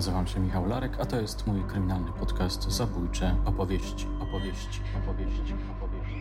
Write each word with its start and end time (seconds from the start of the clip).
Nazywam 0.00 0.26
się 0.26 0.40
Michał 0.40 0.66
Larek, 0.66 0.92
a 1.00 1.04
to 1.04 1.20
jest 1.20 1.46
mój 1.46 1.62
kryminalny 1.68 2.10
podcast 2.18 2.72
Zabójcze 2.72 3.34
opowieści, 3.44 4.06
opowieści, 4.22 4.80
opowieści, 5.02 5.54
opowieści. 5.76 6.14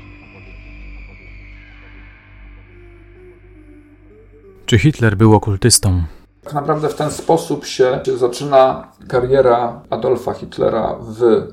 Czy 4.65 4.79
Hitler 4.79 5.17
był 5.17 5.35
okultystą? 5.35 6.03
Tak 6.43 6.53
naprawdę 6.53 6.89
w 6.89 6.95
ten 6.95 7.11
sposób 7.11 7.65
się 7.65 8.01
zaczyna 8.17 8.91
kariera 9.07 9.81
Adolfa 9.89 10.33
Hitlera 10.33 10.95
w 11.01 11.23
y, 11.23 11.47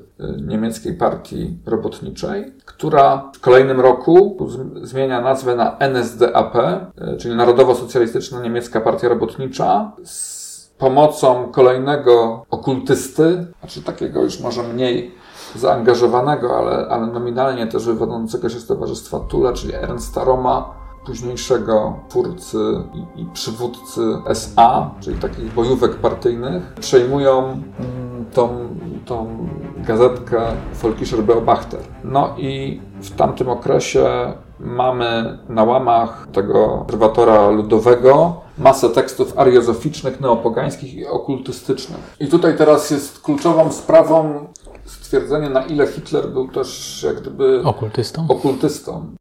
niemieckiej 0.46 0.94
partii 0.94 1.58
robotniczej, 1.66 2.52
która 2.64 3.30
w 3.34 3.40
kolejnym 3.40 3.80
roku 3.80 4.36
zmienia 4.82 5.20
nazwę 5.20 5.56
na 5.56 5.78
NSDAP, 5.78 6.56
y, 6.56 7.16
czyli 7.18 7.34
Narodowo-Socjalistyczna 7.34 8.40
Niemiecka 8.40 8.80
Partia 8.80 9.08
Robotnicza, 9.08 9.92
z 10.04 10.45
pomocą 10.78 11.48
kolejnego 11.52 12.46
okultysty, 12.50 13.46
znaczy 13.60 13.82
takiego 13.82 14.22
już 14.22 14.40
może 14.40 14.62
mniej 14.62 15.14
zaangażowanego, 15.54 16.58
ale, 16.58 16.88
ale 16.88 17.06
nominalnie 17.06 17.66
też 17.66 17.86
wywodzącego 17.86 18.48
się 18.48 18.60
z 18.60 18.66
Towarzystwa 18.66 19.20
Tula, 19.20 19.52
czyli 19.52 19.74
Ernsta 19.74 20.24
Roma, 20.24 20.74
późniejszego 21.06 21.96
twórcy 22.08 22.58
i, 22.94 23.20
i 23.20 23.26
przywódcy 23.32 24.00
SA, 24.26 24.90
czyli 25.00 25.18
takich 25.18 25.54
bojówek 25.54 25.94
partyjnych, 25.94 26.74
przejmują 26.80 27.44
mm, 27.44 28.24
tą, 28.34 28.68
tą 29.04 29.48
gazetkę 29.76 30.40
Volkischer 30.82 31.22
Beobachter. 31.22 31.80
No 32.04 32.34
i 32.38 32.80
w 33.00 33.10
tamtym 33.16 33.48
okresie 33.48 34.32
mamy 34.60 35.38
na 35.48 35.64
łamach 35.64 36.26
tego 36.32 36.74
obserwatora 36.74 37.48
ludowego 37.48 38.40
masę 38.58 38.90
tekstów 38.90 39.38
ariozoficznych, 39.38 40.20
neopogańskich 40.20 40.94
i 40.94 41.06
okultystycznych. 41.06 42.16
I 42.20 42.28
tutaj 42.28 42.56
teraz 42.56 42.90
jest 42.90 43.20
kluczową 43.20 43.72
sprawą 43.72 44.46
stwierdzenie, 44.84 45.50
na 45.50 45.62
ile 45.62 45.86
Hitler 45.86 46.28
był 46.28 46.48
też 46.48 47.02
jak 47.06 47.20
gdyby 47.20 47.62
okultystą. 47.64 48.26
okultystą. 48.28 49.16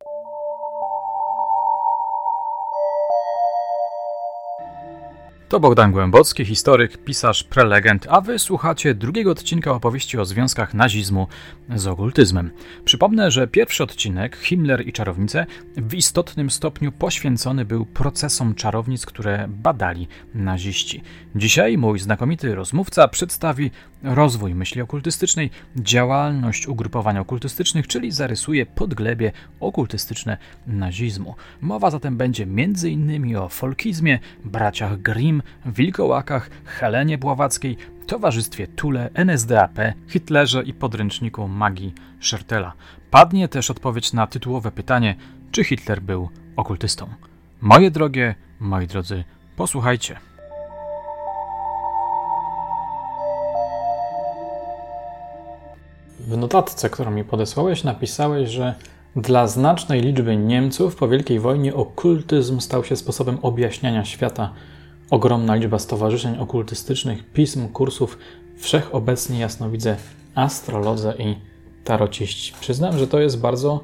To 5.55 5.59
Bogdan 5.59 5.91
Głębocki, 5.91 6.45
historyk, 6.45 6.97
pisarz, 6.97 7.43
prelegent, 7.43 8.07
a 8.09 8.21
wy 8.21 8.39
słuchacie 8.39 8.95
drugiego 8.95 9.31
odcinka 9.31 9.71
opowieści 9.71 10.17
o 10.17 10.25
związkach 10.25 10.73
nazizmu 10.73 11.27
z 11.75 11.87
okultyzmem. 11.87 12.51
Przypomnę, 12.85 13.31
że 13.31 13.47
pierwszy 13.47 13.83
odcinek, 13.83 14.37
Himmler 14.37 14.87
i 14.87 14.93
czarownice, 14.93 15.45
w 15.77 15.93
istotnym 15.93 16.49
stopniu 16.49 16.91
poświęcony 16.91 17.65
był 17.65 17.85
procesom 17.85 18.55
czarownic, 18.55 19.05
które 19.05 19.45
badali 19.49 20.07
naziści. 20.33 21.01
Dzisiaj 21.35 21.77
mój 21.77 21.99
znakomity 21.99 22.55
rozmówca 22.55 23.07
przedstawi 23.07 23.71
rozwój 24.03 24.55
myśli 24.55 24.81
okultystycznej, 24.81 25.49
działalność 25.75 26.67
ugrupowań 26.67 27.17
okultystycznych, 27.17 27.87
czyli 27.87 28.11
zarysuje 28.11 28.65
podglebie 28.65 29.31
okultystyczne 29.59 30.37
nazizmu. 30.67 31.35
Mowa 31.61 31.91
zatem 31.91 32.17
będzie 32.17 32.43
m.in. 32.43 33.37
o 33.37 33.49
folkizmie, 33.49 34.19
braciach 34.45 35.01
Grimm, 35.01 35.41
wilkołakach, 35.65 36.49
Helenie 36.65 37.17
Bławackiej, 37.17 37.77
towarzystwie 38.07 38.67
Tule, 38.67 39.09
NSDAP, 39.13 39.79
Hitlerze 40.07 40.63
i 40.63 40.73
podręczniku 40.73 41.47
magii 41.47 41.93
Schertela. 42.21 42.73
Padnie 43.11 43.47
też 43.47 43.71
odpowiedź 43.71 44.13
na 44.13 44.27
tytułowe 44.27 44.71
pytanie, 44.71 45.15
czy 45.51 45.63
Hitler 45.63 46.01
był 46.01 46.29
okultystą. 46.55 47.07
Moje 47.61 47.91
drogie, 47.91 48.35
moi 48.59 48.87
drodzy, 48.87 49.23
posłuchajcie. 49.55 50.15
W 56.19 56.37
notatce, 56.37 56.89
którą 56.89 57.11
mi 57.11 57.23
podesłałeś, 57.23 57.83
napisałeś, 57.83 58.49
że 58.49 58.75
dla 59.15 59.47
znacznej 59.47 60.01
liczby 60.01 60.37
Niemców 60.37 60.95
po 60.95 61.07
Wielkiej 61.07 61.39
Wojnie 61.39 61.75
okultyzm 61.75 62.59
stał 62.59 62.83
się 62.83 62.95
sposobem 62.95 63.37
objaśniania 63.41 64.05
świata. 64.05 64.53
Ogromna 65.09 65.55
liczba 65.55 65.79
stowarzyszeń 65.79 66.39
okultystycznych, 66.39 67.31
pism, 67.33 67.67
kursów, 67.67 68.17
wszechobecnie 68.57 69.39
jasnowidzę 69.39 69.97
astrolodze 70.35 71.13
i 71.19 71.35
tarociści. 71.83 72.53
Przyznam, 72.59 72.97
że 72.97 73.07
to 73.07 73.19
jest 73.19 73.39
bardzo 73.39 73.83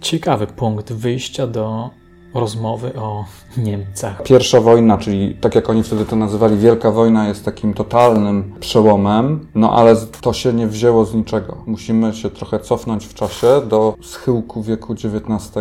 ciekawy 0.00 0.46
punkt 0.46 0.92
wyjścia 0.92 1.46
do 1.46 1.90
rozmowy 2.34 2.94
o 2.94 3.24
Niemcach. 3.56 4.22
Pierwsza 4.22 4.60
wojna, 4.60 4.98
czyli 4.98 5.34
tak 5.34 5.54
jak 5.54 5.70
oni 5.70 5.82
wtedy 5.82 6.04
to 6.04 6.16
nazywali, 6.16 6.56
Wielka 6.56 6.90
Wojna 6.90 7.28
jest 7.28 7.44
takim 7.44 7.74
totalnym 7.74 8.54
przełomem, 8.60 9.48
no 9.54 9.72
ale 9.72 9.96
to 10.20 10.32
się 10.32 10.52
nie 10.52 10.66
wzięło 10.66 11.04
z 11.04 11.14
niczego. 11.14 11.62
Musimy 11.66 12.12
się 12.14 12.30
trochę 12.30 12.60
cofnąć 12.60 13.06
w 13.06 13.14
czasie 13.14 13.46
do 13.68 13.94
schyłku 14.02 14.62
wieku 14.62 14.92
XIX, 14.92 15.52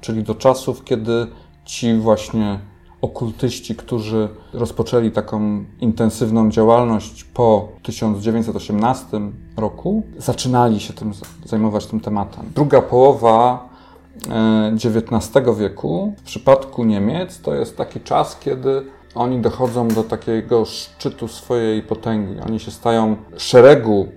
czyli 0.00 0.22
do 0.22 0.34
czasów, 0.34 0.84
kiedy 0.84 1.26
ci 1.64 1.94
właśnie 1.94 2.58
okultyści, 3.02 3.74
którzy 3.74 4.28
rozpoczęli 4.52 5.10
taką 5.10 5.64
intensywną 5.80 6.50
działalność 6.50 7.24
po 7.24 7.68
1918 7.82 9.20
roku, 9.56 10.02
zaczynali 10.18 10.80
się 10.80 10.92
tym 10.92 11.12
zajmować 11.44 11.86
tym 11.86 12.00
tematem. 12.00 12.50
Druga 12.54 12.82
połowa 12.82 13.68
XIX 14.74 15.46
wieku, 15.58 16.14
w 16.18 16.22
przypadku 16.22 16.84
Niemiec, 16.84 17.40
to 17.40 17.54
jest 17.54 17.76
taki 17.76 18.00
czas, 18.00 18.38
kiedy 18.40 18.82
oni 19.14 19.40
dochodzą 19.40 19.88
do 19.88 20.04
takiego 20.04 20.64
szczytu 20.64 21.28
swojej 21.28 21.82
potęgi. 21.82 22.40
Oni 22.40 22.60
się 22.60 22.70
stają 22.70 23.16
szeregu 23.36 24.08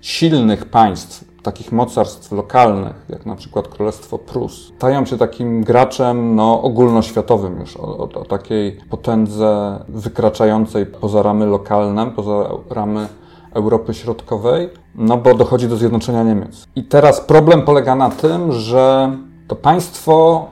silnych 0.00 0.64
państw, 0.64 1.24
takich 1.42 1.72
mocarstw 1.72 2.32
lokalnych, 2.32 3.06
jak 3.08 3.26
na 3.26 3.36
przykład 3.36 3.68
Królestwo 3.68 4.18
Prus, 4.18 4.72
stają 4.76 5.06
się 5.06 5.18
takim 5.18 5.64
graczem 5.64 6.34
no, 6.34 6.62
ogólnoświatowym 6.62 7.60
już, 7.60 7.76
o, 7.76 7.98
o, 7.98 8.02
o 8.02 8.24
takiej 8.24 8.78
potędze 8.90 9.78
wykraczającej 9.88 10.86
poza 10.86 11.22
ramy 11.22 11.46
lokalne, 11.46 12.10
poza 12.10 12.48
ramy 12.70 13.08
Europy 13.54 13.94
Środkowej, 13.94 14.68
no 14.94 15.16
bo 15.16 15.34
dochodzi 15.34 15.68
do 15.68 15.76
zjednoczenia 15.76 16.22
Niemiec. 16.22 16.66
I 16.76 16.84
teraz 16.84 17.20
problem 17.20 17.62
polega 17.62 17.94
na 17.94 18.10
tym, 18.10 18.52
że 18.52 19.12
to 19.48 19.56
państwo, 19.56 20.46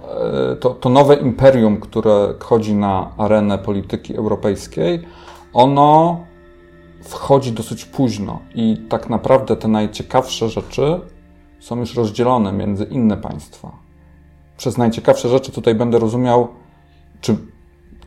e, 0.53 0.57
to, 0.57 0.71
to 0.71 0.89
nowe 0.89 1.15
imperium, 1.15 1.81
które 1.81 2.35
wchodzi 2.41 2.75
na 2.75 3.11
arenę 3.17 3.59
polityki 3.59 4.17
europejskiej, 4.17 5.07
ono 5.53 6.21
wchodzi 7.09 7.53
dosyć 7.53 7.85
późno 7.85 8.39
i 8.55 8.77
tak 8.89 9.11
naprawdę 9.11 9.57
te 9.57 9.69
najciekawsze 9.69 10.49
rzeczy 10.49 11.01
są 11.61 11.77
już 11.79 11.95
rozdzielone 11.95 12.53
między 12.53 12.85
inne 12.85 13.17
państwa. 13.17 13.73
Przez 14.57 14.79
najciekawsze 14.79 15.29
rzeczy 15.29 15.53
tutaj 15.53 15.75
będę 15.75 15.99
rozumiał, 15.99 16.49
czy, 17.21 17.37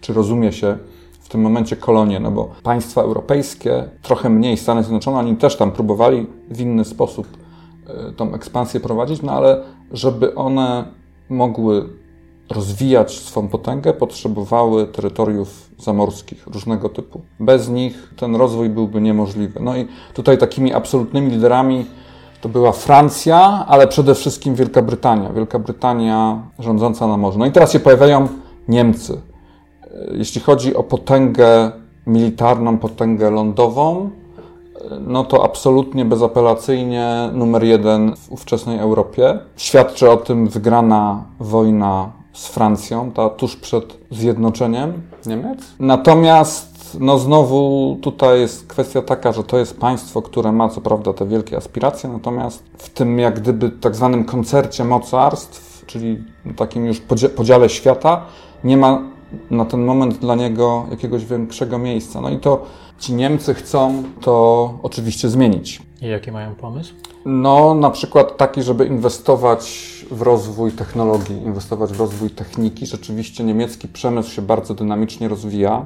czy 0.02 0.14
rozumie 0.14 0.52
się 0.52 0.78
w 1.20 1.30
tym 1.30 1.42
momencie 1.42 1.76
kolonie, 1.76 2.20
no 2.20 2.32
bo 2.32 2.50
państwa 2.64 3.02
europejskie, 3.02 3.90
trochę 4.02 4.30
mniej 4.30 4.58
Stany 4.58 4.84
Zjednoczone, 4.84 5.20
oni 5.20 5.36
też 5.36 5.56
tam 5.56 5.72
próbowali 5.72 6.28
w 6.50 6.60
inny 6.60 6.86
sposób 6.86 7.28
e, 7.88 8.12
tą 8.12 8.34
ekspansję 8.34 8.80
prowadzić, 8.80 9.22
no 9.22 9.32
ale 9.32 9.64
żeby 9.92 10.36
one 10.36 10.86
mogły 11.30 11.90
rozwijać 12.50 13.20
swą 13.20 13.48
potęgę, 13.48 13.94
potrzebowały 13.94 14.88
terytoriów 14.88 15.70
zamorskich 15.78 16.48
różnego 16.48 16.90
typu. 16.90 17.22
Bez 17.40 17.70
nich 17.70 18.14
ten 18.18 18.36
rozwój 18.36 18.70
byłby 18.70 19.02
niemożliwy. 19.02 19.60
No 19.60 19.78
i 19.78 19.88
tutaj 20.14 20.38
takimi 20.38 20.74
absolutnymi 20.74 21.32
liderami 21.32 21.86
to 22.42 22.50
była 22.50 22.72
Francja, 22.72 23.66
ale 23.68 23.88
przede 23.88 24.16
wszystkim 24.16 24.56
Wielka 24.56 24.82
Brytania. 24.82 25.34
Wielka 25.34 25.60
Brytania 25.60 26.42
rządząca 26.60 27.08
na 27.08 27.18
morzu. 27.18 27.40
No 27.40 27.46
i 27.46 27.52
teraz 27.52 27.72
się 27.72 27.80
pojawiają 27.80 28.28
Niemcy. 28.68 29.22
Jeśli 30.12 30.42
chodzi 30.42 30.76
o 30.76 30.84
potęgę 30.84 31.72
militarną, 32.08 32.78
potęgę 32.78 33.32
lądową, 33.32 34.10
no 35.00 35.24
to 35.24 35.44
absolutnie 35.44 36.06
bezapelacyjnie 36.06 37.30
numer 37.34 37.64
jeden 37.64 38.16
w 38.16 38.32
ówczesnej 38.32 38.80
Europie. 38.80 39.40
Świadczy 39.58 40.12
o 40.12 40.18
tym 40.18 40.48
wygrana 40.48 41.24
wojna 41.40 42.19
z 42.34 42.48
Francją, 42.48 43.12
ta 43.12 43.30
tuż 43.30 43.56
przed 43.56 43.98
zjednoczeniem 44.12 45.02
Niemiec. 45.26 45.60
Natomiast 45.80 46.98
no 47.00 47.20
znowu 47.20 47.98
tutaj 48.02 48.40
jest 48.40 48.68
kwestia 48.68 49.02
taka, 49.02 49.32
że 49.32 49.44
to 49.44 49.58
jest 49.58 49.80
państwo, 49.80 50.22
które 50.22 50.52
ma 50.52 50.70
co 50.70 50.82
prawda 50.82 51.14
te 51.14 51.26
wielkie 51.26 51.58
aspiracje, 51.58 52.10
natomiast 52.10 52.64
w 52.78 52.90
tym 52.90 53.20
jak 53.20 53.40
gdyby 53.40 53.70
tak 53.70 53.96
zwanym 53.96 54.26
koncercie 54.26 54.84
mocarstw, 54.84 55.86
czyli 55.86 56.24
takim 56.56 56.86
już 56.86 57.00
podziale 57.36 57.70
świata, 57.70 58.26
nie 58.64 58.78
ma 58.78 59.02
na 59.52 59.66
ten 59.66 59.86
moment 59.86 60.18
dla 60.18 60.36
niego 60.36 60.86
jakiegoś 60.92 61.26
większego 61.26 61.78
miejsca. 61.78 62.22
No 62.22 62.30
i 62.30 62.38
to 62.38 62.66
ci 63.00 63.14
Niemcy 63.14 63.54
chcą 63.54 64.04
to 64.22 64.74
oczywiście 64.84 65.30
zmienić. 65.30 65.89
I 66.02 66.08
jaki 66.08 66.32
mają 66.32 66.56
pomysł? 66.56 66.94
No, 67.26 67.76
na 67.76 67.90
przykład 67.90 68.38
taki, 68.38 68.64
żeby 68.64 68.86
inwestować 68.86 69.90
w 70.12 70.22
rozwój 70.22 70.72
technologii, 70.72 71.38
inwestować 71.38 71.94
w 71.94 72.00
rozwój 72.00 72.30
techniki. 72.30 72.86
Rzeczywiście 72.86 73.44
niemiecki 73.44 73.88
przemysł 73.88 74.32
się 74.32 74.42
bardzo 74.42 74.74
dynamicznie 74.74 75.28
rozwija, 75.28 75.86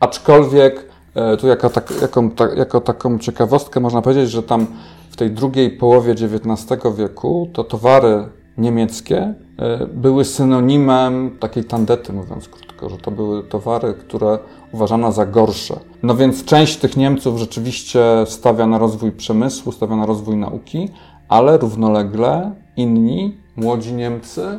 aczkolwiek 0.00 0.90
E, 1.14 1.36
tu 1.36 1.48
jako, 1.48 1.70
tak, 1.70 1.92
jako, 2.02 2.30
ta, 2.36 2.54
jako 2.54 2.80
taką 2.80 3.18
ciekawostkę 3.18 3.80
można 3.80 4.02
powiedzieć, 4.02 4.30
że 4.30 4.42
tam 4.42 4.66
w 5.10 5.16
tej 5.16 5.30
drugiej 5.30 5.70
połowie 5.70 6.12
XIX 6.12 6.80
wieku 6.96 7.50
to 7.52 7.64
towary 7.64 8.28
niemieckie 8.60 9.34
e, 9.58 9.86
były 9.86 10.24
synonimem 10.24 11.36
takiej 11.40 11.64
tandety, 11.64 12.12
mówiąc 12.12 12.48
krótko, 12.48 12.88
że 12.88 12.98
to 12.98 13.10
były 13.10 13.42
towary, 13.42 13.94
które 13.94 14.38
uważano 14.72 15.12
za 15.12 15.26
gorsze. 15.26 15.80
No 16.02 16.16
więc 16.16 16.44
część 16.44 16.76
tych 16.76 16.96
Niemców 16.96 17.38
rzeczywiście 17.38 18.00
stawia 18.26 18.66
na 18.66 18.78
rozwój 18.78 19.12
przemysłu, 19.12 19.72
stawia 19.72 19.96
na 19.96 20.06
rozwój 20.06 20.36
nauki, 20.36 20.88
ale 21.28 21.58
równolegle 21.58 22.52
inni, 22.76 23.36
młodzi 23.56 23.92
Niemcy, 23.92 24.58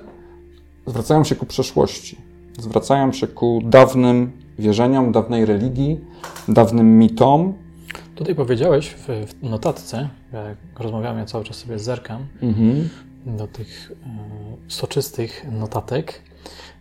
zwracają 0.86 1.24
się 1.24 1.36
ku 1.36 1.45
przeszłości. 1.45 2.18
Zwracają 2.59 3.12
się 3.12 3.27
ku 3.27 3.59
dawnym 3.63 4.31
wierzeniom, 4.59 5.12
dawnej 5.12 5.45
religii, 5.45 6.00
dawnym 6.47 7.00
mitom. 7.00 7.54
Tutaj 8.15 8.36
powiedziałeś 8.36 8.95
w 9.07 9.44
notatce, 9.44 10.09
jak 10.33 10.80
rozmawiamy, 10.80 11.19
ja 11.19 11.25
cały 11.25 11.44
czas 11.44 11.57
sobie 11.57 11.80
zerkam 11.80 12.25
mhm. 12.42 12.89
Do 13.25 13.47
tych 13.47 13.91
e, 13.91 14.71
soczystych 14.71 15.45
notatek, 15.51 16.21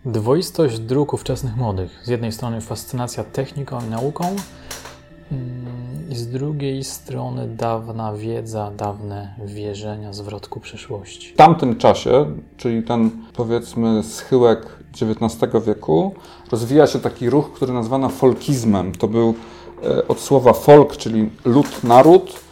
dwoistość 0.04 0.78
dróg 0.78 1.14
ówczesnych 1.14 1.56
młodych. 1.56 2.00
Z 2.04 2.08
jednej 2.08 2.32
strony 2.32 2.60
fascynacja 2.60 3.25
techniką 3.25 3.78
i 3.87 3.90
nauką, 3.90 4.25
mm, 5.32 5.81
i 6.10 6.14
z 6.14 6.28
drugiej 6.28 6.84
strony 6.84 7.48
dawna 7.48 8.12
wiedza, 8.12 8.70
dawne 8.76 9.34
wierzenia, 9.44 10.12
zwrot 10.12 10.48
ku 10.48 10.60
przyszłości. 10.60 11.32
W 11.32 11.37
tamtym 11.37 11.76
czasie, 11.76 12.26
czyli 12.56 12.82
ten 12.82 13.10
powiedzmy 13.32 14.02
schyłek 14.02 14.66
XIX 14.92 15.64
wieku, 15.66 16.14
rozwija 16.50 16.87
się 16.87 16.98
taki 16.98 17.31
ruch, 17.31 17.52
który 17.52 17.72
nazwano 17.72 18.08
folkizmem. 18.08 18.92
To 18.92 19.08
był 19.08 19.34
e, 19.82 20.08
od 20.08 20.20
słowa 20.20 20.52
folk, 20.52 20.96
czyli 20.96 21.31
lud, 21.44 21.84
naród, 21.84 22.50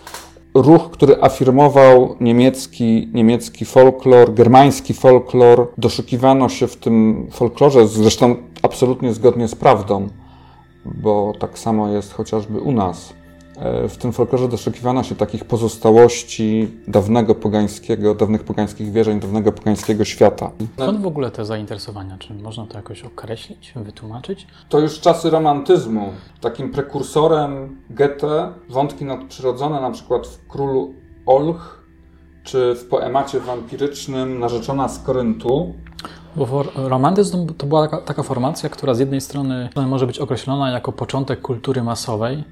ruch, 0.63 0.91
który 0.91 1.23
afirmował 1.23 2.17
niemiecki, 2.21 3.09
niemiecki 3.15 3.65
folklor, 3.65 4.35
germański 4.35 4.95
folklor. 4.95 5.69
Doszukiwano 5.79 6.49
się 6.49 6.67
w 6.67 6.77
tym 6.77 7.27
folklorze, 7.31 7.89
zresztą 7.89 8.37
absolutnie 8.63 9.13
zgodnie 9.13 9.49
z 9.49 9.55
prawdą, 9.55 10.09
bo 10.85 11.33
tak 11.39 11.59
samo 11.59 11.89
jest 11.89 12.13
chociażby 12.13 12.61
u 12.61 12.73
nas. 12.73 13.18
E, 13.59 13.89
w 13.89 13.97
tym 13.97 14.13
folklorze 14.13 14.49
doszukiwano 14.49 15.03
się 15.03 15.15
takich 15.15 15.45
pozostałości 15.45 16.71
dawnego 16.89 17.35
pogańskiego, 17.35 18.15
dawnych 18.15 18.45
pogańskich 18.45 18.93
wierzeń, 18.93 19.21
dawnego 19.21 19.53
pogańskiego 19.53 20.05
świata. 20.05 20.51
Skąd 20.75 21.01
w 21.01 21.07
ogóle 21.07 21.31
te 21.31 21.45
zainteresowania? 21.45 22.19
Czy 22.19 22.35
można 22.35 22.67
to 22.67 22.77
jakoś 22.77 23.03
określić, 23.03 23.73
wytłumaczyć? 23.77 24.47
To 24.69 24.79
już 24.81 25.01
czasy 25.01 25.31
romantyzmu. 25.31 26.13
Takim 26.41 26.71
prekursorem 26.71 27.77
Goethe, 27.91 28.53
wątki 28.69 29.05
nadprzyrodzone, 29.05 29.81
na 29.81 29.91
przykład 29.91 30.27
w 30.27 30.47
Królu 30.47 30.95
Olch, 31.27 31.85
czy 32.45 32.75
w 32.75 32.89
poemacie 32.89 33.41
wampirycznym 33.41 34.39
Narzeczona 34.39 34.89
z 34.89 34.99
Koryntu, 34.99 35.75
bo 36.37 36.63
romantyzm 36.77 37.55
to 37.55 37.67
była 37.67 37.89
taka, 37.89 38.03
taka, 38.03 38.23
formacja, 38.23 38.69
która 38.69 38.95
z 38.95 38.99
jednej 38.99 39.21
strony 39.21 39.69
może 39.87 40.07
być 40.07 40.19
określona 40.19 40.71
jako 40.71 40.93
początek 40.93 41.41
kultury 41.41 41.83
masowej, 41.83 42.45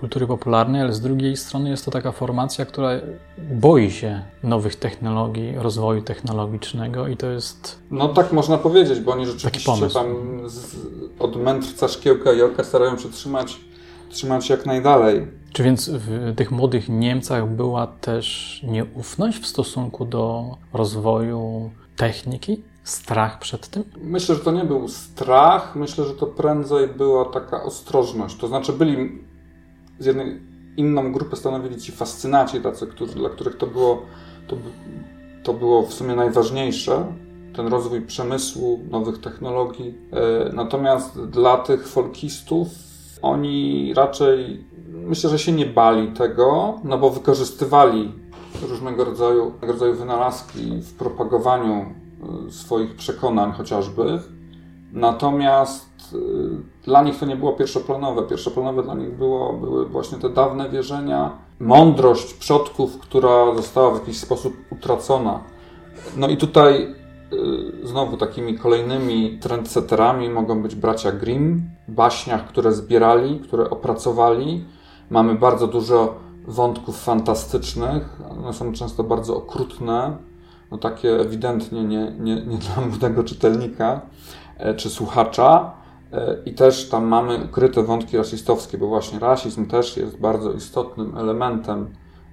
kultury 0.00 0.26
popularnej, 0.26 0.80
ale 0.82 0.92
z 0.92 1.00
drugiej 1.00 1.36
strony 1.36 1.70
jest 1.70 1.84
to 1.84 1.90
taka 1.90 2.12
formacja, 2.12 2.66
która 2.66 2.90
boi 3.38 3.90
się 3.90 4.22
nowych 4.42 4.76
technologii, 4.76 5.54
rozwoju 5.56 6.02
technologicznego 6.02 7.08
i 7.08 7.16
to 7.16 7.26
jest. 7.26 7.82
No 7.90 8.08
tak 8.08 8.32
można 8.32 8.58
powiedzieć, 8.58 9.00
bo 9.00 9.12
oni 9.12 9.26
rzeczywiście 9.26 9.88
tam 9.94 10.14
z, 10.46 10.76
od 11.18 11.36
mędrca 11.36 11.88
szkiełka 11.88 12.32
i 12.32 12.42
oka 12.42 12.64
starają 12.64 12.98
się 12.98 13.10
trzymać, 13.10 13.60
trzymać 14.10 14.50
jak 14.50 14.66
najdalej. 14.66 15.26
Czy 15.52 15.62
więc 15.62 15.88
w 15.88 16.34
tych 16.36 16.50
młodych 16.50 16.88
Niemcach 16.88 17.48
była 17.48 17.86
też 17.86 18.60
nieufność 18.68 19.38
w 19.38 19.46
stosunku 19.46 20.04
do 20.04 20.56
rozwoju 20.72 21.70
techniki? 21.96 22.62
Strach 22.84 23.38
przed 23.38 23.68
tym? 23.68 23.84
Myślę, 24.02 24.34
że 24.34 24.40
to 24.40 24.52
nie 24.52 24.64
był 24.64 24.88
strach, 24.88 25.76
myślę, 25.76 26.04
że 26.04 26.14
to 26.14 26.26
prędzej 26.26 26.88
była 26.88 27.24
taka 27.24 27.62
ostrożność. 27.62 28.36
To 28.36 28.48
znaczy 28.48 28.72
byli 28.72 29.18
z 30.00 30.06
jednej, 30.06 30.40
inną 30.76 31.12
grupę 31.12 31.36
stanowili 31.36 31.76
ci 31.76 31.92
fascynaci, 31.92 32.60
tacy, 32.60 32.86
którzy, 32.86 33.14
dla 33.14 33.30
których 33.30 33.56
to 33.56 33.66
było, 33.66 34.02
to, 34.46 34.56
to 35.42 35.54
było 35.54 35.82
w 35.82 35.94
sumie 35.94 36.14
najważniejsze, 36.14 37.12
ten 37.56 37.66
rozwój 37.66 38.02
przemysłu, 38.02 38.80
nowych 38.90 39.20
technologii. 39.20 39.94
E, 40.12 40.52
natomiast 40.52 41.24
dla 41.24 41.56
tych 41.56 41.88
folkistów 41.88 42.68
oni 43.22 43.94
raczej, 43.94 44.64
myślę, 44.92 45.30
że 45.30 45.38
się 45.38 45.52
nie 45.52 45.66
bali 45.66 46.08
tego, 46.08 46.78
no 46.84 46.98
bo 46.98 47.10
wykorzystywali 47.10 48.12
różnego 48.68 49.04
rodzaju, 49.04 49.52
rodzaju 49.62 49.94
wynalazki 49.94 50.80
w 50.82 50.94
propagowaniu 50.94 51.74
e, 52.48 52.50
swoich 52.50 52.94
przekonań 52.94 53.52
chociażby. 53.52 54.20
Natomiast 54.92 55.89
dla 56.84 57.02
nich 57.02 57.18
to 57.18 57.26
nie 57.26 57.36
było 57.36 57.52
pierwszoplanowe. 57.52 58.22
Pierwszoplanowe 58.22 58.82
dla 58.82 58.94
nich 58.94 59.10
było, 59.10 59.52
były 59.52 59.86
właśnie 59.86 60.18
te 60.18 60.30
dawne 60.30 60.68
wierzenia, 60.68 61.30
mądrość 61.60 62.34
przodków, 62.34 62.98
która 62.98 63.54
została 63.54 63.90
w 63.90 64.00
jakiś 64.00 64.20
sposób 64.20 64.54
utracona. 64.70 65.40
No 66.16 66.28
i 66.28 66.36
tutaj 66.36 66.94
y, 67.82 67.86
znowu 67.86 68.16
takimi 68.16 68.58
kolejnymi 68.58 69.38
trendsetterami 69.38 70.28
mogą 70.28 70.62
być 70.62 70.74
bracia 70.74 71.12
Grimm, 71.12 71.70
baśniach, 71.88 72.46
które 72.46 72.72
zbierali, 72.72 73.40
które 73.40 73.70
opracowali. 73.70 74.64
Mamy 75.10 75.34
bardzo 75.34 75.66
dużo 75.66 76.14
wątków 76.46 77.02
fantastycznych, 77.02 78.20
one 78.40 78.52
są 78.52 78.72
często 78.72 79.04
bardzo 79.04 79.36
okrutne, 79.36 80.16
no 80.70 80.78
takie 80.78 81.20
ewidentnie 81.20 81.84
nie, 81.84 82.12
nie, 82.20 82.34
nie 82.34 82.56
dla 82.58 82.82
młodego 82.88 83.24
czytelnika 83.24 84.00
e, 84.56 84.74
czy 84.74 84.90
słuchacza. 84.90 85.79
E, 86.12 86.36
I 86.46 86.54
też 86.54 86.88
tam 86.88 87.06
mamy 87.06 87.44
ukryte 87.44 87.82
wątki 87.82 88.16
rasistowskie, 88.16 88.78
bo 88.78 88.86
właśnie 88.86 89.18
rasizm 89.18 89.66
też 89.66 89.96
jest 89.96 90.20
bardzo 90.20 90.52
istotnym 90.52 91.16
elementem, 91.18 91.90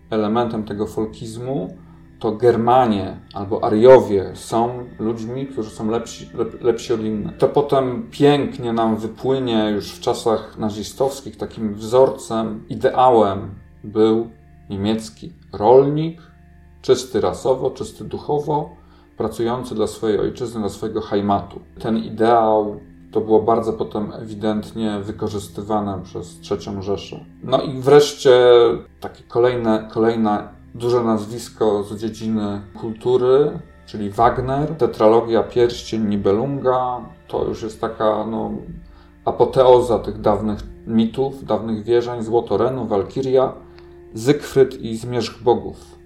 elementem 0.10 0.64
tego 0.64 0.88
folkizmu. 0.88 1.78
To 2.20 2.32
Germanie 2.32 3.20
albo 3.34 3.64
Ariowie 3.64 4.32
są 4.34 4.86
ludźmi, 5.00 5.48
którzy 5.48 5.70
są 5.70 5.90
lepsi, 5.90 6.30
lep, 6.34 6.64
lepsi 6.64 6.94
od 6.94 7.02
innych. 7.02 7.38
To 7.38 7.48
potem 7.48 8.08
pięknie 8.12 8.74
nam 8.74 8.98
wypłynie 8.98 9.72
już 9.76 9.92
w 9.92 10.00
czasach 10.00 10.58
nazistowskich. 10.58 11.38
Takim 11.38 11.74
wzorcem, 11.74 12.66
ideałem 12.70 13.56
był 13.84 14.30
niemiecki 14.70 15.34
rolnik, 15.54 16.22
czysty 16.82 17.22
rasowo, 17.22 17.72
czysty 17.72 18.04
duchowo, 18.04 18.70
pracujący 19.18 19.76
dla 19.76 19.88
swojej 19.88 20.20
ojczyzny, 20.20 20.60
dla 20.60 20.70
swojego 20.70 21.02
Heimatu. 21.02 21.60
Ten 21.80 21.98
ideał 21.98 22.80
to 23.12 23.22
było 23.22 23.42
bardzo 23.42 23.74
potem 23.74 24.12
ewidentnie 24.22 25.00
wykorzystywane 25.04 26.00
przez 26.04 26.40
trzecią 26.40 26.82
Rzeszę. 26.82 27.26
No 27.44 27.62
i 27.62 27.80
wreszcie 27.80 28.32
takie 29.00 29.24
kolejne, 29.24 29.90
kolejne 29.94 30.48
duże 30.76 31.04
nazwisko 31.04 31.84
z 31.84 32.02
dziedziny 32.02 32.62
kultury, 32.80 33.60
czyli 33.86 34.10
Wagner, 34.10 34.76
tetralogia 34.76 35.44
Pierścień 35.44 36.10
Nibelunga, 36.10 37.02
to 37.28 37.46
już 37.46 37.64
jest 37.64 37.82
taka 37.82 38.26
no, 38.26 38.52
apoteoza 39.26 40.00
tych 40.00 40.22
dawnych 40.22 40.60
mitów, 40.88 41.46
dawnych 41.46 41.84
wierzeń, 41.84 42.24
Złotorenu, 42.24 42.88
Walkiria, 42.88 43.54
Zygfryd 44.14 44.82
i 44.82 44.98
Zmierzch 44.98 45.44
Bogów 45.44 45.97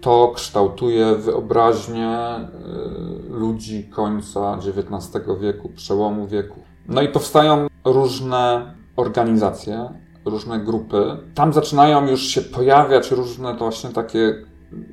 to 0.00 0.32
kształtuje 0.34 1.14
wyobraźnię 1.14 2.18
y, 2.36 3.38
ludzi 3.38 3.84
końca 3.84 4.58
XIX 4.58 5.26
wieku, 5.40 5.68
przełomu 5.68 6.26
wieku. 6.26 6.60
No 6.88 7.02
i 7.02 7.08
powstają 7.08 7.66
różne 7.84 8.74
organizacje, 8.96 9.88
różne 10.24 10.58
grupy. 10.58 11.16
Tam 11.34 11.52
zaczynają 11.52 12.06
już 12.06 12.22
się 12.22 12.40
pojawiać 12.40 13.10
różne 13.10 13.52
to 13.52 13.58
właśnie 13.58 13.90
takie, 13.90 14.34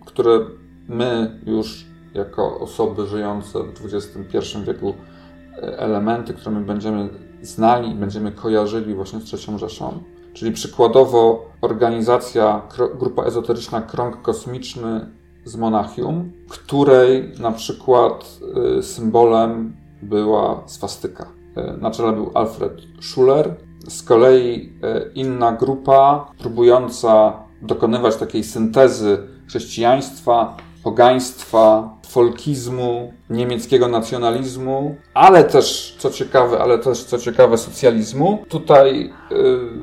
które 0.06 0.40
my 0.88 1.40
już 1.46 1.86
jako 2.14 2.60
osoby 2.60 3.08
żyjące 3.08 3.60
w 3.60 3.94
XXI 3.94 4.58
wieku 4.68 4.90
y, 4.90 5.78
elementy, 5.78 6.34
które 6.34 6.52
my 6.52 6.66
będziemy 6.66 7.10
znali 7.42 7.92
i 7.92 7.96
będziemy 7.96 8.32
kojarzyli 8.32 8.96
właśnie 8.96 9.20
z 9.20 9.34
III 9.34 9.60
Rzeszą. 9.60 10.04
Czyli 10.36 10.52
przykładowo 10.52 11.46
organizacja, 11.62 12.62
grupa 13.00 13.24
ezoteryczna 13.24 13.82
Krąg 13.82 14.22
Kosmiczny 14.22 15.10
z 15.46 15.56
Monachium, 15.56 16.32
której 16.50 17.32
na 17.40 17.52
przykład 17.52 18.40
y, 18.80 18.84
symbolem 18.84 19.76
była 20.02 20.64
swastyka. 20.66 21.28
Y, 21.58 21.82
na 21.82 21.92
czele 21.92 22.14
był 22.14 22.32
Alfred 22.34 22.82
Schuller. 23.02 23.56
Z 23.88 24.04
kolei 24.04 24.56
y, 24.56 25.12
inna 25.16 25.52
grupa 25.52 26.32
próbująca 26.40 27.34
dokonywać 27.62 28.16
takiej 28.16 28.44
syntezy 28.44 29.18
chrześcijaństwa, 29.48 30.58
pogaństwa, 30.86 31.90
folkizmu, 32.08 33.14
niemieckiego 33.30 33.88
nacjonalizmu, 33.88 34.96
ale 35.14 35.44
też, 35.44 35.96
co 36.00 36.10
ciekawe, 36.10 36.60
ale 36.60 36.80
też, 36.80 37.04
co 37.04 37.18
ciekawe, 37.18 37.58
socjalizmu. 37.58 38.46
Tutaj 38.50 39.14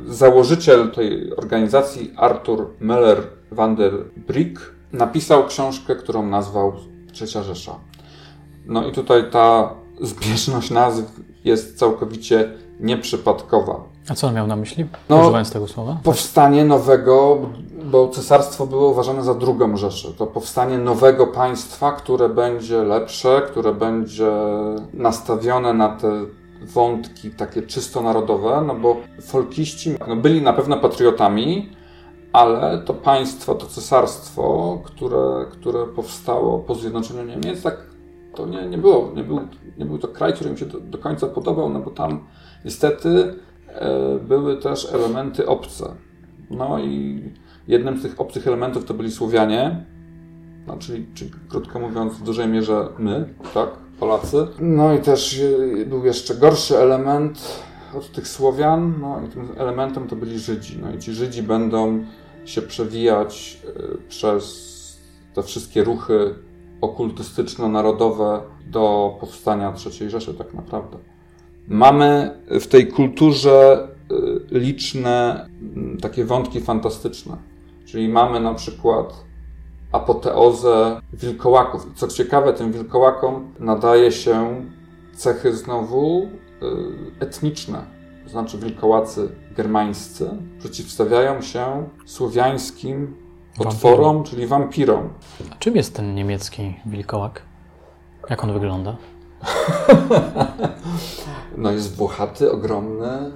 y, 0.08 0.14
założyciel 0.14 0.90
tej 0.90 1.36
organizacji, 1.36 2.12
Arthur 2.16 2.66
Meller 2.80 3.22
van 3.50 3.76
der 3.76 3.92
Brick, 4.16 4.74
napisał 4.92 5.46
książkę, 5.46 5.96
którą 5.96 6.26
nazwał 6.26 6.72
Trzecia 7.12 7.42
Rzesza. 7.42 7.74
No 8.66 8.86
i 8.86 8.92
tutaj 8.92 9.30
ta 9.30 9.74
zbieżność 10.00 10.70
nazw 10.70 11.20
jest 11.44 11.78
całkowicie 11.78 12.52
nieprzypadkowa. 12.80 13.84
A 14.08 14.14
co 14.14 14.26
on 14.26 14.34
miał 14.34 14.46
na 14.46 14.56
myśli, 14.56 14.86
no, 15.08 15.20
używając 15.20 15.50
tego 15.50 15.68
słowa? 15.68 15.98
Powstanie 16.02 16.64
nowego, 16.64 17.38
bo 17.84 18.08
cesarstwo 18.08 18.66
było 18.66 18.90
uważane 18.90 19.24
za 19.24 19.34
drugą 19.34 19.76
Rzeszę. 19.76 20.08
To 20.12 20.26
powstanie 20.26 20.78
nowego 20.78 21.26
państwa, 21.26 21.92
które 21.92 22.28
będzie 22.28 22.82
lepsze, 22.82 23.42
które 23.50 23.74
będzie 23.74 24.32
nastawione 24.94 25.72
na 25.72 25.96
te 25.96 26.10
wątki 26.62 27.30
takie 27.30 27.62
czysto 27.62 28.02
narodowe, 28.02 28.64
no 28.66 28.74
bo 28.74 28.96
folkiści 29.22 29.94
no 30.08 30.16
byli 30.16 30.42
na 30.42 30.52
pewno 30.52 30.76
patriotami, 30.76 31.72
ale 32.32 32.78
to 32.78 32.94
państwo, 32.94 33.54
to 33.54 33.66
cesarstwo, 33.66 34.78
które, 34.84 35.46
które 35.50 35.86
powstało 35.86 36.58
po 36.58 36.74
zjednoczeniu 36.74 37.24
Niemiec, 37.24 37.62
tak 37.62 37.76
to 38.34 38.46
nie, 38.46 38.66
nie 38.68 38.78
było. 38.78 39.12
Nie 39.16 39.24
był, 39.24 39.40
nie 39.78 39.84
był 39.84 39.98
to 39.98 40.08
kraj, 40.08 40.32
który 40.32 40.50
mi 40.50 40.58
się 40.58 40.66
do, 40.66 40.80
do 40.80 40.98
końca 40.98 41.26
podobał, 41.26 41.68
no 41.68 41.80
bo 41.80 41.90
tam 41.90 42.24
niestety 42.64 43.34
były 44.28 44.56
też 44.56 44.94
elementy 44.94 45.46
obce. 45.46 45.94
No 46.50 46.78
i 46.78 47.22
jednym 47.68 47.98
z 47.98 48.02
tych 48.02 48.20
obcych 48.20 48.46
elementów 48.46 48.84
to 48.84 48.94
byli 48.94 49.10
Słowianie, 49.10 49.86
no, 50.66 50.76
czyli, 50.78 51.06
czyli 51.14 51.30
krótko 51.48 51.80
mówiąc 51.80 52.14
w 52.14 52.22
dużej 52.22 52.48
mierze 52.48 52.88
my, 52.98 53.34
tak, 53.54 53.68
Polacy. 54.00 54.46
No 54.60 54.94
i 54.94 54.98
też 54.98 55.40
e, 55.82 55.86
był 55.86 56.04
jeszcze 56.04 56.34
gorszy 56.34 56.78
element 56.78 57.62
od 57.94 58.12
tych 58.12 58.28
Słowian, 58.28 58.94
no 59.00 59.20
i 59.26 59.28
tym 59.28 59.48
elementem 59.56 60.08
to 60.08 60.16
byli 60.16 60.38
Żydzi. 60.38 60.78
No 60.82 60.94
i 60.94 60.98
ci 60.98 61.12
Żydzi 61.12 61.42
będą 61.42 62.04
się 62.44 62.62
przewijać 62.62 63.60
e, 63.66 64.08
przez 64.08 64.72
te 65.34 65.42
wszystkie 65.42 65.84
ruchy 65.84 66.34
okultystyczno-narodowe 66.80 68.40
do 68.66 69.16
powstania 69.20 69.74
III 70.00 70.10
Rzeszy 70.10 70.34
tak 70.34 70.54
naprawdę. 70.54 70.98
Mamy 71.68 72.40
w 72.60 72.66
tej 72.66 72.86
kulturze 72.86 73.88
y, 74.12 74.58
liczne 74.58 75.46
mm, 75.76 75.98
takie 76.00 76.24
wątki 76.24 76.60
fantastyczne. 76.60 77.36
Czyli 77.86 78.08
mamy 78.08 78.40
na 78.40 78.54
przykład 78.54 79.24
apoteozę 79.92 81.00
wilkołaków. 81.12 81.86
I 81.92 81.94
co 81.94 82.08
ciekawe, 82.08 82.52
tym 82.52 82.72
wilkołakom 82.72 83.54
nadaje 83.58 84.12
się 84.12 84.66
cechy 85.14 85.56
znowu 85.56 86.22
y, 86.22 86.28
etniczne. 87.20 87.84
To 88.24 88.30
znaczy 88.30 88.58
wilkołacy 88.58 89.28
germańscy 89.56 90.30
przeciwstawiają 90.58 91.42
się 91.42 91.88
słowiańskim 92.06 93.16
potworom, 93.56 94.24
czyli 94.24 94.46
wampirom. 94.46 95.08
A 95.52 95.54
czym 95.54 95.76
jest 95.76 95.96
ten 95.96 96.14
niemiecki 96.14 96.74
wilkołak? 96.86 97.42
Jak 98.30 98.44
on 98.44 98.52
wygląda? 98.52 98.96
no 101.56 101.72
jest 101.72 101.96
włochaty, 101.96 102.52
ogromny, 102.52 103.08
y, 103.16 103.32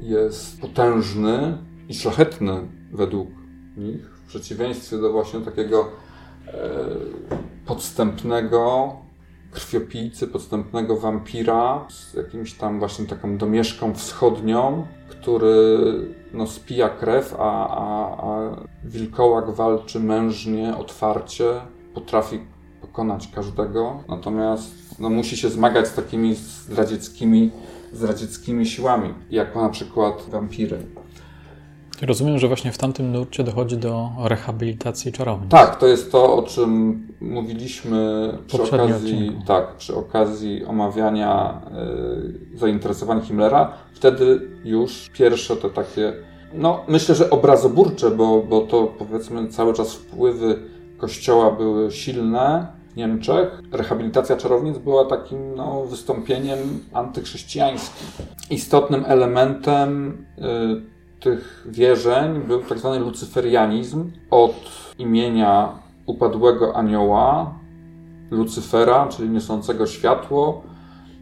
jest 0.00 0.60
potężny 0.60 1.58
i 1.88 1.94
szlachetny 1.94 2.68
według 2.92 3.28
nich, 3.76 4.10
w 4.10 4.28
przeciwieństwie 4.28 4.98
do 4.98 5.12
właśnie 5.12 5.40
takiego 5.40 5.88
y, 6.48 6.50
podstępnego 7.66 8.92
krwiopijcy, 9.50 10.28
podstępnego 10.28 10.96
wampira 10.96 11.86
z 11.88 12.14
jakimś 12.14 12.54
tam 12.54 12.78
właśnie 12.78 13.06
taką 13.06 13.38
domieszką 13.38 13.94
wschodnią, 13.94 14.86
który 15.08 15.78
no, 16.32 16.46
spija 16.46 16.88
krew, 16.88 17.34
a, 17.38 17.68
a, 17.68 18.16
a 18.26 18.56
wilkołak 18.84 19.50
walczy 19.50 20.00
mężnie, 20.00 20.76
otwarcie, 20.76 21.60
potrafi 21.94 22.40
pokonać 22.80 23.28
każdego, 23.34 24.02
natomiast 24.08 24.85
no, 24.98 25.10
musi 25.10 25.36
się 25.36 25.48
zmagać 25.48 25.88
z 25.88 25.94
takimi 25.94 26.34
zdradzieckimi, 26.34 27.50
zdradzieckimi 27.92 28.66
siłami, 28.66 29.14
jako 29.30 29.62
na 29.62 29.68
przykład 29.68 30.22
wampiry. 30.28 30.78
Rozumiem, 32.02 32.38
że 32.38 32.48
właśnie 32.48 32.72
w 32.72 32.78
tamtym 32.78 33.12
nurcie 33.12 33.44
dochodzi 33.44 33.76
do 33.76 34.08
rehabilitacji 34.24 35.12
czarownic. 35.12 35.50
Tak, 35.50 35.78
to 35.78 35.86
jest 35.86 36.12
to, 36.12 36.36
o 36.36 36.42
czym 36.42 37.02
mówiliśmy 37.20 38.32
przy 38.46 38.62
okazji, 38.62 39.32
tak, 39.46 39.76
przy 39.76 39.96
okazji 39.96 40.64
omawiania 40.64 41.60
y, 42.54 42.58
zainteresowań 42.58 43.22
Himmlera. 43.22 43.72
Wtedy 43.92 44.40
już 44.64 45.10
pierwsze 45.12 45.56
te 45.56 45.70
takie, 45.70 46.12
no 46.54 46.84
myślę, 46.88 47.14
że 47.14 47.30
obrazoburcze, 47.30 48.10
bo, 48.10 48.42
bo 48.42 48.60
to 48.60 48.86
powiedzmy 48.98 49.48
cały 49.48 49.74
czas 49.74 49.94
wpływy 49.94 50.58
Kościoła 50.98 51.50
były 51.50 51.92
silne 51.92 52.66
Niemczech. 52.96 53.62
Rehabilitacja 53.72 54.36
czarownic 54.36 54.78
była 54.78 55.04
takim 55.04 55.54
no, 55.54 55.84
wystąpieniem 55.84 56.58
antychrześcijańskim. 56.92 58.06
Istotnym 58.50 59.04
elementem 59.06 60.08
y, 60.38 61.20
tych 61.20 61.66
wierzeń 61.70 62.40
był 62.40 62.62
tak 62.62 62.78
zwany 62.78 62.98
lucyferianizm 62.98 64.10
od 64.30 64.54
imienia 64.98 65.72
upadłego 66.06 66.76
anioła, 66.76 67.54
Lucyfera, 68.30 69.08
czyli 69.08 69.28
niosącego 69.28 69.86
światło, 69.86 70.62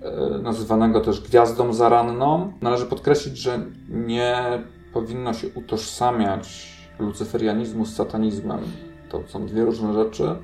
e, 0.02 0.38
nazywanego 0.38 1.00
też 1.00 1.20
gwiazdą 1.20 1.72
zaranną. 1.72 2.52
Należy 2.62 2.86
podkreślić, 2.86 3.38
że 3.38 3.60
nie 3.88 4.62
powinno 4.92 5.34
się 5.34 5.48
utożsamiać 5.54 6.74
lucyferianizmu 6.98 7.86
z 7.86 7.94
satanizmem. 7.94 8.60
To 9.08 9.20
są 9.26 9.46
dwie 9.46 9.64
różne 9.64 9.94
rzeczy. 9.94 10.36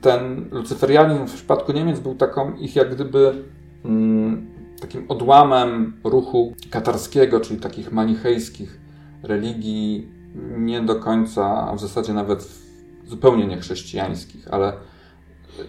Ten 0.00 0.48
lucyferianizm 0.50 1.26
w 1.26 1.34
przypadku 1.34 1.72
Niemiec 1.72 2.00
był 2.00 2.14
taką 2.14 2.56
ich 2.56 2.76
jak 2.76 2.94
gdyby 2.94 3.44
mm, 3.84 4.46
takim 4.80 5.04
odłamem 5.08 6.00
ruchu 6.04 6.54
katarskiego, 6.70 7.40
czyli 7.40 7.60
takich 7.60 7.92
manichejskich 7.92 8.80
religii, 9.22 10.08
nie 10.58 10.82
do 10.82 10.96
końca, 10.96 11.68
a 11.68 11.74
w 11.74 11.80
zasadzie 11.80 12.12
nawet 12.12 12.48
zupełnie 13.06 13.46
niechrześcijańskich, 13.46 14.48
ale 14.50 14.72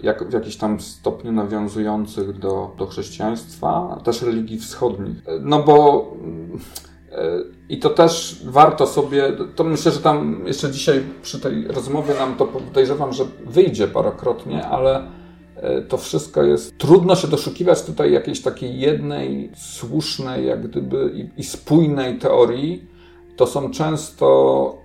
jak, 0.04 0.30
w 0.30 0.34
jakiś 0.34 0.58
tam 0.58 0.80
stopniu 0.80 1.32
nawiązujących 1.32 2.40
do, 2.40 2.76
do 2.78 2.86
chrześcijaństwa, 2.86 4.02
też 4.04 4.22
religii 4.22 4.60
wschodnich. 4.60 5.18
No 5.42 5.64
bo 5.64 6.08
e, 6.56 6.89
i 7.70 7.80
to 7.80 7.90
też 7.90 8.42
warto 8.46 8.88
sobie, 8.88 9.32
to 9.56 9.64
myślę, 9.64 9.92
że 9.92 10.00
tam 10.00 10.44
jeszcze 10.48 10.72
dzisiaj 10.72 11.04
przy 11.22 11.40
tej 11.40 11.68
rozmowie 11.68 12.14
nam 12.14 12.36
to 12.36 12.46
podejrzewam, 12.46 13.14
że 13.14 13.24
wyjdzie 13.46 13.88
parokrotnie, 13.88 14.68
ale 14.68 15.20
E, 15.62 15.82
to 15.82 15.98
wszystko 15.98 16.44
jest. 16.44 16.78
Trudno 16.78 17.16
się 17.16 17.28
doszukiwać 17.28 17.82
tutaj 17.82 18.12
jakiejś 18.12 18.42
takiej 18.42 18.80
jednej, 18.80 19.52
słusznej, 19.56 20.46
jak 20.48 20.68
gdyby 20.68 21.12
i, 21.16 21.42
i 21.42 21.44
spójnej 21.44 22.18
teorii. 22.18 22.88
To 23.36 23.48
są 23.48 23.72
często 23.72 24.78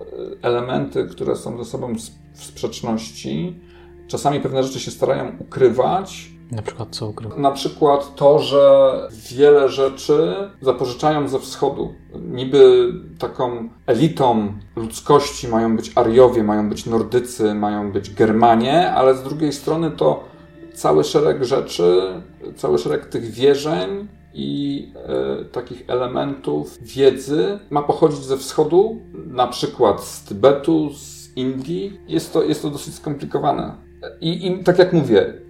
e, 0.43 0.47
elementy, 0.47 1.07
które 1.07 1.37
są 1.37 1.59
ze 1.59 1.71
sobą 1.71 1.95
w 2.35 2.45
sprzeczności. 2.45 3.61
Czasami 4.09 4.41
pewne 4.41 4.63
rzeczy 4.63 4.81
się 4.81 4.91
starają 4.91 5.33
ukrywać. 5.39 6.31
Na 6.53 6.63
przykład 6.63 6.89
co 6.91 7.07
ukrywać? 7.07 7.39
Na 7.39 7.51
przykład 7.51 8.17
to, 8.17 8.39
że 8.39 8.93
wiele 9.31 9.69
rzeczy 9.69 10.35
zapożyczają 10.61 11.29
ze 11.29 11.39
wschodu. 11.39 11.95
Niby 12.21 12.93
taką 13.19 13.69
elitą 13.87 14.53
ludzkości 14.77 15.49
mają 15.49 15.77
być 15.77 15.93
Ariowie, 15.95 16.43
mają 16.43 16.69
być 16.69 16.87
Nordycy, 16.87 17.55
mają 17.55 17.93
być 17.93 18.11
Germanie, 18.15 18.93
ale 18.93 19.15
z 19.15 19.23
drugiej 19.23 19.53
strony 19.53 19.91
to 19.91 20.25
cały 20.75 21.05
szereg 21.05 21.45
rzeczy, 21.45 22.03
cały 22.57 22.79
szereg 22.79 23.07
tych 23.07 23.31
wierzeń 23.31 24.09
i 24.35 24.93
e, 24.97 25.45
takich 25.45 25.85
elementów 25.87 26.79
wiedzy 26.83 27.59
ma 27.71 27.83
pochodzić 27.83 28.25
ze 28.25 28.37
wschodu, 28.37 29.01
na 29.27 29.47
przykład 29.47 30.05
z 30.05 30.25
Tybetu, 30.25 30.91
z 30.95 31.37
Indii. 31.37 32.01
Jest 32.09 32.33
to, 32.33 32.43
jest 32.43 32.63
to 32.63 32.71
dosyć 32.71 32.95
skomplikowane. 32.95 33.75
I, 34.21 34.47
I 34.47 34.65
tak 34.65 34.79
jak 34.79 34.93
mówię, 34.93 35.44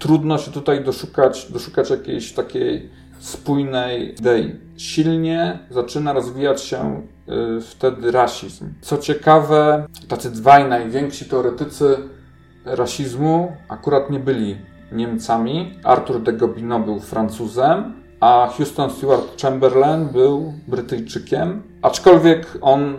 trudno 0.00 0.38
się 0.38 0.50
tutaj 0.50 0.84
doszukać, 0.84 1.52
doszukać 1.52 1.90
jakiejś 1.90 2.32
takiej 2.32 2.90
spójnej 3.18 4.14
idei. 4.18 4.56
Silnie 4.76 5.58
zaczyna 5.70 6.12
rozwijać 6.12 6.62
się 6.62 7.02
y, 7.58 7.60
wtedy 7.60 8.10
rasizm. 8.10 8.72
Co 8.80 8.98
ciekawe, 8.98 9.86
tacy 10.08 10.30
dwaj 10.30 10.68
najwięksi 10.68 11.24
teoretycy 11.24 11.96
rasizmu 12.64 13.52
akurat 13.68 14.10
nie 14.10 14.18
byli 14.18 14.56
Niemcami, 14.92 15.74
Arthur 15.84 16.22
de 16.22 16.32
Gobineau 16.32 16.84
był 16.84 17.00
Francuzem, 17.00 17.94
a 18.20 18.50
Houston 18.56 18.90
Stewart 18.90 19.42
Chamberlain 19.42 20.08
był 20.08 20.52
Brytyjczykiem. 20.68 21.62
Aczkolwiek 21.82 22.58
on, 22.60 22.94
y, 22.94 22.96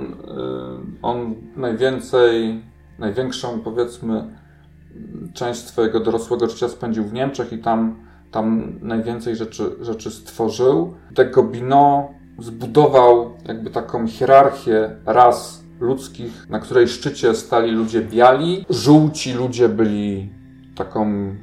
on 1.02 1.36
najwięcej 1.56 2.62
największą, 3.00 3.60
powiedzmy, 3.60 4.41
część 5.34 5.60
swojego 5.60 6.00
dorosłego 6.00 6.50
życia 6.50 6.70
spędził 6.70 7.04
w 7.04 7.14
Niemczech 7.14 7.54
i 7.54 7.58
tam, 7.58 7.96
tam 8.32 8.74
najwięcej 8.82 9.36
rzeczy, 9.36 9.64
rzeczy 9.82 10.12
stworzył. 10.12 10.94
De 11.12 11.26
Gobineau 11.26 12.08
zbudował 12.40 13.32
jakby 13.48 13.70
taką 13.70 14.08
hierarchię 14.08 14.96
ras 15.06 15.64
ludzkich, 15.80 16.50
na 16.50 16.60
której 16.60 16.88
szczycie 16.88 17.36
stali 17.36 17.72
ludzie 17.72 18.02
biali, 18.02 18.66
żółci 18.70 19.34
ludzie 19.34 19.70
byli 19.70 20.30
taką 20.76 21.36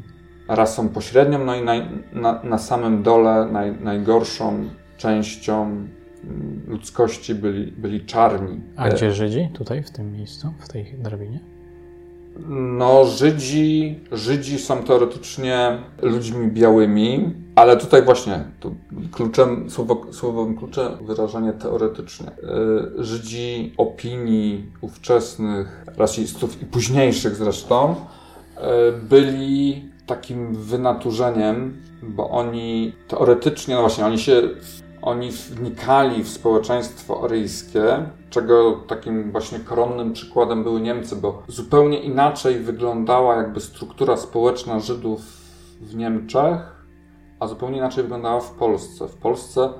rasą 0.48 0.88
pośrednią, 0.88 1.44
no 1.44 1.56
i 1.56 1.64
na, 1.64 1.72
na, 2.12 2.42
na 2.42 2.58
samym 2.58 3.02
dole 3.02 3.48
naj, 3.52 3.80
najgorszą 3.80 4.68
częścią 4.96 5.62
mm, 5.64 6.62
ludzkości 6.66 7.34
byli, 7.34 7.72
byli 7.72 8.06
czarni. 8.06 8.60
A 8.76 8.88
gdzie 8.88 9.12
Żydzi? 9.12 9.48
Tutaj, 9.54 9.82
w 9.82 9.90
tym 9.90 10.12
miejscu, 10.12 10.52
w 10.58 10.68
tej 10.68 10.94
drabinie? 10.98 11.57
No, 12.48 13.04
Żydzi, 13.04 14.00
Żydzi 14.12 14.58
są 14.58 14.82
teoretycznie 14.82 15.78
ludźmi 16.02 16.48
białymi, 16.48 17.34
ale 17.54 17.76
tutaj 17.76 18.02
właśnie 18.02 18.44
kluczem, 19.12 19.70
słowo, 19.70 20.06
słowem 20.10 20.56
kluczem 20.56 21.06
wyrażenie 21.06 21.52
teoretycznie. 21.52 22.26
Y, 22.28 23.04
Żydzi 23.04 23.74
opinii 23.76 24.66
ówczesnych 24.80 25.84
rasistów 25.96 26.62
i 26.62 26.66
późniejszych 26.66 27.36
zresztą 27.36 27.94
y, 27.94 28.62
byli 28.92 29.88
takim 30.06 30.54
wynaturzeniem, 30.54 31.82
bo 32.02 32.30
oni 32.30 32.92
teoretycznie, 33.08 33.74
no 33.74 33.80
właśnie, 33.80 34.06
oni 34.06 34.18
się 34.18 34.42
oni 35.02 35.30
wnikali 35.30 36.22
w 36.22 36.28
społeczeństwo 36.28 37.24
aryjskie, 37.24 38.10
czego 38.30 38.72
takim 38.88 39.32
właśnie 39.32 39.58
koronnym 39.58 40.12
przykładem 40.12 40.62
były 40.64 40.80
Niemcy, 40.80 41.16
bo 41.16 41.42
zupełnie 41.48 42.00
inaczej 42.00 42.58
wyglądała 42.58 43.36
jakby 43.36 43.60
struktura 43.60 44.16
społeczna 44.16 44.80
Żydów 44.80 45.20
w 45.80 45.94
Niemczech, 45.94 46.78
a 47.40 47.46
zupełnie 47.46 47.76
inaczej 47.78 48.02
wyglądała 48.02 48.40
w 48.40 48.50
Polsce. 48.50 49.08
W 49.08 49.16
Polsce 49.16 49.72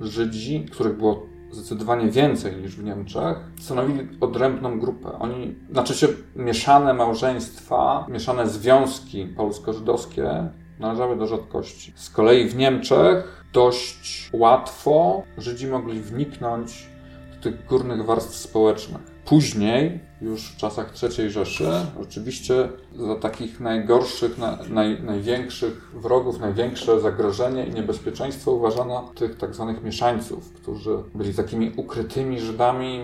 Żydzi, 0.00 0.66
których 0.72 0.96
było 0.96 1.26
zdecydowanie 1.50 2.10
więcej 2.10 2.56
niż 2.56 2.76
w 2.76 2.84
Niemczech, 2.84 3.36
stanowili 3.60 4.08
odrębną 4.20 4.80
grupę. 4.80 5.18
Oni, 5.18 5.54
znaczy 5.70 5.94
się 5.94 6.08
mieszane 6.36 6.94
małżeństwa, 6.94 8.06
mieszane 8.08 8.48
związki 8.48 9.26
polsko-żydowskie 9.26 10.48
należały 10.78 11.16
do 11.16 11.26
rzadkości. 11.26 11.92
Z 11.96 12.10
kolei 12.10 12.48
w 12.48 12.56
Niemczech 12.56 13.43
dość 13.54 14.30
łatwo 14.32 15.22
Żydzi 15.38 15.66
mogli 15.66 16.00
wniknąć 16.00 16.88
do 17.34 17.42
tych 17.42 17.66
górnych 17.66 18.04
warstw 18.04 18.36
społecznych. 18.36 19.02
Później, 19.24 20.00
już 20.20 20.52
w 20.52 20.56
czasach 20.56 20.92
III 21.02 21.30
Rzeszy, 21.30 21.70
oczywiście 22.00 22.68
za 22.96 23.16
takich 23.16 23.60
najgorszych, 23.60 24.38
na, 24.38 24.58
naj, 24.68 25.02
największych 25.02 25.90
wrogów, 25.94 26.40
największe 26.40 27.00
zagrożenie 27.00 27.66
i 27.66 27.70
niebezpieczeństwo 27.70 28.52
uważano 28.52 29.12
tych 29.14 29.36
tak 29.36 29.54
zwanych 29.54 29.82
mieszańców, 29.82 30.52
którzy 30.52 30.98
byli 31.14 31.34
takimi 31.34 31.72
ukrytymi 31.76 32.40
Żydami, 32.40 33.00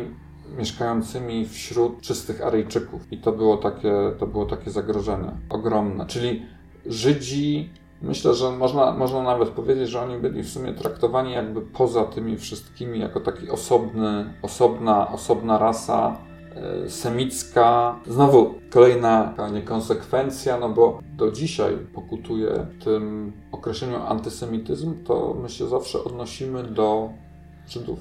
mieszkającymi 0.58 1.48
wśród 1.48 2.00
czystych 2.00 2.42
Aryjczyków. 2.42 3.12
I 3.12 3.18
to 3.18 3.32
było 3.32 3.56
takie, 3.56 3.92
to 4.18 4.26
było 4.26 4.46
takie 4.46 4.70
zagrożenie 4.70 5.30
ogromne. 5.48 6.06
Czyli 6.06 6.46
Żydzi, 6.86 7.70
myślę, 8.02 8.34
że 8.34 8.50
można, 8.50 8.92
można 8.92 9.22
nawet 9.22 9.48
powiedzieć, 9.48 9.90
że 9.90 10.00
oni 10.00 10.18
byli 10.18 10.42
w 10.42 10.48
sumie 10.48 10.72
traktowani 10.72 11.32
jakby 11.32 11.60
poza 11.60 12.04
tymi 12.04 12.36
wszystkimi, 12.36 12.98
jako 12.98 13.20
taki 13.20 13.50
osobny, 13.50 14.34
osobna, 14.42 15.12
osobna 15.12 15.58
rasa 15.58 16.16
e, 16.54 16.90
semicka. 16.90 17.98
Znowu 18.06 18.54
kolejna 18.70 19.34
niekonsekwencja, 19.52 20.58
no 20.58 20.68
bo 20.68 21.00
do 21.16 21.30
dzisiaj 21.30 21.76
pokutuje 21.94 22.66
tym 22.84 23.32
określeniu 23.52 23.96
antysemityzm, 23.96 25.04
to 25.04 25.36
my 25.42 25.48
się 25.48 25.68
zawsze 25.68 26.04
odnosimy 26.04 26.62
do 26.62 27.10
Żydów. 27.68 27.98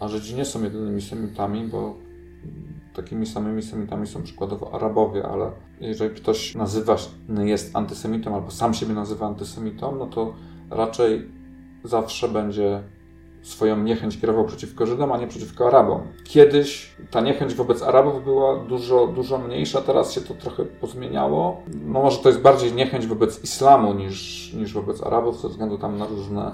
A 0.00 0.08
Żydzi 0.08 0.34
nie 0.34 0.44
są 0.44 0.62
jedynymi 0.62 1.02
semitami, 1.02 1.64
bo 1.64 1.94
takimi 2.94 3.26
samymi 3.26 3.62
semitami 3.62 4.06
są 4.06 4.22
przykładowo 4.22 4.74
Arabowie, 4.74 5.26
ale 5.26 5.50
jeżeli 5.82 6.14
ktoś 6.14 6.54
nazywa 6.54 6.96
jest 7.28 7.76
antysemitą 7.76 8.34
albo 8.34 8.50
sam 8.50 8.74
siebie 8.74 8.94
nazywa 8.94 9.26
antysemitą, 9.26 9.96
no 9.96 10.06
to 10.06 10.34
raczej 10.70 11.28
zawsze 11.84 12.28
będzie 12.28 12.82
swoją 13.42 13.82
niechęć 13.82 14.20
kierował 14.20 14.44
przeciwko 14.44 14.86
Żydom, 14.86 15.12
a 15.12 15.18
nie 15.18 15.26
przeciwko 15.26 15.68
Arabom. 15.68 16.00
Kiedyś 16.24 16.96
ta 17.10 17.20
niechęć 17.20 17.54
wobec 17.54 17.82
Arabów 17.82 18.24
była 18.24 18.64
dużo, 18.64 19.06
dużo 19.06 19.38
mniejsza, 19.38 19.80
teraz 19.80 20.12
się 20.12 20.20
to 20.20 20.34
trochę 20.34 20.64
pozmieniało. 20.64 21.62
No 21.84 22.02
może 22.02 22.18
to 22.18 22.28
jest 22.28 22.40
bardziej 22.40 22.72
niechęć 22.72 23.06
wobec 23.06 23.44
islamu 23.44 23.94
niż, 23.94 24.52
niż 24.54 24.72
wobec 24.72 25.02
Arabów, 25.02 25.40
ze 25.40 25.48
względu 25.48 25.78
tam 25.78 25.98
na 25.98 26.06
różne 26.06 26.52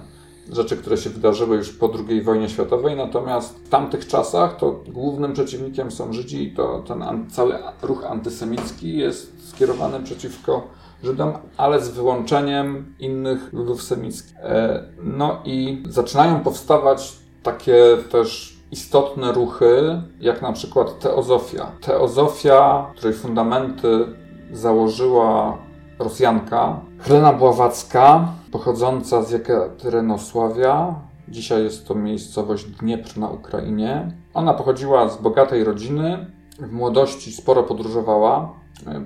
rzeczy, 0.53 0.77
które 0.77 0.97
się 0.97 1.11
wydarzyły 1.11 1.57
już 1.57 1.73
po 1.73 1.91
II 2.09 2.23
wojnie 2.23 2.49
światowej, 2.49 2.97
natomiast 2.97 3.59
w 3.59 3.69
tamtych 3.69 4.07
czasach 4.07 4.57
to 4.57 4.81
głównym 4.89 5.33
przeciwnikiem 5.33 5.91
są 5.91 6.13
Żydzi 6.13 6.43
i 6.43 6.55
to 6.55 6.83
ten 6.87 7.31
cały 7.31 7.55
ruch 7.83 8.05
antysemicki 8.05 8.99
jest 8.99 9.51
skierowany 9.51 10.01
przeciwko 10.01 10.69
Żydom, 11.03 11.33
ale 11.57 11.81
z 11.81 11.89
wyłączeniem 11.89 12.95
innych 13.01 13.53
ludów 13.53 13.83
semickich. 13.83 14.37
E, 14.37 14.85
no 15.03 15.41
i 15.45 15.83
zaczynają 15.89 16.41
powstawać 16.41 17.17
takie 17.43 17.97
też 18.11 18.59
istotne 18.71 19.33
ruchy, 19.33 20.03
jak 20.21 20.43
na 20.43 20.53
przykład 20.53 20.99
teozofia. 20.99 21.73
Teozofia, 21.81 22.87
której 22.97 23.15
fundamenty 23.15 24.07
założyła 24.53 25.59
Rosjanka, 25.99 26.81
Helena 27.01 27.33
Bławacka, 27.33 28.29
pochodząca 28.53 29.23
z 29.23 29.31
Jekaterynosławia. 29.31 30.95
Dzisiaj 31.29 31.65
jest 31.65 31.89
to 31.89 31.95
miejscowość 31.95 32.65
Dniepr 32.65 33.19
na 33.19 33.29
Ukrainie. 33.29 34.13
Ona 34.35 34.55
pochodziła 34.55 35.09
z 35.09 35.23
bogatej 35.23 35.65
rodziny. 35.65 36.27
W 36.59 36.73
młodości 36.73 37.33
sporo 37.33 37.63
podróżowała. 37.63 38.53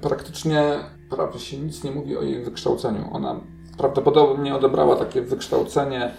Praktycznie 0.01 0.63
prawie 1.11 1.39
się 1.39 1.59
nic 1.59 1.85
nie 1.85 1.91
mówi 1.91 2.17
o 2.17 2.23
jej 2.23 2.45
wykształceniu. 2.45 3.09
Ona 3.13 3.41
prawdopodobnie 3.79 4.55
odebrała 4.55 4.97
takie 4.97 5.23
wykształcenie 5.23 6.11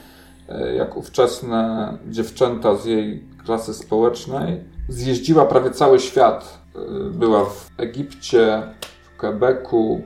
e, 0.49 0.75
jak 0.75 0.97
ówczesne 0.97 1.93
dziewczęta 2.09 2.75
z 2.75 2.85
jej 2.85 3.23
klasy 3.45 3.73
społecznej. 3.73 4.63
Zjeździła 4.89 5.45
prawie 5.45 5.71
cały 5.71 5.99
świat. 5.99 6.59
E, 6.75 7.09
była 7.09 7.45
w 7.45 7.71
Egipcie, 7.77 8.63
w 9.03 9.17
Quebecu, 9.17 10.01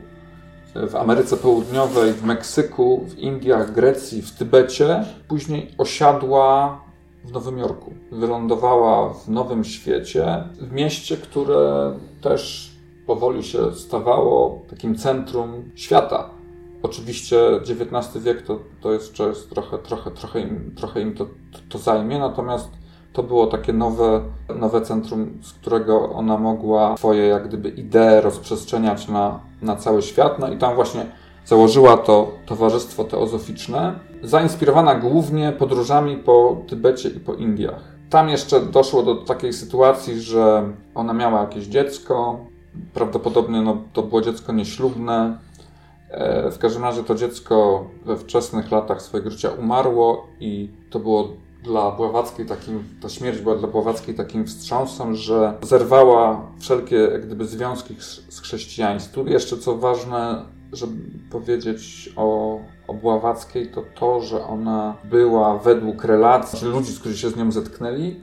w 0.76 0.96
Ameryce 0.96 1.38
Południowej, 1.38 2.14
w 2.14 2.24
Meksyku, 2.24 3.06
w 3.08 3.18
Indiach, 3.20 3.74
Grecji, 3.74 4.22
w 4.22 4.32
Tybecie. 4.32 5.04
Później 5.28 5.72
osiadła 5.78 6.82
w 7.24 7.32
Nowym 7.32 7.58
Jorku. 7.58 7.94
Wylądowała 8.12 9.14
w 9.14 9.30
Nowym 9.30 9.64
Świecie, 9.64 10.44
w 10.60 10.72
mieście, 10.72 11.18
które 11.18 11.94
też 12.22 12.72
powoli 13.08 13.44
się 13.44 13.76
stawało 13.76 14.62
takim 14.70 14.96
centrum 14.96 15.72
świata. 15.76 16.30
Oczywiście 16.84 17.38
XIX 17.56 18.24
wiek 18.24 18.42
to, 18.42 18.60
to 18.82 18.90
to 19.18 19.28
jest 19.28 19.50
trochę, 19.50 19.78
trochę, 19.78 20.12
trochę 20.12 20.42
im, 20.42 20.76
trochę 20.76 21.02
im 21.02 21.16
to, 21.16 21.28
to 21.70 21.78
zajmie, 21.78 22.20
natomiast 22.20 22.70
to 23.14 23.24
było 23.24 23.48
takie 23.48 23.74
nowe, 23.74 24.22
nowe 24.56 24.82
centrum, 24.82 25.40
z 25.42 25.54
którego 25.54 26.10
ona 26.10 26.38
mogła 26.38 26.98
swoje 26.98 27.28
jak 27.28 27.48
gdyby 27.48 27.70
idee 27.70 28.22
rozprzestrzeniać 28.22 29.08
na, 29.08 29.40
na 29.62 29.76
cały 29.76 30.02
świat. 30.02 30.40
No 30.40 30.52
i 30.52 30.58
tam 30.58 30.76
właśnie 30.76 31.06
założyła 31.46 31.98
to 31.98 32.32
Towarzystwo 32.46 33.04
Teozoficzne, 33.04 34.00
zainspirowana 34.24 34.96
głównie 34.96 35.52
podróżami 35.52 36.18
po 36.18 36.58
Tybecie 36.68 37.10
i 37.10 37.20
po 37.20 37.34
Indiach. 37.34 37.84
Tam 38.10 38.30
jeszcze 38.30 38.62
doszło 38.62 39.04
do 39.04 39.16
takiej 39.16 39.54
sytuacji, 39.54 40.22
że 40.22 40.74
ona 40.96 41.14
miała 41.14 41.42
jakieś 41.42 41.66
dziecko, 41.66 42.40
prawdopodobnie 42.94 43.62
no, 43.62 43.78
to 43.94 44.04
było 44.04 44.22
dziecko 44.22 44.54
nieślubne. 44.54 45.38
E, 46.10 46.52
w 46.52 46.58
każdym 46.58 46.84
razie 46.84 47.04
to 47.04 47.16
dziecko 47.16 47.86
we 48.06 48.18
wczesnych 48.18 48.72
latach 48.72 49.02
swojego 49.02 49.30
życia 49.30 49.50
umarło 49.60 50.28
i 50.40 50.70
to 50.90 51.00
było 51.00 51.28
dla 51.68 51.92
Bławackiej 51.92 52.46
takim, 52.46 52.84
ta 53.02 53.10
śmierć 53.10 53.40
była 53.40 53.56
dla 53.56 53.68
Bławackiej 53.68 54.16
takim 54.16 54.46
wstrząsem, 54.46 55.16
że 55.16 55.54
zerwała 55.62 56.42
wszelkie 56.60 56.96
jak 56.96 57.26
gdyby 57.26 57.46
związki 57.46 57.96
z 58.30 58.40
chrześcijaństwem. 58.42 59.28
Jeszcze 59.28 59.58
co 59.58 59.78
ważne, 59.78 60.46
żeby 60.74 60.94
powiedzieć 61.32 62.14
o, 62.16 62.60
o 62.88 62.94
Bławackiej, 62.94 63.72
to 63.72 63.84
to, 64.00 64.22
że 64.22 64.44
ona 64.44 64.96
była 65.04 65.58
według 65.58 66.04
relacji, 66.04 66.60
czy 66.60 66.66
ludzi, 66.66 66.94
którzy 67.00 67.18
się 67.18 67.30
z 67.30 67.36
nią 67.36 67.52
zetknęli, 67.52 68.22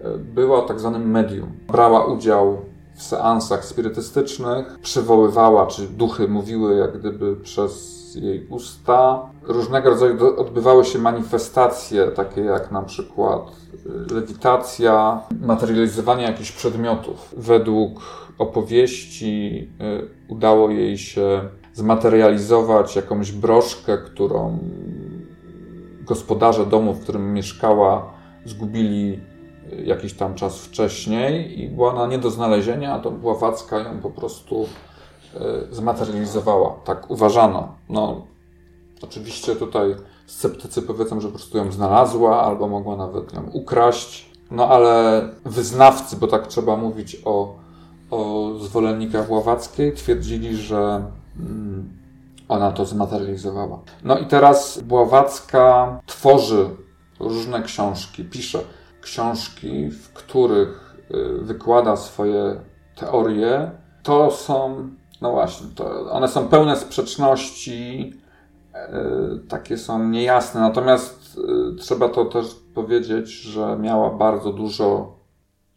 e, 0.00 0.18
była 0.18 0.62
tak 0.62 0.80
zwanym 0.80 1.10
medium. 1.10 1.52
Brała 1.68 2.06
udział 2.06 2.58
w 2.94 3.02
seansach 3.02 3.64
spirytystycznych, 3.64 4.78
przywoływała, 4.82 5.66
czy 5.66 5.86
duchy 5.86 6.28
mówiły 6.28 6.76
jak 6.76 6.98
gdyby 6.98 7.36
przez 7.36 8.01
jej 8.16 8.46
usta. 8.48 9.30
Różnego 9.42 9.90
rodzaju 9.90 10.40
odbywały 10.40 10.84
się 10.84 10.98
manifestacje, 10.98 12.06
takie 12.06 12.40
jak 12.40 12.70
na 12.70 12.82
przykład 12.82 13.42
y, 14.10 14.14
lewitacja, 14.14 15.20
materializowanie 15.40 16.22
jakichś 16.22 16.52
przedmiotów. 16.52 17.34
Według 17.36 18.00
opowieści 18.38 19.68
y, 20.28 20.32
udało 20.32 20.70
jej 20.70 20.98
się 20.98 21.48
zmaterializować 21.74 22.96
jakąś 22.96 23.32
broszkę, 23.32 23.98
którą 23.98 24.58
gospodarze 26.04 26.66
domu, 26.66 26.94
w 26.94 27.02
którym 27.02 27.34
mieszkała, 27.34 28.12
zgubili 28.44 29.20
jakiś 29.84 30.14
tam 30.14 30.34
czas 30.34 30.58
wcześniej 30.58 31.60
i 31.60 31.68
była 31.68 31.94
ona 31.94 32.06
nie 32.06 32.18
do 32.18 32.30
znalezienia, 32.30 32.94
a 32.94 32.98
to 32.98 33.10
Bławacka 33.10 33.78
ją 33.78 33.98
po 33.98 34.10
prostu 34.10 34.66
zmaterializowała. 35.70 36.76
Tak 36.84 37.10
uważano. 37.10 37.74
No, 37.88 38.26
oczywiście 39.02 39.56
tutaj 39.56 39.96
sceptycy 40.26 40.82
powiedzą, 40.82 41.20
że 41.20 41.28
po 41.28 41.34
prostu 41.34 41.58
ją 41.58 41.72
znalazła, 41.72 42.42
albo 42.42 42.68
mogła 42.68 42.96
nawet 42.96 43.32
ją 43.32 43.50
ukraść. 43.52 44.32
No 44.50 44.68
ale 44.68 45.22
wyznawcy, 45.44 46.16
bo 46.16 46.26
tak 46.26 46.46
trzeba 46.46 46.76
mówić 46.76 47.16
o, 47.24 47.54
o 48.10 48.50
zwolennikach 48.58 49.28
Bławackiej, 49.28 49.92
twierdzili, 49.92 50.56
że 50.56 51.04
mm, 51.40 51.98
ona 52.48 52.72
to 52.72 52.86
zmaterializowała. 52.86 53.78
No 54.04 54.18
i 54.18 54.26
teraz 54.26 54.80
Bławacka 54.80 56.00
tworzy 56.06 56.68
różne 57.20 57.62
książki, 57.62 58.24
pisze 58.24 58.58
książki, 59.00 59.90
w 59.90 60.12
których 60.12 60.96
y, 61.10 61.38
wykłada 61.44 61.96
swoje 61.96 62.60
teorie, 62.96 63.70
to 64.02 64.30
są, 64.30 64.88
no 65.22 65.32
właśnie, 65.32 65.66
to 65.74 66.10
one 66.10 66.28
są 66.28 66.48
pełne 66.48 66.76
sprzeczności, 66.76 68.12
y, 68.74 69.48
takie 69.48 69.78
są 69.78 70.08
niejasne. 70.08 70.60
Natomiast 70.60 71.38
y, 71.72 71.76
trzeba 71.76 72.08
to 72.08 72.24
też 72.24 72.46
powiedzieć, 72.74 73.28
że 73.28 73.76
miała 73.80 74.10
bardzo 74.10 74.52
dużo 74.52 75.16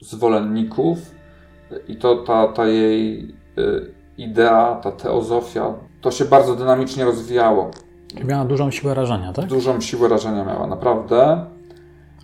zwolenników 0.01 0.97
i 1.87 1.95
to 1.95 2.15
ta, 2.15 2.47
ta 2.47 2.67
jej 2.67 3.35
idea, 4.17 4.79
ta 4.83 4.91
teozofia, 4.91 5.73
to 6.01 6.11
się 6.11 6.25
bardzo 6.25 6.55
dynamicznie 6.55 7.05
rozwijało. 7.05 7.71
Miała 8.25 8.45
dużą 8.45 8.71
siłę 8.71 8.93
rażenia, 8.93 9.33
tak? 9.33 9.45
Dużą 9.45 9.81
siłę 9.81 10.09
rażenia 10.09 10.45
miała, 10.45 10.67
naprawdę. 10.67 11.45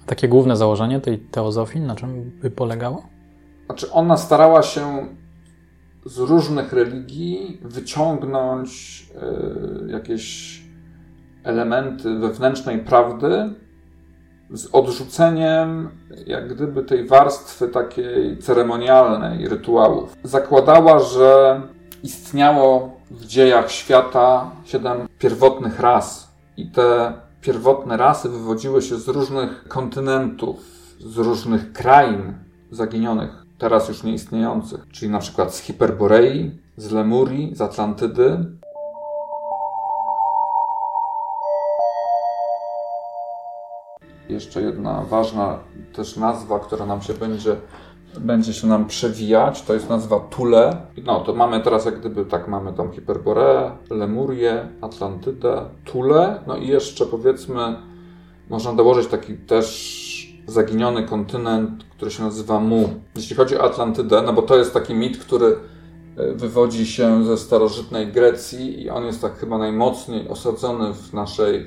Takie 0.06 0.28
główne 0.28 0.58
założenie 0.58 1.00
tej 1.00 1.20
teozofii, 1.20 1.80
na 1.80 1.96
czym 1.96 2.40
by 2.42 2.52
polegało? 2.52 3.04
Znaczy, 3.66 3.92
ona 3.92 4.18
starała 4.18 4.64
się 4.64 5.08
z 6.06 6.18
różnych 6.18 6.74
religii 6.74 7.60
wyciągnąć 7.62 9.06
y, 9.88 9.92
jakieś 9.92 10.62
elementy 11.44 12.20
wewnętrznej 12.20 12.80
prawdy 12.80 13.54
z 14.54 14.68
odrzuceniem 14.72 15.90
jak 16.26 16.54
gdyby 16.56 16.84
tej 16.84 17.08
warstwy 17.08 17.68
takiej 17.68 18.38
ceremonialnej 18.38 19.48
rytuałów. 19.48 20.16
Zakładała, 20.24 21.00
że 21.00 21.62
istniało 22.04 23.00
w 23.12 23.26
dziejach 23.26 23.72
świata 23.72 24.52
siedem 24.66 25.08
pierwotnych 25.20 25.80
ras 25.80 26.32
i 26.58 26.72
te 26.72 27.14
pierwotne 27.42 27.98
rasy 27.98 28.30
wywodziły 28.30 28.82
się 28.82 28.98
z 28.98 29.08
różnych 29.08 29.68
kontynentów, 29.68 30.60
z 31.00 31.18
różnych 31.18 31.74
krain 31.74 32.34
zaginionych, 32.72 33.41
teraz 33.62 33.90
już 33.90 34.04
nieistniejących, 34.04 34.88
czyli 34.92 35.12
na 35.12 35.20
przykład 35.20 35.56
z 35.56 35.60
Hiperborei, 35.60 36.52
z 36.78 36.92
Lemurii, 36.92 37.56
z 37.56 37.62
Atlantydy. 37.62 38.46
Jeszcze 44.30 44.62
jedna 44.62 45.04
ważna 45.04 45.60
też 45.94 46.18
nazwa, 46.18 46.60
która 46.60 46.86
nam 46.86 47.02
się 47.02 47.14
będzie 47.14 47.56
będzie 48.20 48.54
się 48.54 48.68
nam 48.68 48.88
przewijać, 48.88 49.62
to 49.62 49.74
jest 49.74 49.90
nazwa 49.90 50.20
Tule. 50.20 50.78
No 51.04 51.20
to 51.20 51.34
mamy 51.34 51.60
teraz 51.60 51.86
jak 51.86 52.00
gdyby, 52.00 52.26
tak 52.26 52.48
mamy 52.48 52.74
tam 52.74 52.92
Hiperboreę, 52.92 53.72
Lemurię, 53.90 54.68
Atlantydę, 54.82 55.66
Tule, 55.86 56.44
no 56.48 56.58
i 56.58 56.68
jeszcze 56.68 57.06
powiedzmy, 57.06 57.76
można 58.50 58.74
dołożyć 58.74 59.08
taki 59.08 59.34
też 59.34 60.01
zaginiony 60.52 61.04
kontynent, 61.04 61.84
który 61.84 62.12
się 62.12 62.24
nazywa 62.24 62.60
Mu. 62.60 62.90
Jeśli 63.16 63.36
chodzi 63.36 63.58
o 63.58 63.64
Atlantydę, 63.64 64.22
no 64.22 64.34
bo 64.34 64.42
to 64.42 64.58
jest 64.58 64.74
taki 64.74 64.94
mit, 64.94 65.18
który 65.18 65.56
e, 66.18 66.34
wywodzi 66.34 66.86
się 66.86 67.26
ze 67.26 67.38
starożytnej 67.38 68.08
Grecji 68.08 68.84
i 68.84 68.90
on 68.90 69.06
jest 69.06 69.22
tak 69.22 69.38
chyba 69.38 69.58
najmocniej 69.58 70.30
osadzony 70.30 70.94
w 70.94 71.14
naszej, 71.14 71.66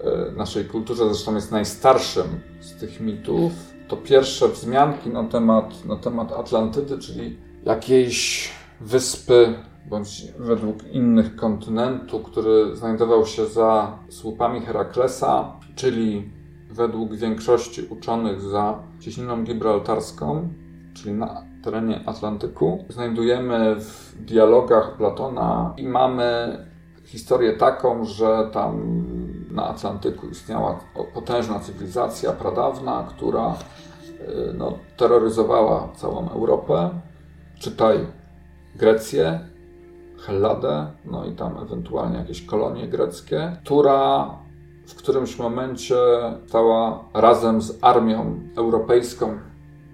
e, 0.00 0.32
naszej 0.36 0.64
kulturze, 0.64 1.04
zresztą 1.04 1.34
jest 1.34 1.52
najstarszym 1.52 2.26
z 2.60 2.80
tych 2.80 3.00
mitów 3.00 3.52
to 3.92 3.96
pierwsze 3.96 4.48
wzmianki 4.48 5.10
na 5.10 5.24
temat, 5.24 5.84
na 5.84 5.96
temat 5.96 6.32
Atlantydy, 6.32 6.98
czyli 6.98 7.36
jakiejś 7.64 8.50
wyspy, 8.80 9.54
bądź 9.86 10.24
według 10.38 10.92
innych 10.92 11.36
kontynentu, 11.36 12.20
który 12.20 12.76
znajdował 12.76 13.26
się 13.26 13.46
za 13.46 13.98
słupami 14.08 14.60
Heraklesa, 14.60 15.60
czyli 15.74 16.30
według 16.72 17.14
większości 17.14 17.86
uczonych 17.90 18.40
za 18.40 18.78
cieśniną 19.00 19.44
gibraltarską, 19.44 20.48
czyli 20.94 21.14
na 21.14 21.44
terenie 21.64 22.00
Atlantyku. 22.06 22.84
Znajdujemy 22.88 23.76
w 23.80 24.14
dialogach 24.24 24.96
Platona 24.96 25.74
i 25.76 25.88
mamy 25.88 26.58
historię 27.04 27.52
taką, 27.52 28.04
że 28.04 28.48
tam 28.52 29.02
na 29.50 29.68
Atlantyku 29.68 30.28
istniała 30.28 30.80
potężna 31.14 31.60
cywilizacja 31.60 32.32
pradawna, 32.32 33.06
która 33.08 33.46
e, 33.48 33.54
no, 34.54 34.78
terroryzowała 34.96 35.88
całą 35.94 36.30
Europę. 36.30 36.90
Czytaj 37.58 37.98
Grecję, 38.76 39.40
Helladę, 40.18 40.86
no 41.04 41.24
i 41.24 41.32
tam 41.32 41.58
ewentualnie 41.58 42.18
jakieś 42.18 42.46
kolonie 42.46 42.88
greckie, 42.88 43.56
która 43.64 44.30
w 44.86 44.94
którymś 44.94 45.38
momencie 45.38 45.96
stała 46.46 47.04
razem 47.14 47.62
z 47.62 47.78
armią 47.80 48.40
europejską 48.56 49.38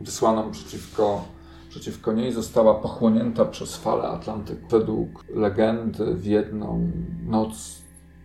wysłaną 0.01 0.51
przeciwko 0.51 1.25
przeciwko 1.69 2.13
niej 2.13 2.33
została 2.33 2.75
pochłonięta 2.75 3.45
przez 3.45 3.77
falę 3.77 4.03
Atlantyku. 4.03 4.69
Według 4.71 5.25
legendy 5.35 6.15
w 6.15 6.27
jedną 6.27 6.91
noc 7.27 7.83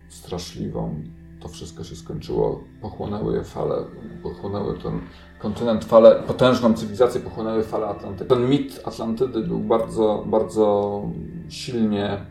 straszliwą 0.08 0.94
to 1.40 1.48
wszystko 1.48 1.84
się 1.84 1.96
skończyło. 1.96 2.60
Pochłonęły 2.82 3.36
je 3.36 3.44
fale, 3.44 3.76
pochłonęły 4.22 4.78
ten 4.78 5.00
kontynent, 5.38 5.84
fale, 5.84 6.22
potężną 6.22 6.74
cywilizację 6.74 7.20
pochłonęły 7.20 7.62
fale 7.62 7.86
Atlantyku. 7.86 8.34
Ten 8.34 8.48
mit 8.50 8.80
Atlantydy 8.84 9.40
był 9.40 9.58
bardzo, 9.58 10.24
bardzo 10.26 11.02
silnie 11.48 12.26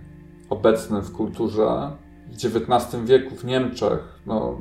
obecny 0.49 1.01
w 1.01 1.11
kulturze. 1.11 1.91
XIX 2.33 3.03
wieku 3.03 3.35
w 3.35 3.45
Niemczech, 3.45 3.99
no, 4.25 4.57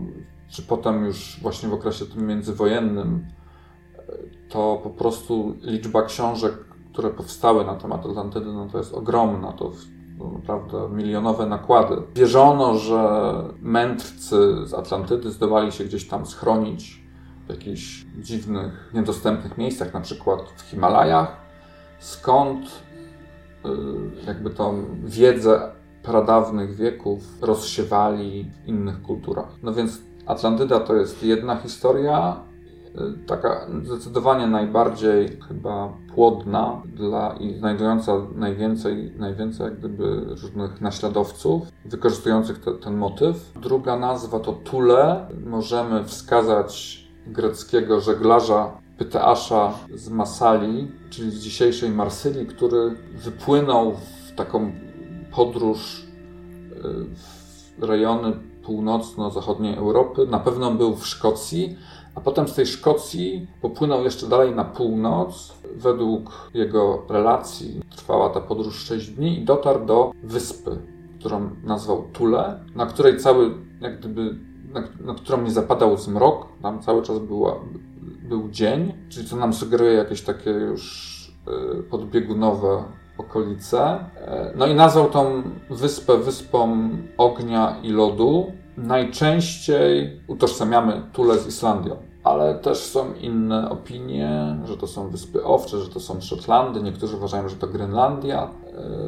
czy 0.48 0.62
potem 0.62 1.04
już 1.04 1.38
właśnie 1.42 1.68
w 1.68 1.72
okresie 1.72 2.06
tym 2.06 2.26
międzywojennym, 2.26 3.26
to 4.48 4.80
po 4.82 4.90
prostu 4.90 5.54
liczba 5.62 6.02
książek, 6.02 6.54
które 6.92 7.10
powstały 7.10 7.64
na 7.64 7.74
temat 7.74 8.06
Atlantydy, 8.06 8.52
no 8.52 8.68
to 8.72 8.78
jest 8.78 8.94
ogromna. 8.94 9.52
To 9.52 9.72
naprawdę 10.32 10.88
milionowe 10.88 11.46
nakłady. 11.46 11.96
Wierzono, 12.14 12.78
że 12.78 13.32
mędrcy 13.60 14.66
z 14.66 14.74
Atlantydy 14.74 15.30
zdołali 15.30 15.72
się 15.72 15.84
gdzieś 15.84 16.08
tam 16.08 16.26
schronić 16.26 17.02
w 17.46 17.50
jakichś 17.50 18.06
dziwnych, 18.18 18.90
niedostępnych 18.94 19.58
miejscach, 19.58 19.94
na 19.94 20.00
przykład 20.00 20.40
w 20.56 20.62
Himalajach, 20.62 21.36
skąd 21.98 22.66
y, 22.66 23.68
jakby 24.26 24.50
tą 24.50 24.84
wiedzę 25.04 25.72
pradawnych 26.02 26.74
wieków 26.74 27.20
rozsiewali 27.40 28.50
w 28.64 28.68
innych 28.68 29.02
kulturach. 29.02 29.48
No 29.62 29.72
więc 29.72 30.02
Atlantyda 30.26 30.80
to 30.80 30.96
jest 30.96 31.22
jedna 31.22 31.56
historia, 31.56 32.40
Y, 33.00 33.26
taka 33.26 33.66
zdecydowanie 33.84 34.46
najbardziej 34.46 35.40
chyba 35.48 35.92
płodna 36.14 36.82
dla 36.86 37.36
i 37.40 37.54
znajdująca 37.54 38.12
najwięcej, 38.34 39.12
najwięcej 39.18 39.64
jak 39.64 39.78
gdyby 39.78 40.24
różnych 40.42 40.80
naśladowców 40.80 41.62
wykorzystujących 41.84 42.58
te, 42.58 42.72
ten 42.72 42.96
motyw. 42.96 43.52
Druga 43.62 43.96
nazwa 43.96 44.40
to 44.40 44.52
Tule. 44.52 45.28
Możemy 45.46 46.04
wskazać 46.04 47.02
greckiego 47.26 48.00
żeglarza 48.00 48.70
Pyteasza 48.98 49.74
z 49.94 50.08
Masali, 50.08 50.90
czyli 51.10 51.30
z 51.30 51.38
dzisiejszej 51.38 51.90
Marsylii, 51.90 52.46
który 52.46 52.96
wypłynął 53.14 53.92
w 53.92 54.34
taką 54.36 54.72
podróż 55.34 56.02
y, 56.02 56.82
w 57.78 57.82
rejony 57.82 58.32
północno-zachodniej 58.62 59.74
Europy. 59.76 60.26
Na 60.26 60.38
pewno 60.38 60.70
był 60.70 60.96
w 60.96 61.06
Szkocji, 61.06 61.76
a 62.14 62.20
potem 62.20 62.48
z 62.48 62.54
tej 62.54 62.66
Szkocji 62.66 63.46
popłynął 63.62 64.04
jeszcze 64.04 64.26
dalej 64.26 64.54
na 64.54 64.64
północ. 64.64 65.52
Według 65.76 66.50
jego 66.54 67.02
relacji 67.08 67.80
trwała 67.96 68.30
ta 68.30 68.40
podróż 68.40 68.84
6 68.84 69.10
dni 69.10 69.38
i 69.38 69.44
dotarł 69.44 69.86
do 69.86 70.12
wyspy, 70.22 70.78
którą 71.18 71.50
nazwał 71.64 72.04
Tule, 72.12 72.64
na 72.74 72.86
której 72.86 73.16
cały, 73.16 73.54
jak 73.80 73.98
gdyby, 73.98 74.38
na, 74.72 74.82
na 75.04 75.14
którą 75.14 75.42
nie 75.42 75.50
zapadał 75.50 75.96
zmrok, 75.96 76.46
tam 76.62 76.82
cały 76.82 77.02
czas 77.02 77.18
była, 77.18 77.60
był 78.28 78.48
dzień, 78.50 78.92
czyli 79.08 79.28
co 79.28 79.36
nam 79.36 79.52
sugeruje 79.52 79.92
jakieś 79.92 80.22
takie 80.22 80.50
już 80.50 81.12
y, 81.78 81.82
podbiegunowe 81.82 82.84
okolice. 83.18 83.98
No 84.54 84.66
i 84.66 84.74
nazwał 84.74 85.10
tą 85.10 85.42
wyspę 85.70 86.18
wyspą 86.18 86.88
ognia 87.16 87.76
i 87.82 87.90
lodu. 87.90 88.52
Najczęściej 88.76 90.20
utożsamiamy 90.26 91.02
Tule 91.12 91.38
z 91.38 91.46
Islandią 91.46 92.11
ale 92.24 92.54
też 92.54 92.78
są 92.78 93.14
inne 93.14 93.70
opinie, 93.70 94.56
że 94.64 94.76
to 94.76 94.86
są 94.86 95.08
Wyspy 95.08 95.44
Owcze, 95.44 95.80
że 95.80 95.88
to 95.88 96.00
są 96.00 96.20
Szotlandy. 96.20 96.82
Niektórzy 96.82 97.16
uważają, 97.16 97.48
że 97.48 97.56
to 97.56 97.66
Grenlandia. 97.66 98.50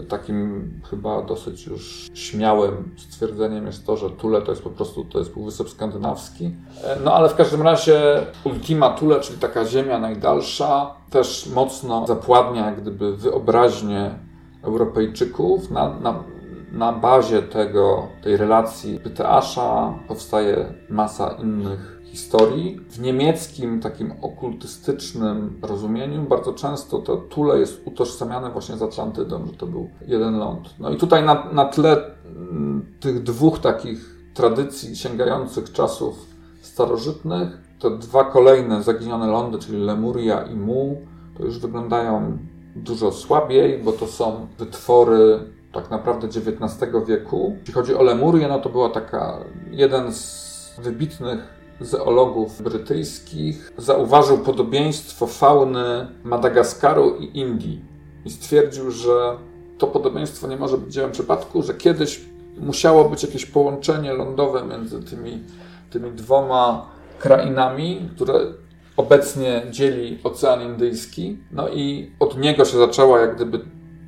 E, 0.01 0.03
takim 0.03 0.71
chyba 0.91 1.23
dosyć 1.23 1.67
już 1.67 2.11
śmiałym 2.15 2.95
stwierdzeniem 2.97 3.67
jest 3.67 3.87
to, 3.87 3.97
że 3.97 4.11
Tule 4.11 4.43
to 4.43 4.51
jest 4.51 4.63
po 4.63 4.71
prostu 4.71 5.05
to 5.05 5.19
jest 5.19 5.33
Półwysep 5.33 5.71
Skandynawski. 5.71 6.51
E, 6.85 6.97
no 7.05 7.15
ale 7.15 7.29
w 7.29 7.35
każdym 7.35 7.63
razie 7.63 8.27
Ultima 8.45 8.91
Tule, 8.91 9.21
czyli 9.21 9.39
taka 9.39 9.65
ziemia 9.65 9.99
najdalsza, 9.99 10.95
też 11.11 11.51
mocno 11.55 12.07
zapładnia 12.07 12.67
jak 12.67 12.81
gdyby 12.81 13.17
wyobraźnię 13.17 14.19
Europejczyków. 14.63 15.71
Na, 15.71 16.01
na, 16.01 16.25
na 16.73 16.93
bazie 16.93 17.43
tego, 17.43 18.09
tej 18.23 18.37
relacji 18.37 19.01
Pyteasza 19.01 19.95
powstaje 20.09 20.75
masa 20.89 21.31
innych 21.31 21.94
historii. 22.15 22.81
W 22.91 23.01
niemieckim 23.01 23.81
takim 23.81 24.13
okultystycznym 24.23 25.59
rozumieniu 25.63 26.23
bardzo 26.23 26.53
często 26.53 26.99
to 26.99 27.17
Tule 27.17 27.59
jest 27.59 27.83
utożsamiane 27.85 28.51
właśnie 28.51 28.77
z 28.77 28.83
Atlantydą, 28.83 29.47
że 29.47 29.53
to 29.53 29.67
był 29.67 29.89
jeden 30.07 30.39
ląd. 30.39 30.75
No 30.79 30.91
i 30.91 30.97
tutaj 30.97 31.25
na, 31.25 31.53
na 31.53 31.65
tle 31.65 32.11
tych 33.01 33.23
dwóch 33.23 33.59
takich 33.59 34.29
tradycji 34.35 34.97
sięgających 34.97 35.73
czasów 35.73 36.15
starożytnych, 36.61 37.49
te 37.81 37.91
dwa 37.91 38.25
kolejne 38.25 38.83
zaginione 38.83 39.27
lądy, 39.27 39.59
czyli 39.59 39.79
Lemuria 39.79 40.43
i 40.43 40.55
Mu, 40.57 41.01
to 41.39 41.45
już 41.45 41.59
wyglądają 41.59 42.39
dużo 42.77 43.13
słabiej, 43.13 43.83
bo 43.85 43.93
to 43.93 44.07
są 44.07 44.47
wytwory 44.59 45.39
tak 45.73 45.91
naprawdę 45.91 46.27
XIX 46.27 46.93
wieku. 47.07 47.57
Jeśli 47.59 47.75
chodzi 47.75 47.95
o 47.95 48.03
Lemurię, 48.03 48.49
no 48.49 48.59
to 48.59 48.69
była 48.69 48.91
taka 48.91 49.39
jeden 49.71 50.13
z 50.13 50.45
wybitnych 50.83 51.64
zoologów 51.81 52.63
brytyjskich 52.63 53.73
zauważył 53.79 54.39
podobieństwo 54.39 55.27
fauny 55.27 56.07
Madagaskaru 56.25 57.17
i 57.17 57.39
Indii 57.39 57.85
i 58.25 58.31
stwierdził, 58.31 58.91
że 58.91 59.37
to 59.79 59.87
podobieństwo 59.87 60.49
nie 60.49 60.57
może 60.57 60.79
być 60.79 60.95
dziełem 60.95 61.13
przypadku, 61.13 61.63
że 61.63 61.75
kiedyś 61.75 62.21
musiało 62.59 63.09
być 63.09 63.23
jakieś 63.23 63.47
połączenie 63.47 64.13
lądowe 64.13 64.65
między 64.65 65.03
tymi, 65.03 65.43
tymi 65.91 66.13
dwoma 66.13 66.87
krainami, 67.19 68.09
które 68.15 68.41
obecnie 68.97 69.63
dzieli 69.71 70.19
Ocean 70.25 70.63
Indyjski. 70.63 71.39
No 71.53 71.69
i 71.69 72.11
od 72.21 72.39
niego 72.39 72.65
się 72.65 72.79
zaczęła 72.79 73.21
jak 73.21 73.37
gdyby 73.37 73.61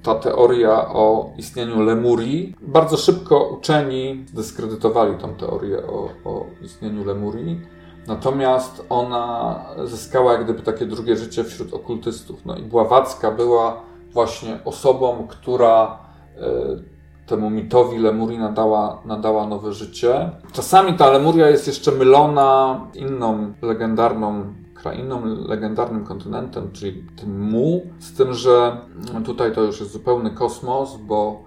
ta 0.06 0.14
teoria 0.14 0.88
o 0.88 1.30
istnieniu 1.36 1.82
Lemurii. 1.82 2.54
Bardzo 2.62 2.96
szybko 2.96 3.48
uczeni 3.48 4.24
zdyskredytowali 4.26 5.18
tą 5.18 5.34
teorię 5.34 5.86
o, 5.86 6.08
o 6.24 6.46
istnieniu 6.62 7.04
Lemurii. 7.04 7.60
Natomiast 8.06 8.86
ona 8.88 9.64
zyskała 9.84 10.32
jak 10.32 10.44
gdyby 10.44 10.62
takie 10.62 10.86
drugie 10.86 11.16
życie 11.16 11.44
wśród 11.44 11.74
okultystów. 11.74 12.44
No 12.44 12.56
i 12.56 12.62
Bławacka 12.62 13.30
była 13.30 13.82
właśnie 14.12 14.58
osobą, 14.64 15.26
która 15.28 15.98
y, 16.36 17.26
temu 17.26 17.50
mitowi 17.50 17.98
Lemurii 17.98 18.38
nadała, 18.38 19.02
nadała 19.04 19.46
nowe 19.46 19.72
życie. 19.72 20.30
Czasami 20.52 20.94
ta 20.94 21.10
Lemuria 21.10 21.48
jest 21.48 21.66
jeszcze 21.66 21.92
mylona 21.92 22.80
inną 22.94 23.52
legendarną 23.62 24.54
krainą, 24.87 25.22
legendarnym 25.49 26.05
kontynentem, 26.05 26.72
czyli 26.72 27.05
tym 27.16 27.51
Mu, 27.51 27.83
z 27.99 28.16
tym, 28.16 28.35
że 28.35 28.77
tutaj 29.25 29.53
to 29.53 29.62
już 29.62 29.81
jest 29.81 29.92
zupełny 29.92 30.31
kosmos, 30.31 30.96
bo 30.96 31.44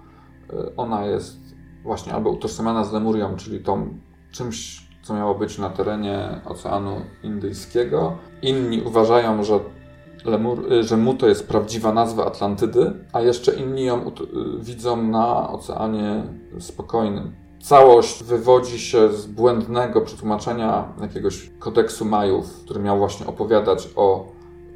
e, 0.50 0.76
ona 0.76 1.06
jest 1.06 1.38
właśnie 1.82 2.14
albo 2.14 2.30
utożsamiana 2.30 2.84
z 2.84 2.92
Lemurią, 2.92 3.36
czyli 3.36 3.60
tą 3.60 3.98
czymś, 4.32 4.88
co 5.02 5.14
miało 5.14 5.34
być 5.34 5.58
na 5.58 5.70
terenie 5.70 6.40
Oceanu 6.44 6.96
Indyjskiego. 7.22 8.16
Inni 8.42 8.82
uważają, 8.82 9.44
że 9.44 9.60
Lemur, 10.24 10.72
e, 10.72 10.82
że 10.82 10.96
Mu 10.96 11.14
to 11.14 11.28
jest 11.28 11.48
prawdziwa 11.48 11.92
nazwa 11.92 12.26
Atlantydy, 12.26 12.92
a 13.12 13.20
jeszcze 13.20 13.54
inni 13.54 13.84
ją 13.84 14.06
e, 14.06 14.10
widzą 14.60 15.02
na 15.02 15.50
Oceanie 15.50 16.22
Spokojnym. 16.58 17.39
Całość 17.60 18.24
wywodzi 18.24 18.78
się 18.78 19.12
z 19.12 19.26
błędnego 19.26 20.00
przetłumaczenia 20.00 20.84
jakiegoś 21.00 21.50
kodeksu 21.58 22.04
Majów, 22.04 22.64
który 22.64 22.80
miał 22.80 22.98
właśnie 22.98 23.26
opowiadać 23.26 23.88
o, 23.96 24.26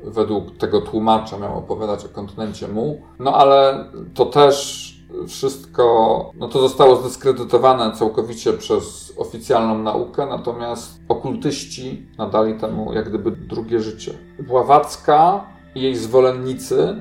według 0.05 0.57
tego 0.57 0.81
tłumacza, 0.81 1.39
miał 1.39 1.59
opowiadać 1.59 2.05
o 2.05 2.09
kontynencie 2.09 2.69
Mu. 2.69 3.03
No 3.19 3.35
ale 3.35 3.85
to 4.15 4.27
też 4.27 4.85
wszystko, 5.29 6.31
no 6.35 6.49
to 6.49 6.61
zostało 6.61 6.97
zdyskredytowane 6.97 7.93
całkowicie 7.93 8.53
przez 8.53 9.13
oficjalną 9.17 9.79
naukę, 9.79 10.27
natomiast 10.27 11.01
okultyści 11.09 12.07
nadali 12.19 12.55
temu 12.55 12.93
jak 12.93 13.09
gdyby 13.09 13.31
drugie 13.31 13.81
życie. 13.81 14.15
Bławacka 14.39 15.45
i 15.75 15.83
jej 15.83 15.97
zwolennicy, 15.97 16.97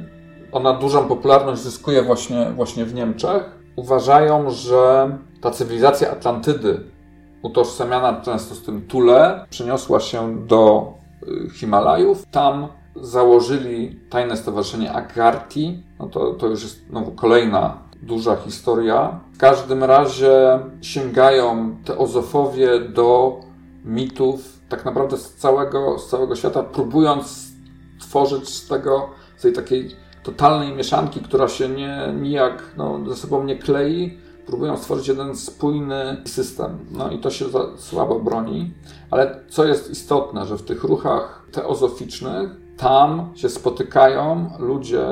ona 0.52 0.74
dużą 0.74 1.08
popularność 1.08 1.62
zyskuje 1.62 2.04
właśnie, 2.04 2.52
właśnie 2.56 2.86
w 2.86 2.94
Niemczech, 2.94 3.44
uważają, 3.76 4.50
że 4.50 5.12
ta 5.44 5.52
cywilizacja 5.52 6.12
Atlantydy, 6.12 6.80
utożsamiana 7.42 8.22
często 8.22 8.56
z 8.56 8.62
tym 8.62 8.88
Tule, 8.88 9.46
przeniosła 9.50 10.00
się 10.00 10.48
do 10.48 10.94
y, 11.24 11.50
Himalajów. 11.50 12.26
Tam 12.32 12.68
założyli 12.96 14.00
tajne 14.10 14.38
stowarzyszenie 14.38 14.94
Agarti. 14.94 15.84
No 16.00 16.08
to, 16.08 16.34
to 16.34 16.48
już 16.48 16.64
jest 16.64 16.88
znowu 16.90 17.12
kolejna 17.12 17.78
duża 18.02 18.36
historia. 18.36 19.20
W 19.34 19.38
każdym 19.38 19.84
razie 19.84 20.60
sięgają 20.82 21.76
teozofowie 21.86 22.80
do 22.80 23.40
mitów 23.86 24.60
tak 24.70 24.86
naprawdę 24.86 25.18
z 25.18 25.34
całego, 25.34 26.00
z 26.00 26.10
całego 26.10 26.36
świata, 26.36 26.64
próbując 26.64 27.48
tworzyć 28.00 28.50
z 28.50 28.68
tego, 28.68 29.10
z 29.38 29.42
tej 29.42 29.54
takiej 29.54 29.90
totalnej 30.24 30.74
mieszanki, 30.76 31.20
która 31.20 31.48
się 31.48 31.70
nie, 31.70 32.14
nijak 32.22 32.64
no, 32.78 33.00
ze 33.10 33.16
sobą 33.16 33.44
nie 33.44 33.56
klei, 33.56 34.23
próbują 34.46 34.78
stworzyć 34.78 35.08
jeden 35.08 35.36
spójny 35.36 36.22
system. 36.26 36.78
No 36.92 37.12
i 37.12 37.20
to 37.20 37.30
się 37.30 37.46
słabo 37.78 38.20
broni, 38.20 38.74
ale 39.12 39.44
co 39.50 39.66
jest 39.66 39.92
istotne, 39.92 40.46
że 40.46 40.58
w 40.58 40.64
tych 40.64 40.84
ruchach 40.84 41.48
teozoficznych 41.52 42.50
tam 42.78 43.32
się 43.36 43.50
spotykają 43.50 44.50
ludzie, 44.60 45.06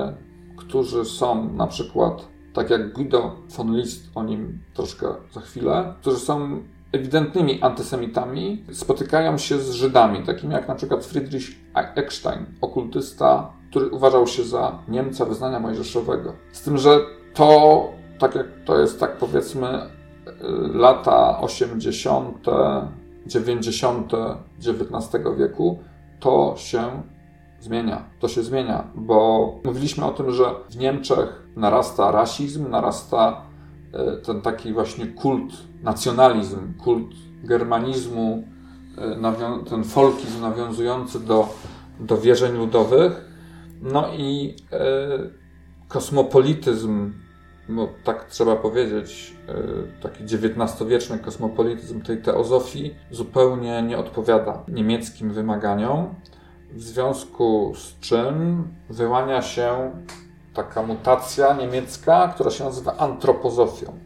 którzy 0.58 1.06
są 1.06 1.54
na 1.54 1.68
przykład, 1.68 2.28
tak 2.54 2.70
jak 2.70 2.94
Guido 2.94 3.36
von 3.58 3.76
List, 3.76 4.10
o 4.16 4.24
nim 4.24 4.60
troszkę 4.74 5.08
za 5.34 5.42
chwilę, 5.42 5.94
którzy 6.02 6.20
są 6.20 6.64
ewidentnymi 6.92 7.62
antysemitami, 7.62 8.66
spotykają 8.72 9.38
się 9.38 9.60
z 9.60 9.72
Żydami, 9.72 10.24
takimi 10.24 10.54
jak 10.54 10.68
na 10.68 10.76
przykład 10.76 11.06
Friedrich 11.06 11.48
Eckstein, 11.76 12.46
okultysta, 12.62 13.54
który 13.70 13.90
uważał 13.90 14.28
się 14.28 14.44
za 14.44 14.80
Niemca 14.88 15.26
wyznania 15.26 15.60
mojżeszowego. 15.60 16.34
Z 16.52 16.62
tym, 16.62 16.78
że 16.78 17.00
to 17.34 17.90
tak 18.22 18.36
jak 18.36 18.48
to 18.66 18.80
jest, 18.80 19.00
tak 19.00 19.18
powiedzmy, 19.18 19.68
y, 19.68 20.32
lata 20.74 21.40
80., 21.40 22.48
90. 23.26 24.14
XIX 24.60 25.24
wieku, 25.38 25.80
to 26.20 26.54
się 26.58 27.04
zmienia. 27.60 28.04
To 28.20 28.28
się 28.28 28.44
zmienia, 28.44 28.88
bo 28.96 29.50
mówiliśmy 29.66 30.06
o 30.06 30.12
tym, 30.12 30.32
że 30.32 30.46
w 30.70 30.78
Niemczech 30.78 31.48
narasta 31.56 32.12
rasizm, 32.12 32.70
narasta 32.70 33.42
y, 34.18 34.22
ten 34.22 34.42
taki 34.42 34.74
właśnie 34.74 35.08
kult, 35.08 35.54
nacjonalizm, 35.84 36.74
kult 36.74 37.12
germanizmu, 37.44 38.44
y, 39.64 39.70
ten 39.70 39.84
folkizm 39.84 40.42
nawiązujący 40.42 41.20
do, 41.20 41.50
do 42.00 42.18
wierzeń 42.18 42.58
ludowych. 42.58 43.32
No 43.82 44.08
i 44.14 44.56
kosmopolityzm 45.88 47.12
no 47.70 47.88
tak 48.04 48.26
trzeba 48.26 48.56
powiedzieć, 48.56 49.36
e, 49.48 49.54
taki 50.02 50.24
XIX-wieczny 50.24 51.20
kosmopolityzm 51.20 52.02
tej 52.02 52.22
teozofii 52.22 52.96
zupełnie 53.12 53.82
nie 53.82 53.98
odpowiada 53.98 54.64
niemieckim 54.68 55.34
wymaganiom, 55.34 56.16
w 56.74 56.82
związku 56.82 57.74
z 57.76 58.00
czym 58.00 58.68
wyłania 58.90 59.42
się 59.42 59.92
taka 60.54 60.84
mutacja 60.84 61.54
niemiecka, 61.54 62.28
która 62.28 62.52
się 62.52 62.64
nazywa 62.64 62.98
antropozofią. 62.98 64.00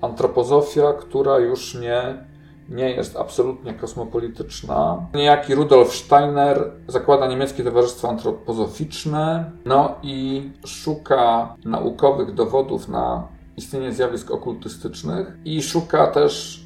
Antropozofia, 0.00 0.92
która 0.92 1.38
już 1.38 1.74
nie 1.74 2.24
nie 2.68 2.90
jest 2.90 3.16
absolutnie 3.16 3.74
kosmopolityczna. 3.74 5.06
Niejaki 5.14 5.54
Rudolf 5.54 5.94
Steiner 5.94 6.70
zakłada 6.88 7.26
niemieckie 7.26 7.64
towarzystwo 7.64 8.08
antropozoficzne, 8.08 9.50
no 9.64 9.94
i 10.02 10.50
szuka 10.66 11.54
naukowych 11.64 12.34
dowodów 12.34 12.88
na 12.88 13.28
istnienie 13.56 13.92
zjawisk 13.92 14.30
okultystycznych 14.30 15.26
i 15.44 15.62
szuka 15.62 16.06
też 16.06 16.64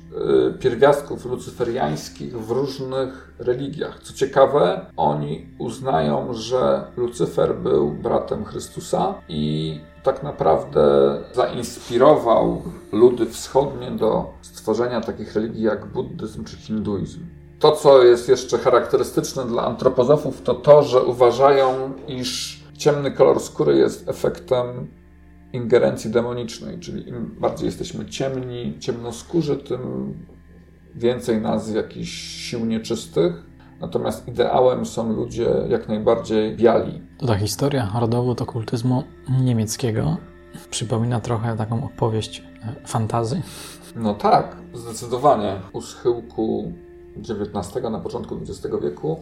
y, 0.53 0.59
pierwiastków 0.59 1.27
lucyferiańskich 1.27 2.39
w 2.39 2.51
różnych 2.51 3.35
religiach. 3.39 4.01
Co 4.03 4.15
ciekawe, 4.15 4.87
oni 4.97 5.47
uznają, 5.59 6.35
że 6.35 6.85
Lucyfer 6.97 7.55
był 7.55 7.91
bratem 7.91 8.45
Chrystusa 8.45 9.15
i 9.29 9.81
tak 10.07 10.23
naprawdę 10.23 11.17
zainspirował 11.35 12.63
ludy 12.93 13.27
wschodnie 13.27 13.91
do 13.91 14.35
stworzenia 14.43 15.01
takich 15.01 15.35
religii 15.35 15.63
jak 15.63 15.87
buddyzm 15.87 16.45
czy 16.45 16.57
hinduizm. 16.57 17.21
To, 17.59 17.73
co 17.73 18.03
jest 18.03 18.29
jeszcze 18.29 18.59
charakterystyczne 18.59 19.45
dla 19.45 19.63
antropozofów, 19.63 20.43
to 20.43 20.55
to, 20.55 20.83
że 20.83 21.03
uważają, 21.03 21.93
iż 22.09 22.61
ciemny 22.79 23.11
kolor 23.11 23.41
skóry 23.41 23.77
jest 23.77 24.09
efektem 24.09 24.67
ingerencji 25.53 26.11
demonicznej, 26.11 26.79
czyli 26.79 27.09
im 27.09 27.37
bardziej 27.41 27.67
jesteśmy 27.67 28.07
ciemni, 28.07 28.77
ciemnoskórzy, 28.81 29.57
tym 29.57 30.15
więcej 30.95 31.41
nas 31.41 31.75
jakichś 31.75 32.11
sił 32.51 32.67
nieczystych. 32.67 33.33
Natomiast 33.81 34.29
ideałem 34.29 34.87
są 34.87 35.13
ludzie 35.13 35.49
jak 35.69 35.89
najbardziej 35.89 36.57
biali. 36.57 37.03
To 37.19 37.27
ta 37.27 37.35
historia 37.35 37.93
rodowód 38.01 38.43
okultyzmu 38.43 39.03
niemieckiego 39.41 40.17
przypomina 40.71 41.21
trochę 41.21 41.57
taką 41.57 41.85
opowieść 41.85 42.43
e, 42.63 42.87
fantazy. 42.87 43.43
No 43.97 44.15
tak, 44.15 44.57
zdecydowanie. 44.75 45.61
U 45.73 45.81
schyłku 45.81 46.73
XIX, 47.19 47.85
na 47.91 48.01
początku 48.01 48.37
XX 48.37 48.75
wieku 48.83 49.21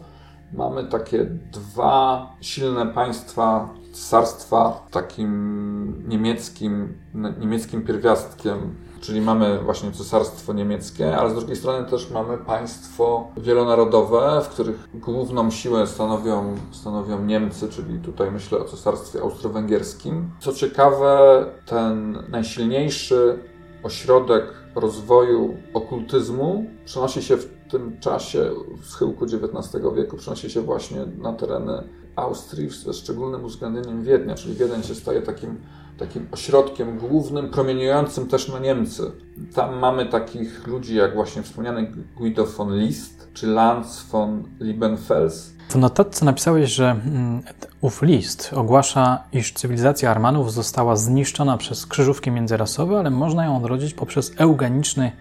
mamy 0.52 0.84
takie 0.84 1.24
dwa 1.52 2.26
silne 2.40 2.86
państwa, 2.86 3.74
cesarstwa 3.92 4.86
takim 4.90 6.08
niemieckim, 6.08 6.98
niemieckim 7.40 7.82
pierwiastkiem 7.82 8.74
Czyli 9.04 9.20
mamy 9.20 9.58
właśnie 9.58 9.92
cesarstwo 9.92 10.52
niemieckie, 10.52 11.16
ale 11.16 11.30
z 11.30 11.34
drugiej 11.34 11.56
strony 11.56 11.90
też 11.90 12.10
mamy 12.10 12.38
państwo 12.38 13.28
wielonarodowe, 13.36 14.40
w 14.44 14.48
których 14.48 14.88
główną 14.94 15.50
siłę 15.50 15.86
stanowią, 15.86 16.54
stanowią 16.70 17.24
Niemcy, 17.24 17.68
czyli 17.68 17.98
tutaj 17.98 18.30
myślę 18.30 18.58
o 18.58 18.64
cesarstwie 18.64 19.20
austro-węgierskim. 19.20 20.30
Co 20.40 20.52
ciekawe, 20.52 21.44
ten 21.66 22.18
najsilniejszy 22.28 23.38
ośrodek 23.82 24.44
rozwoju 24.74 25.56
okultyzmu 25.74 26.64
przenosi 26.84 27.22
się 27.22 27.36
w 27.36 27.48
tym 27.70 28.00
czasie, 28.00 28.50
w 28.82 28.86
schyłku 28.86 29.24
XIX 29.24 29.84
wieku, 29.96 30.16
przenosi 30.16 30.50
się 30.50 30.60
właśnie 30.60 31.06
na 31.18 31.32
tereny 31.32 31.82
Austrii, 32.16 32.70
ze 32.70 32.92
szczególnym 32.92 33.44
uwzględnieniem 33.44 34.02
Wiednia, 34.02 34.34
czyli 34.34 34.54
Wiedeń 34.54 34.82
się 34.82 34.94
staje 34.94 35.22
takim 35.22 35.60
takim 35.98 36.28
ośrodkiem 36.32 36.98
głównym, 36.98 37.50
promieniującym 37.50 38.26
też 38.26 38.48
na 38.48 38.58
Niemcy. 38.58 39.12
Tam 39.54 39.78
mamy 39.78 40.06
takich 40.06 40.66
ludzi 40.66 40.96
jak 40.96 41.14
właśnie 41.14 41.42
wspomniany 41.42 41.92
Guido 42.16 42.46
von 42.46 42.78
List 42.78 43.28
czy 43.34 43.46
Lanz 43.46 44.06
von 44.10 44.44
Liebenfels. 44.60 45.54
W 45.68 45.76
notatce 45.76 46.24
napisałeś, 46.24 46.70
że 46.70 46.90
mm, 46.90 47.42
ów 47.80 48.02
list 48.02 48.50
ogłasza, 48.56 49.24
iż 49.32 49.52
cywilizacja 49.52 50.10
Armanów 50.10 50.52
została 50.52 50.96
zniszczona 50.96 51.56
przez 51.56 51.86
krzyżówki 51.86 52.30
międzyrasowe, 52.30 52.98
ale 52.98 53.10
można 53.10 53.44
ją 53.44 53.56
odrodzić 53.56 53.94
poprzez 53.94 54.32
eugeniczny 54.36 55.12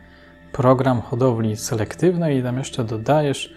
program 0.52 1.02
hodowli 1.02 1.58
selektywnej 1.58 2.38
i 2.38 2.44
tam 2.44 2.58
jeszcze 2.58 2.84
dodajesz, 2.84 3.54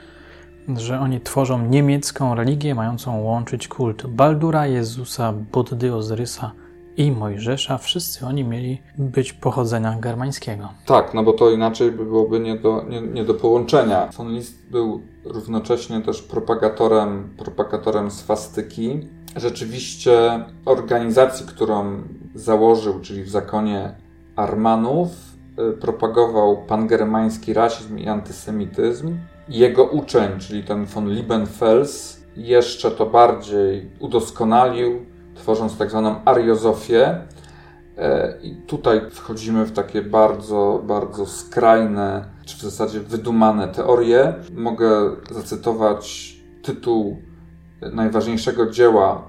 że 0.77 1.01
oni 1.01 1.21
tworzą 1.21 1.67
niemiecką 1.67 2.35
religię 2.35 2.75
mającą 2.75 3.21
łączyć 3.21 3.69
kult 3.69 4.07
Baldura, 4.07 4.67
Jezusa, 4.67 5.33
Buddy, 5.33 5.95
Ozyrysa, 5.95 6.53
i 6.97 7.13
Mojżesza, 7.13 7.79
wszyscy 7.79 8.27
oni 8.27 8.45
mieli 8.45 8.83
być 8.99 9.33
pochodzenia 9.33 9.97
germańskiego. 10.01 10.69
Tak, 10.87 11.15
no 11.15 11.23
bo 11.23 11.33
to 11.33 11.51
inaczej 11.51 11.93
byłoby 11.93 12.41
nie 12.41 12.57
do, 12.57 12.85
nie, 12.89 13.01
nie 13.01 13.25
do 13.25 13.35
połączenia. 13.35 14.09
Von 14.17 14.35
List 14.35 14.71
był 14.71 15.01
równocześnie 15.25 16.01
też 16.01 16.23
propagatorem, 16.23 17.35
propagatorem 17.39 18.11
swastyki. 18.11 19.01
Rzeczywiście 19.37 20.45
organizacji, 20.65 21.47
którą 21.47 22.03
założył, 22.35 23.01
czyli 23.01 23.23
w 23.23 23.31
zakonie 23.31 23.95
Armanów, 24.37 25.09
y, 25.59 25.73
propagował 25.73 26.57
pangermański 26.67 27.53
rasizm 27.53 27.99
i 27.99 28.09
antysemityzm. 28.09 29.19
Jego 29.49 29.85
uczeń, 29.85 30.39
czyli 30.39 30.65
ten 30.65 30.87
von 30.87 31.09
Liebenfels, 31.09 32.21
jeszcze 32.37 32.91
to 32.91 33.07
bardziej 33.07 33.91
udoskonalił, 34.01 35.07
tworząc 35.37 35.79
tak 35.79 35.91
zwaną 35.91 36.25
ariozofię. 36.25 37.21
E, 37.99 38.39
I 38.43 38.57
tutaj 38.67 39.01
wchodzimy 39.11 39.65
w 39.65 39.73
takie 39.73 40.03
bardzo, 40.03 40.83
bardzo 40.87 41.27
skrajne, 41.27 42.25
czy 42.45 42.57
w 42.57 42.61
zasadzie 42.61 43.01
wydumane 43.01 43.69
teorie. 43.69 44.35
Mogę 44.55 45.17
zacytować 45.31 46.37
tytuł 46.63 47.23
najważniejszego 47.93 48.71
dzieła 48.71 49.23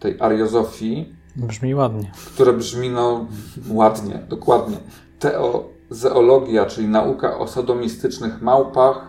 tej 0.00 0.20
ariozofii. 0.20 1.14
Brzmi 1.36 1.74
ładnie. 1.74 2.10
Które 2.34 2.52
brzmi 2.52 2.90
no 2.90 3.26
ładnie, 3.70 4.18
dokładnie. 4.28 4.76
Teozeologia, 5.18 6.66
czyli 6.66 6.88
nauka 6.88 7.38
o 7.38 7.46
sodomistycznych 7.48 8.42
małpach 8.42 9.08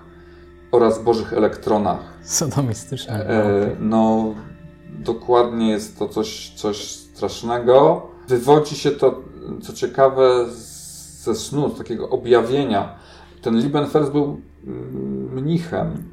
oraz 0.71 1.03
bożych 1.03 1.33
elektronach. 1.33 1.99
Sodomistyczne 2.21 3.13
e, 3.13 3.75
No 3.79 4.33
dokładnie 4.99 5.69
jest 5.69 5.99
to 5.99 6.07
coś, 6.07 6.53
coś 6.55 6.77
strasznego. 6.87 8.07
Wywodzi 8.27 8.75
się 8.75 8.91
to, 8.91 9.21
co 9.61 9.73
ciekawe, 9.73 10.45
ze 11.23 11.35
snu, 11.35 11.69
z 11.69 11.77
takiego 11.77 12.09
objawienia. 12.09 12.95
Ten 13.41 13.57
Liebenfels 13.57 14.09
był 14.09 14.41
mm, 14.67 15.33
mnichem, 15.33 16.03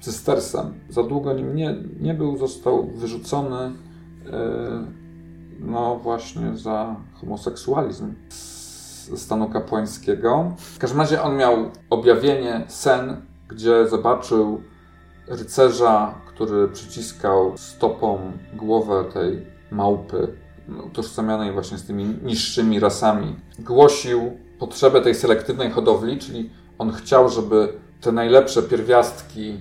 cystersem. 0.00 0.74
Za 0.88 1.02
długo 1.02 1.32
nim 1.32 1.56
nie, 1.56 1.76
nie 2.00 2.14
był, 2.14 2.36
został 2.36 2.86
wyrzucony 2.86 3.56
e, 3.56 5.00
no 5.60 5.96
właśnie 5.96 6.56
za 6.56 6.96
homoseksualizm 7.14 8.14
stanu 9.16 9.48
kapłańskiego. 9.48 10.52
W 10.56 10.78
każdym 10.78 11.00
razie 11.00 11.22
on 11.22 11.36
miał 11.36 11.56
objawienie, 11.90 12.64
sen, 12.68 13.22
gdzie 13.48 13.88
zobaczył 13.88 14.62
rycerza, 15.26 16.14
który 16.40 16.68
przyciskał 16.68 17.58
stopą 17.58 18.32
głowę 18.54 19.04
tej 19.12 19.46
małpy, 19.70 20.28
utożsamianej 20.86 21.52
właśnie 21.52 21.78
z 21.78 21.86
tymi 21.86 22.04
niższymi 22.22 22.80
rasami. 22.80 23.36
Głosił 23.58 24.36
potrzebę 24.58 25.00
tej 25.00 25.14
selektywnej 25.14 25.70
hodowli, 25.70 26.18
czyli 26.18 26.50
on 26.78 26.92
chciał, 26.92 27.28
żeby 27.28 27.72
te 28.00 28.12
najlepsze 28.12 28.62
pierwiastki, 28.62 29.54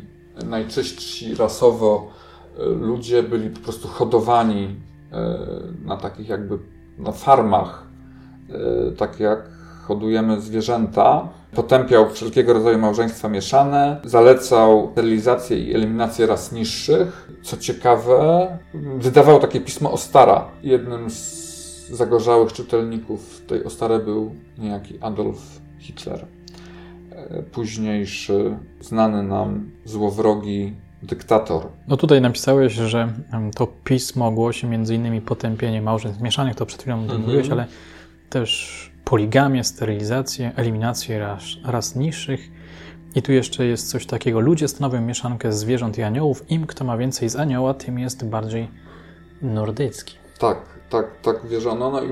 najczystsi 0.45 1.35
rasowo 1.35 2.11
e, 2.57 2.65
ludzie 2.65 3.23
byli 3.23 3.49
po 3.49 3.59
prostu 3.59 3.87
hodowani 3.87 4.75
e, 5.11 5.39
na 5.85 5.97
takich 5.97 6.29
jakby 6.29 6.59
na 6.97 7.11
farmach, 7.11 7.87
e, 8.49 8.91
tak 8.91 9.19
jak 9.19 9.49
hodujemy 9.87 10.41
zwierzęta. 10.41 11.29
Potępiał 11.55 12.09
wszelkiego 12.09 12.53
rodzaju 12.53 12.77
małżeństwa 12.77 13.29
mieszane, 13.29 14.01
zalecał 14.03 14.89
sterylizację 14.91 15.59
i 15.59 15.75
eliminację 15.75 16.25
ras 16.25 16.51
niższych. 16.51 17.29
Co 17.41 17.57
ciekawe, 17.57 18.47
wydawał 18.97 19.39
takie 19.39 19.61
pismo 19.61 19.91
Ostara. 19.91 20.47
Jednym 20.63 21.09
z 21.09 21.89
zagorzałych 21.89 22.53
czytelników 22.53 23.41
tej 23.47 23.63
Ostary 23.63 23.99
był 23.99 24.35
niejaki 24.57 24.97
Adolf 25.01 25.61
Hitler. 25.79 26.25
E, 27.11 27.43
późniejszy, 27.43 28.57
znany 28.81 29.23
nam 29.23 29.71
złowrogi 29.85 30.73
dyktator. 31.03 31.67
No 31.87 31.97
tutaj 31.97 32.21
napisałeś, 32.21 32.73
że 32.73 33.13
to 33.55 33.67
pismo 33.83 34.31
głosi 34.31 34.65
m.in. 34.65 35.21
potępienie 35.21 35.81
małżeństw 35.81 36.21
mieszanych, 36.21 36.55
to 36.55 36.65
przed 36.65 36.81
chwilą 36.81 36.97
mhm. 36.97 37.21
mówiłeś, 37.21 37.49
ale 37.49 37.65
też 38.29 38.88
poligamię, 39.09 39.63
sterylizację, 39.63 40.51
eliminację 40.55 41.19
ras, 41.19 41.43
ras 41.63 41.95
niższych. 41.95 42.49
I 43.15 43.21
tu 43.21 43.31
jeszcze 43.31 43.65
jest 43.65 43.89
coś 43.89 44.05
takiego. 44.05 44.39
Ludzie 44.39 44.67
stanowią 44.67 45.01
mieszankę 45.01 45.53
zwierząt 45.53 45.97
i 45.97 46.03
aniołów. 46.03 46.51
Im 46.51 46.67
kto 46.67 46.85
ma 46.85 46.97
więcej 46.97 47.29
z 47.29 47.35
anioła, 47.35 47.73
tym 47.73 47.99
jest 47.99 48.25
bardziej 48.25 48.67
nordycki. 49.41 50.15
Tak, 50.39 50.57
tak, 50.89 51.21
tak 51.21 51.47
wierzono. 51.47 51.91
No 51.91 52.03
i 52.03 52.07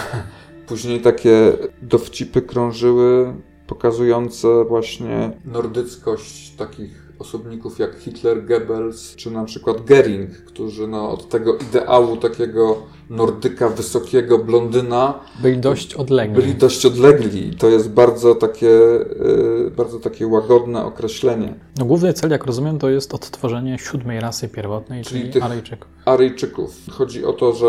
później 0.68 1.00
takie 1.00 1.52
dowcipy 1.82 2.42
krążyły 2.42 3.34
pokazujące 3.66 4.64
właśnie 4.64 5.30
nordyckość 5.44 6.56
takich 6.56 7.12
osobników 7.18 7.78
jak 7.78 7.94
Hitler, 7.94 8.46
Goebbels 8.46 9.16
czy 9.16 9.30
na 9.30 9.44
przykład 9.44 9.84
Goering, 9.84 10.30
którzy 10.30 10.86
no, 10.86 11.10
od 11.10 11.28
tego 11.28 11.56
ideału 11.56 12.16
takiego 12.16 12.82
nordyka 13.10 13.68
wysokiego, 13.68 14.38
blondyna 14.38 15.14
byli 15.42 15.58
dość 15.58 15.94
odlegli. 15.94 16.42
Byli 16.42 16.54
dość 16.54 16.86
odlegli. 16.86 17.56
To 17.56 17.68
jest 17.68 17.90
bardzo 17.90 18.34
takie, 18.34 18.66
yy, 18.66 19.72
bardzo 19.76 20.00
takie 20.00 20.26
łagodne 20.26 20.84
określenie. 20.84 21.54
No, 21.78 21.84
główny 21.84 22.12
cel, 22.12 22.30
jak 22.30 22.46
rozumiem, 22.46 22.78
to 22.78 22.90
jest 22.90 23.14
odtworzenie 23.14 23.78
siódmej 23.78 24.20
rasy 24.20 24.48
pierwotnej, 24.48 25.04
czyli, 25.04 25.30
czyli 25.30 25.44
Aryjczyków. 25.44 25.88
Aryjczyków. 26.04 26.76
Chodzi 26.90 27.24
o 27.24 27.32
to, 27.32 27.52
że 27.52 27.66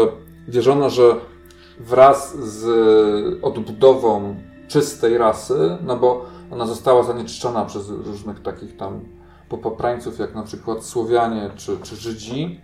wierzono, 0.48 0.90
że 0.90 1.16
wraz 1.80 2.38
z 2.38 2.66
odbudową 3.42 4.36
czystej 4.68 5.18
rasy, 5.18 5.78
no 5.86 5.98
bo 5.98 6.26
ona 6.52 6.66
została 6.66 7.04
zanieczyszczona 7.04 7.66
przez 7.66 7.90
różnych 7.90 8.42
takich 8.42 8.78
tam 8.78 9.00
popaprańców, 9.50 10.20
jak 10.20 10.36
na 10.36 10.44
przykład 10.44 10.86
Słowianie 10.86 11.50
czy, 11.56 11.78
czy 11.84 11.96
Żydzi, 11.96 12.62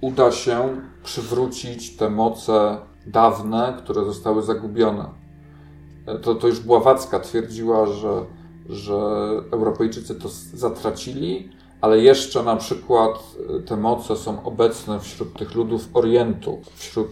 uda 0.00 0.32
się 0.32 0.80
przywrócić 1.04 1.96
te 1.96 2.10
moce 2.10 2.78
dawne, 3.06 3.76
które 3.84 4.04
zostały 4.04 4.42
zagubione. 4.42 5.04
To, 6.22 6.34
to 6.34 6.48
już 6.48 6.60
Bławacka 6.60 7.20
twierdziła, 7.20 7.86
że, 7.86 8.24
że 8.68 8.94
Europejczycy 9.52 10.14
to 10.14 10.28
zatracili, 10.54 11.48
ale 11.80 12.00
jeszcze 12.00 12.42
na 12.42 12.56
przykład 12.56 13.10
y, 13.58 13.62
te 13.62 13.76
moce 13.76 14.16
są 14.16 14.44
obecne 14.44 15.00
wśród 15.00 15.38
tych 15.38 15.54
ludów 15.54 15.88
Orientu, 15.94 16.60
wśród 16.74 17.08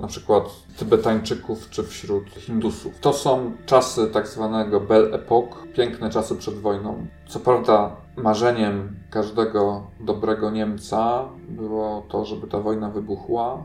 na 0.00 0.06
przykład 0.06 0.44
Tybetańczyków 0.78 1.70
czy 1.70 1.82
wśród 1.82 2.30
Hindusów. 2.30 3.00
To 3.00 3.12
są 3.12 3.52
czasy 3.66 4.06
tak 4.06 4.28
zwanego 4.28 4.80
Belle 4.80 5.10
Epoque, 5.10 5.56
piękne 5.74 6.10
czasy 6.10 6.36
przed 6.36 6.54
wojną. 6.54 7.06
Co 7.28 7.40
prawda 7.40 7.96
marzeniem 8.16 8.96
każdego 9.10 9.86
dobrego 10.00 10.50
Niemca 10.50 11.28
było 11.48 12.06
to, 12.08 12.24
żeby 12.24 12.46
ta 12.46 12.60
wojna 12.60 12.90
wybuchła 12.90 13.62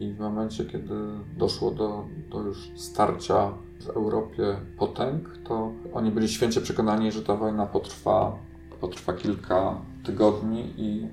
i 0.00 0.12
w 0.12 0.20
momencie, 0.20 0.64
kiedy 0.64 0.94
doszło 1.36 1.70
do, 1.70 2.04
do 2.30 2.40
już 2.40 2.70
starcia 2.76 3.52
w 3.80 3.88
Europie 3.88 4.56
potęg, 4.78 5.38
to 5.48 5.72
oni 5.92 6.10
byli 6.10 6.28
święcie 6.28 6.60
przekonani, 6.60 7.12
że 7.12 7.22
ta 7.22 7.36
wojna 7.36 7.66
potrwa 7.66 8.38
potrwa 8.80 9.12
kilka 9.12 9.74
tygodni 10.04 10.74
i 10.76 11.08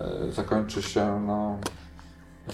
e, 0.00 0.32
zakończy 0.32 0.82
się 0.82 1.22
no, 1.26 1.58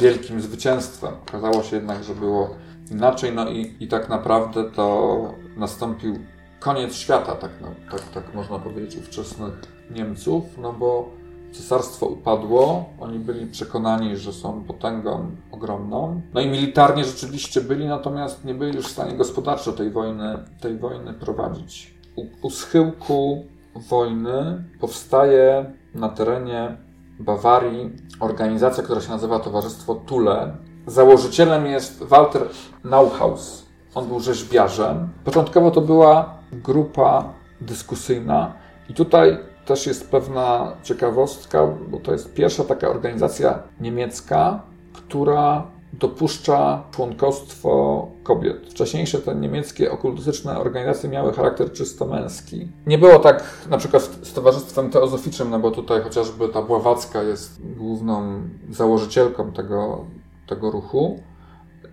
wielkim 0.01 0.41
zwycięstwem. 0.41 1.15
Okazało 1.29 1.63
się 1.63 1.77
jednak, 1.77 2.05
że 2.05 2.15
było 2.15 2.51
inaczej, 2.91 3.33
no 3.33 3.51
i, 3.51 3.75
i 3.81 3.89
tak 3.89 4.09
naprawdę 4.09 4.71
to 4.71 5.35
nastąpił 5.57 6.19
koniec 6.61 6.95
świata, 6.95 7.35
tak, 7.35 7.51
no, 7.61 7.69
tak, 7.91 8.03
tak 8.09 8.35
można 8.35 8.59
powiedzieć, 8.59 8.97
ówczesnych 8.97 9.55
Niemców, 9.91 10.45
no 10.59 10.73
bo 10.73 11.11
cesarstwo 11.53 12.07
upadło, 12.07 12.89
oni 13.01 13.19
byli 13.19 13.47
przekonani, 13.47 14.17
że 14.17 14.33
są 14.33 14.65
potęgą 14.65 15.31
ogromną. 15.51 16.21
No 16.35 16.41
i 16.41 16.47
militarnie 16.47 17.05
rzeczywiście 17.05 17.61
byli, 17.61 17.87
natomiast 17.87 18.45
nie 18.45 18.55
byli 18.55 18.77
już 18.77 18.87
w 18.87 18.91
stanie 18.91 19.17
gospodarczo 19.17 19.73
tej 19.73 19.91
wojny, 19.91 20.39
tej 20.61 20.79
wojny 20.79 21.15
prowadzić. 21.15 21.95
U, 22.17 22.27
u 22.43 22.51
schyłku 22.51 23.45
wojny 23.89 24.65
powstaje 24.81 25.73
na 25.95 26.09
terenie 26.09 26.77
Bawarii 27.19 27.91
organizacja, 28.21 28.83
która 28.83 29.01
się 29.01 29.11
nazywa 29.11 29.39
Towarzystwo 29.39 29.95
Tule. 29.95 30.57
Założycielem 30.87 31.67
jest 31.67 32.03
Walter 32.03 32.43
Nauhaus. 32.85 33.67
On 33.95 34.09
był 34.09 34.21
rzeźbiarzem. 34.21 35.09
Początkowo 35.25 35.71
to 35.71 35.81
była 35.81 36.35
grupa 36.53 37.25
dyskusyjna 37.61 38.53
i 38.89 38.95
tutaj 38.95 39.39
też 39.65 39.87
jest 39.87 40.11
pewna 40.11 40.73
ciekawostka, 40.83 41.67
bo 41.89 41.99
to 42.01 42.13
jest 42.13 42.35
pierwsza 42.35 42.65
taka 42.65 42.89
organizacja 42.89 43.63
niemiecka, 43.81 44.63
która 44.93 45.67
dopuszcza 45.99 46.83
członkostwo 46.91 48.07
kobiet. 48.23 48.57
Wcześniejsze 48.71 49.19
te 49.19 49.35
niemieckie 49.35 49.93
okultystyczne 49.93 50.59
organizacje 50.59 51.09
miały 51.09 51.33
charakter 51.33 51.73
czysto 51.73 52.07
męski. 52.07 52.69
Nie 52.87 52.99
było 52.99 53.19
tak 53.19 53.45
na 53.71 53.79
przykład 53.79 54.03
z 54.23 54.33
Towarzystwem 54.33 54.91
Teozoficznym, 54.91 55.51
no 55.51 55.59
bo 55.59 55.71
tutaj 55.71 56.03
chociażby 56.03 56.49
ta 56.49 56.63
Bławacka 56.63 57.23
jest 57.23 57.61
główną 57.77 58.43
założycielką 58.71 59.53
tego, 59.53 60.05
tego 60.47 60.71
ruchu, 60.71 61.21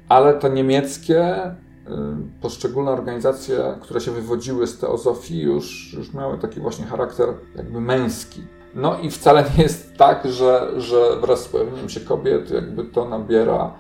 ale 0.10 0.34
te 0.34 0.50
niemieckie 0.50 1.48
y, 1.48 1.52
poszczególne 2.42 2.92
organizacje, 2.92 3.78
które 3.82 4.02
się 4.02 4.12
wywodziły 4.12 4.68
z 4.68 4.80
teozofii, 4.80 5.40
już, 5.40 5.94
już 5.94 6.14
miały 6.14 6.38
taki 6.38 6.60
właśnie 6.60 6.86
charakter 6.86 7.30
jakby 7.56 7.82
męski. 7.82 8.42
No 8.76 9.00
i 9.00 9.12
wcale 9.12 9.46
nie 9.58 9.64
jest 9.64 9.98
tak, 9.98 10.28
że, 10.28 10.72
że 10.78 11.20
wraz 11.22 11.44
z 11.44 11.48
pojawieniem 11.48 11.90
się 11.90 12.00
kobiet 12.00 12.52
jakby 12.52 12.84
to 12.84 13.06
nabiera 13.06 13.74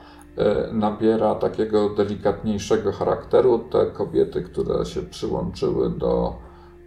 nabiera 0.71 1.35
takiego 1.35 1.89
delikatniejszego 1.89 2.91
charakteru. 2.91 3.59
Te 3.59 3.85
kobiety, 3.85 4.41
które 4.41 4.85
się 4.85 5.01
przyłączyły 5.01 5.89
do 5.89 6.33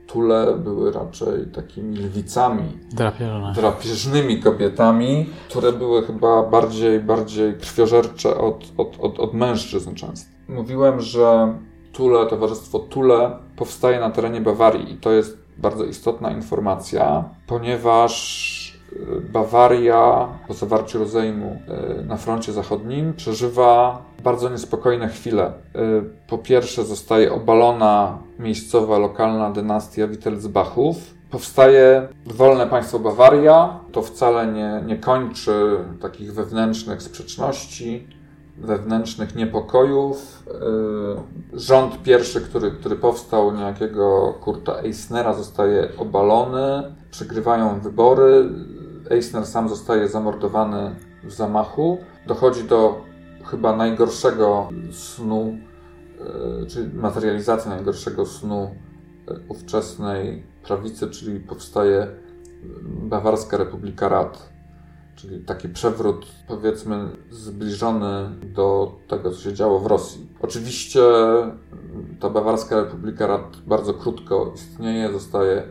Tule, 0.07 0.55
były 0.59 0.92
raczej 0.92 1.47
takimi 1.47 1.97
lwicami, 1.97 2.78
drapieżnymi 3.55 4.40
kobietami, 4.40 5.26
które 5.49 5.72
były 5.72 6.03
chyba 6.07 6.42
bardziej, 6.42 7.01
bardziej 7.01 7.55
krwiożercze 7.55 8.38
od, 8.38 8.64
od, 8.76 8.97
od, 9.01 9.20
od 9.20 9.34
mężczyzn 9.34 9.95
często. 9.95 10.30
Mówiłem, 10.49 11.01
że 11.01 11.55
Tule, 11.92 12.26
Towarzystwo 12.26 12.78
Tule 12.78 13.38
powstaje 13.57 14.01
na 14.01 14.11
terenie 14.11 14.40
Bawarii 14.40 14.92
i 14.92 14.97
to 14.97 15.11
jest 15.11 15.38
bardzo 15.59 15.84
istotna 15.84 16.30
informacja, 16.30 17.24
ponieważ 17.47 18.63
Bawaria 19.32 20.28
po 20.49 20.55
zawarciu 20.55 20.99
rozejmu 20.99 21.59
e, 21.68 22.03
na 22.03 22.16
froncie 22.16 22.53
zachodnim 22.53 23.14
przeżywa 23.14 24.03
bardzo 24.24 24.49
niespokojne 24.49 25.09
chwile. 25.09 25.45
E, 25.47 25.53
po 26.28 26.38
pierwsze 26.38 26.84
zostaje 26.84 27.32
obalona 27.32 28.18
miejscowa, 28.38 28.99
lokalna 28.99 29.51
dynastia 29.51 30.09
Wittelsbachów. 30.09 30.97
Powstaje 31.30 32.09
wolne 32.26 32.66
państwo 32.66 32.99
Bawaria. 32.99 33.80
To 33.92 34.03
wcale 34.03 34.47
nie, 34.47 34.82
nie 34.86 34.99
kończy 34.99 35.78
takich 36.01 36.34
wewnętrznych 36.34 37.03
sprzeczności, 37.03 38.07
wewnętrznych 38.59 39.34
niepokojów. 39.34 40.45
E, 40.49 41.59
rząd 41.59 42.03
pierwszy, 42.03 42.40
który, 42.40 42.70
który 42.70 42.97
powstał, 42.97 43.53
niejakiego 43.53 44.34
Kurta 44.40 44.78
Eisnera, 44.82 45.34
zostaje 45.34 45.88
obalony. 45.99 46.95
Przegrywają 47.11 47.80
wybory 47.80 48.49
Eisner 49.11 49.46
sam 49.46 49.68
zostaje 49.68 50.09
zamordowany 50.09 50.96
w 51.24 51.32
zamachu. 51.32 51.98
Dochodzi 52.26 52.64
do 52.64 53.05
chyba 53.44 53.76
najgorszego 53.76 54.68
snu, 54.92 55.59
e, 56.62 56.66
czyli 56.66 56.94
materializacji 56.94 57.70
najgorszego 57.70 58.26
snu 58.26 58.70
e, 59.28 59.34
ówczesnej 59.48 60.42
prawicy, 60.62 61.11
czyli 61.11 61.40
powstaje 61.40 62.07
Bawarska 62.82 63.57
Republika 63.57 64.09
Rad, 64.09 64.52
czyli 65.16 65.44
taki 65.44 65.68
przewrót, 65.68 66.26
powiedzmy, 66.48 67.09
zbliżony 67.30 68.30
do 68.55 68.96
tego, 69.09 69.30
co 69.30 69.40
się 69.40 69.52
działo 69.52 69.80
w 69.80 69.86
Rosji. 69.86 70.28
Oczywiście 70.40 71.00
ta 72.20 72.30
Bawarska 72.30 72.76
Republika 72.76 73.26
Rad 73.26 73.57
bardzo 73.66 73.94
krótko 73.94 74.52
istnieje, 74.55 75.12
zostaje 75.12 75.62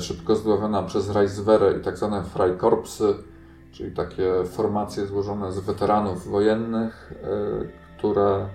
szybko 0.00 0.36
zdławiona 0.36 0.82
przez 0.82 1.10
Reichswehre 1.10 1.78
i 1.78 1.80
tak 1.80 1.96
zwane 1.96 2.22
Freikorpsy, 2.22 3.14
czyli 3.72 3.94
takie 3.94 4.32
formacje 4.44 5.06
złożone 5.06 5.52
z 5.52 5.60
weteranów 5.60 6.28
wojennych, 6.28 7.12
e, 7.22 7.96
które 7.98 8.46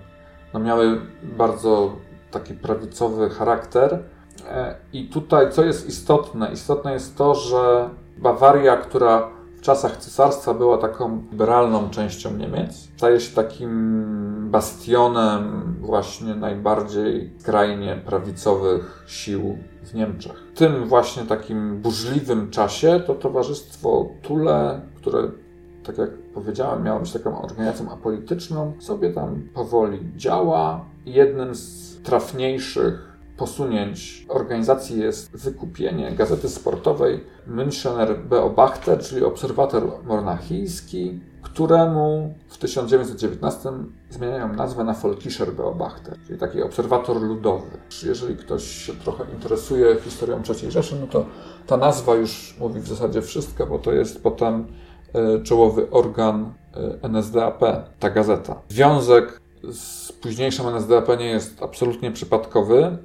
no, 0.53 0.59
miały 0.59 1.01
bardzo 1.23 1.95
taki 2.32 2.53
prawicowy 2.53 3.30
charakter. 3.30 4.03
E, 4.47 4.75
I 4.93 5.09
tutaj, 5.09 5.51
co 5.51 5.63
jest 5.63 5.88
istotne? 5.89 6.51
Istotne 6.53 6.93
jest 6.93 7.17
to, 7.17 7.36
że 7.36 7.89
Bawaria, 8.17 8.77
która 8.77 9.39
w 9.60 9.62
czasach 9.62 9.97
cesarstwa 9.97 10.53
była 10.53 10.78
taką 10.78 11.24
liberalną 11.32 11.89
częścią 11.89 12.38
Niemiec, 12.38 12.89
staje 12.97 13.20
się 13.20 13.36
takim 13.36 14.49
bastionem 14.51 15.76
właśnie 15.82 16.36
najbardziej 16.36 17.34
skrajnie 17.38 18.01
prawicowych 18.05 19.03
sił 19.07 19.57
w 19.84 19.93
Niemczech. 19.93 20.34
W 20.53 20.57
tym 20.57 20.86
właśnie 20.86 21.24
takim 21.24 21.82
burzliwym 21.82 22.49
czasie 22.49 23.03
to 23.07 23.16
Towarzystwo 23.16 24.10
Tule, 24.22 24.82
które 24.95 25.32
tak 25.84 25.97
jak 25.97 26.10
powiedziałem, 26.34 26.84
miało 26.84 26.99
być 26.99 27.12
taką 27.14 27.41
organizacją 27.41 27.91
apolityczną, 27.91 28.74
sobie 28.80 29.14
tam 29.14 29.49
powoli 29.53 29.99
działa. 30.16 30.86
Jednym 31.05 31.55
z 31.55 31.97
trafniejszych 32.01 33.09
posunięć 33.40 34.26
organizacji 34.30 35.00
jest 35.00 35.32
wykupienie 35.38 36.12
gazety 36.12 36.50
sportowej 36.50 37.24
Münchener 37.48 38.18
Beobachter, 38.18 39.00
czyli 39.00 39.24
Obserwator 39.24 39.84
Monachijski, 40.06 41.20
któremu 41.42 42.34
w 42.48 42.58
1919 42.58 43.70
zmieniają 44.10 44.54
nazwę 44.54 44.84
na 44.84 44.94
Volkischer 44.94 45.54
Beobachter, 45.54 46.18
czyli 46.28 46.40
taki 46.40 46.62
obserwator 46.62 47.22
ludowy. 47.22 47.78
Jeżeli 48.06 48.36
ktoś 48.38 48.64
się 48.64 48.94
trochę 48.94 49.24
interesuje 49.34 49.96
historią 49.96 50.42
III 50.50 50.72
Rzeszy, 50.72 50.96
no 51.02 51.08
to 51.08 51.26
ta 51.68 51.78
nazwa 51.78 52.16
już 52.16 52.56
mówi 52.60 52.82
w 52.82 52.88
zasadzie 52.88 53.22
wszystko, 53.22 53.68
bo 53.68 53.80
to 53.80 53.92
jest 53.94 54.24
potem 54.24 54.68
e, 55.14 55.44
czołowy 55.44 55.90
organ 55.92 56.54
e, 57.02 57.10
NSDAP, 57.10 57.60
ta 58.00 58.10
gazeta. 58.10 58.62
Związek 58.70 59.42
z 59.72 60.12
późniejszym 60.12 60.68
NSDAP 60.68 61.20
nie 61.20 61.30
jest 61.30 61.64
absolutnie 61.64 62.12
przypadkowy, 62.12 62.98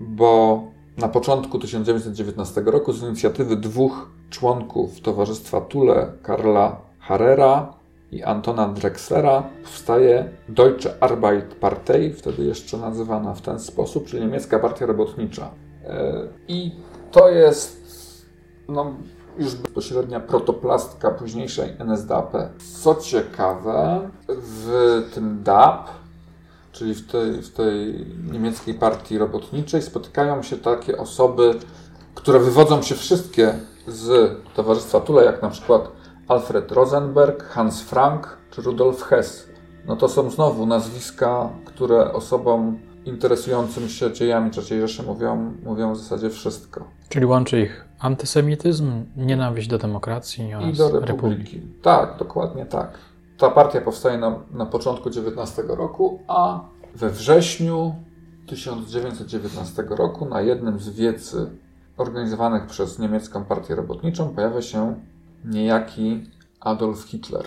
bo 0.00 0.62
na 0.98 1.08
początku 1.08 1.58
1919 1.58 2.60
roku 2.60 2.92
z 2.92 3.02
inicjatywy 3.02 3.56
dwóch 3.56 4.10
członków 4.30 5.00
Towarzystwa 5.00 5.60
Tule, 5.60 6.12
Karla 6.22 6.76
Harrera 6.98 7.74
i 8.12 8.22
Antona 8.22 8.68
Drexlera 8.68 9.42
powstaje 9.64 10.28
Deutsche 10.48 10.94
Arbeiterpartei, 11.00 12.12
wtedy 12.12 12.44
jeszcze 12.44 12.78
nazywana 12.78 13.34
w 13.34 13.40
ten 13.40 13.60
sposób, 13.60 14.06
czyli 14.06 14.22
niemiecka 14.22 14.58
partia 14.58 14.86
robotnicza. 14.86 15.50
E, 15.84 16.12
I 16.48 16.72
to 17.10 17.28
jest 17.28 17.84
no, 18.68 18.94
już 19.38 19.54
bezpośrednia 19.54 20.20
protoplastka 20.20 21.10
późniejszej 21.10 21.70
NSDAP. 21.78 22.32
Co 22.82 22.94
ciekawe, 22.94 24.10
w 24.28 25.02
tym 25.14 25.42
DAP, 25.42 25.90
czyli 26.74 26.94
w 26.94 27.06
tej, 27.06 27.42
w 27.42 27.52
tej 27.52 28.06
niemieckiej 28.32 28.74
partii 28.74 29.18
robotniczej, 29.18 29.82
spotykają 29.82 30.42
się 30.42 30.56
takie 30.56 30.98
osoby, 30.98 31.54
które 32.14 32.38
wywodzą 32.38 32.82
się 32.82 32.94
wszystkie 32.94 33.54
z 33.86 34.32
Towarzystwa 34.54 35.00
Tule, 35.00 35.24
jak 35.24 35.42
na 35.42 35.50
przykład 35.50 35.88
Alfred 36.28 36.72
Rosenberg, 36.72 37.44
Hans 37.44 37.82
Frank 37.82 38.38
czy 38.50 38.62
Rudolf 38.62 39.02
Hess. 39.02 39.48
No 39.86 39.96
to 39.96 40.08
są 40.08 40.30
znowu 40.30 40.66
nazwiska, 40.66 41.50
które 41.64 42.12
osobom 42.12 42.78
interesującym 43.04 43.88
się 43.88 44.12
dziejami 44.12 44.50
III 44.70 44.80
Rzeszy 44.80 45.02
mówią, 45.02 45.54
mówią 45.64 45.94
w 45.94 45.98
zasadzie 45.98 46.30
wszystko. 46.30 46.84
Czyli 47.08 47.26
łączy 47.26 47.60
ich 47.60 47.84
antysemityzm, 47.98 49.04
nienawiść 49.16 49.68
do 49.68 49.78
demokracji 49.78 50.54
oraz 50.54 50.68
I 50.68 50.72
do 50.72 50.84
republiki. 50.84 51.12
republiki. 51.12 51.60
Tak, 51.82 52.16
dokładnie 52.18 52.66
tak. 52.66 52.98
Ta 53.44 53.50
partia 53.50 53.80
powstaje 53.80 54.18
na, 54.18 54.40
na 54.52 54.66
początku 54.66 55.08
XIX 55.08 55.68
roku, 55.68 56.18
a 56.28 56.60
we 56.94 57.10
wrześniu 57.10 57.94
1919 58.46 59.82
roku 59.88 60.26
na 60.26 60.40
jednym 60.40 60.78
z 60.78 60.88
wiecy 60.88 61.50
organizowanych 61.96 62.66
przez 62.66 62.98
niemiecką 62.98 63.44
partię 63.44 63.74
robotniczą 63.74 64.34
pojawia 64.34 64.62
się 64.62 64.94
niejaki 65.44 66.30
Adolf 66.60 67.02
Hitler. 67.02 67.44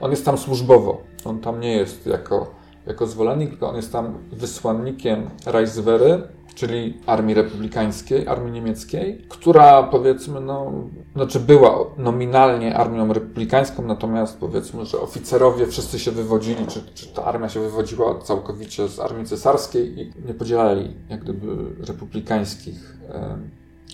On 0.00 0.10
jest 0.10 0.24
tam 0.24 0.38
służbowo. 0.38 1.00
On 1.24 1.40
tam 1.40 1.60
nie 1.60 1.76
jest 1.76 2.06
jako, 2.06 2.46
jako 2.86 3.06
zwolennik, 3.06 3.50
tylko 3.50 3.68
on 3.68 3.76
jest 3.76 3.92
tam 3.92 4.18
wysłannikiem 4.32 5.30
Reichswehry, 5.46 6.22
czyli 6.54 6.98
armii 7.06 7.34
republikańskiej, 7.34 8.28
armii 8.28 8.52
niemieckiej, 8.52 9.24
która 9.28 9.82
powiedzmy, 9.82 10.40
no, 10.40 10.72
znaczy 11.14 11.40
była 11.40 11.84
nominalnie 11.98 12.76
armią 12.76 13.12
republikańską, 13.12 13.82
natomiast 13.82 14.38
powiedzmy, 14.38 14.86
że 14.86 15.00
oficerowie 15.00 15.66
wszyscy 15.66 15.98
się 15.98 16.10
wywodzili, 16.10 16.66
czy, 16.66 16.82
czy 16.94 17.06
ta 17.14 17.24
armia 17.24 17.48
się 17.48 17.60
wywodziła 17.60 18.18
całkowicie 18.20 18.88
z 18.88 19.00
armii 19.00 19.26
cesarskiej 19.26 20.00
i 20.00 20.12
nie 20.26 20.34
podzielali 20.34 20.96
jak 21.10 21.20
gdyby 21.20 21.46
republikańskich 21.86 22.96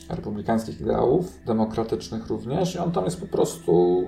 republikańskich 0.09 0.81
ideałów, 0.81 1.45
demokratycznych 1.47 2.27
również, 2.27 2.75
i 2.75 2.79
on 2.79 2.93
tam 2.93 3.05
jest 3.05 3.21
po 3.21 3.27
prostu, 3.27 4.05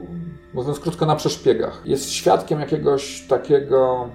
mówiąc 0.55 0.81
krótko, 0.81 1.07
na 1.07 1.17
przeszpiegach. 1.17 1.83
Jest 1.85 2.11
świadkiem 2.11 2.61
jakiegoś 2.61 3.27
takiego 3.29 4.09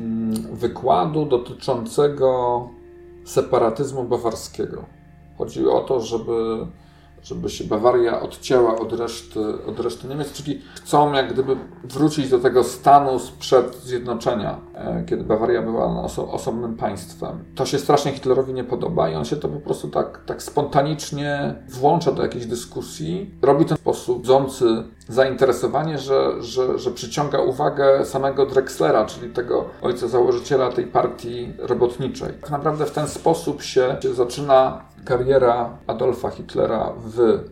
mm, 0.00 0.32
wykładu 0.56 1.26
dotyczącego 1.26 2.68
separatyzmu 3.24 4.04
bawarskiego. 4.04 4.84
Chodzi 5.38 5.68
o 5.68 5.80
to, 5.80 6.00
żeby 6.00 6.66
żeby 7.24 7.50
się 7.50 7.64
Bawaria 7.64 8.20
odcięła 8.20 8.78
od 8.80 8.92
reszty, 8.92 9.40
od 9.66 9.80
reszty 9.80 10.08
Niemiec, 10.08 10.32
czyli 10.32 10.62
chcą 10.74 11.12
jak 11.12 11.32
gdyby 11.32 11.56
wrócić 11.84 12.30
do 12.30 12.38
tego 12.38 12.64
stanu 12.64 13.18
sprzed 13.18 13.74
zjednoczenia, 13.74 14.60
e, 14.74 15.04
kiedy 15.06 15.24
Bawaria 15.24 15.62
była 15.62 16.02
oso 16.02 16.32
osobnym 16.32 16.76
państwem. 16.76 17.44
To 17.54 17.66
się 17.66 17.78
strasznie 17.78 18.12
Hitlerowi 18.12 18.52
nie 18.52 18.64
podoba 18.64 19.08
i 19.10 19.14
on 19.14 19.24
się 19.24 19.36
to 19.36 19.48
po 19.48 19.60
prostu 19.60 19.88
tak, 19.88 20.24
tak 20.26 20.42
spontanicznie 20.42 21.54
włącza 21.68 22.12
do 22.12 22.22
jakiejś 22.22 22.46
dyskusji. 22.46 23.34
Robi 23.42 23.64
w 23.64 23.74
sposób 23.74 24.18
budzący 24.18 24.84
zainteresowanie, 25.08 25.98
że, 25.98 26.42
że, 26.42 26.78
że 26.78 26.90
przyciąga 26.90 27.40
uwagę 27.40 28.04
samego 28.04 28.46
Drexlera, 28.46 29.06
czyli 29.06 29.32
tego 29.32 29.64
ojca 29.82 30.08
założyciela 30.08 30.72
tej 30.72 30.86
partii 30.86 31.52
robotniczej. 31.58 32.28
Tak 32.40 32.50
naprawdę 32.50 32.86
w 32.86 32.90
ten 32.90 33.08
sposób 33.08 33.62
się, 33.62 33.96
się 34.02 34.14
zaczyna 34.14 34.84
kariera 35.04 35.78
Adolfa 35.86 36.30
Hitlera 36.30 36.92
w 37.06 37.20
y, 37.20 37.42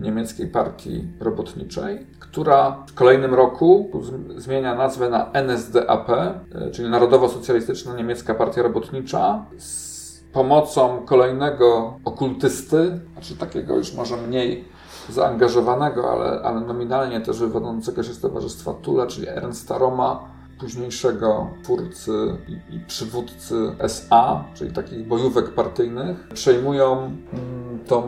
niemieckiej 0.00 0.46
partii 0.46 1.08
robotniczej, 1.20 2.06
która 2.18 2.84
w 2.86 2.94
kolejnym 2.94 3.34
roku 3.34 3.90
zmienia 4.36 4.74
nazwę 4.74 5.10
na 5.10 5.32
NSDAP, 5.32 6.08
y, 6.10 6.70
czyli 6.70 6.88
Narodowo-Socjalistyczna 6.88 7.94
Niemiecka 7.94 8.34
Partia 8.34 8.62
Robotnicza, 8.62 9.44
z 9.58 9.98
pomocą 10.32 11.02
kolejnego 11.06 11.98
okultysty, 12.04 13.00
znaczy 13.12 13.36
takiego 13.36 13.76
już 13.76 13.94
może 13.94 14.16
mniej 14.16 14.64
zaangażowanego, 15.08 16.12
ale, 16.12 16.42
ale 16.42 16.60
nominalnie 16.60 17.20
też 17.20 17.38
wywodzącego 17.38 18.02
się 18.02 18.14
z 18.14 18.20
Towarzystwa 18.20 18.74
Tula, 18.74 19.06
czyli 19.06 19.28
Ernsta 19.28 19.78
Roma, 19.78 20.37
późniejszego 20.60 21.50
twórcy 21.62 22.12
i, 22.48 22.74
i 22.74 22.80
przywódcy 22.80 23.54
SA, 23.78 24.44
czyli 24.54 24.72
takich 24.72 25.06
bojówek 25.06 25.54
partyjnych, 25.54 26.28
przejmują 26.34 26.96
mm, 27.02 27.78
tą, 27.86 28.02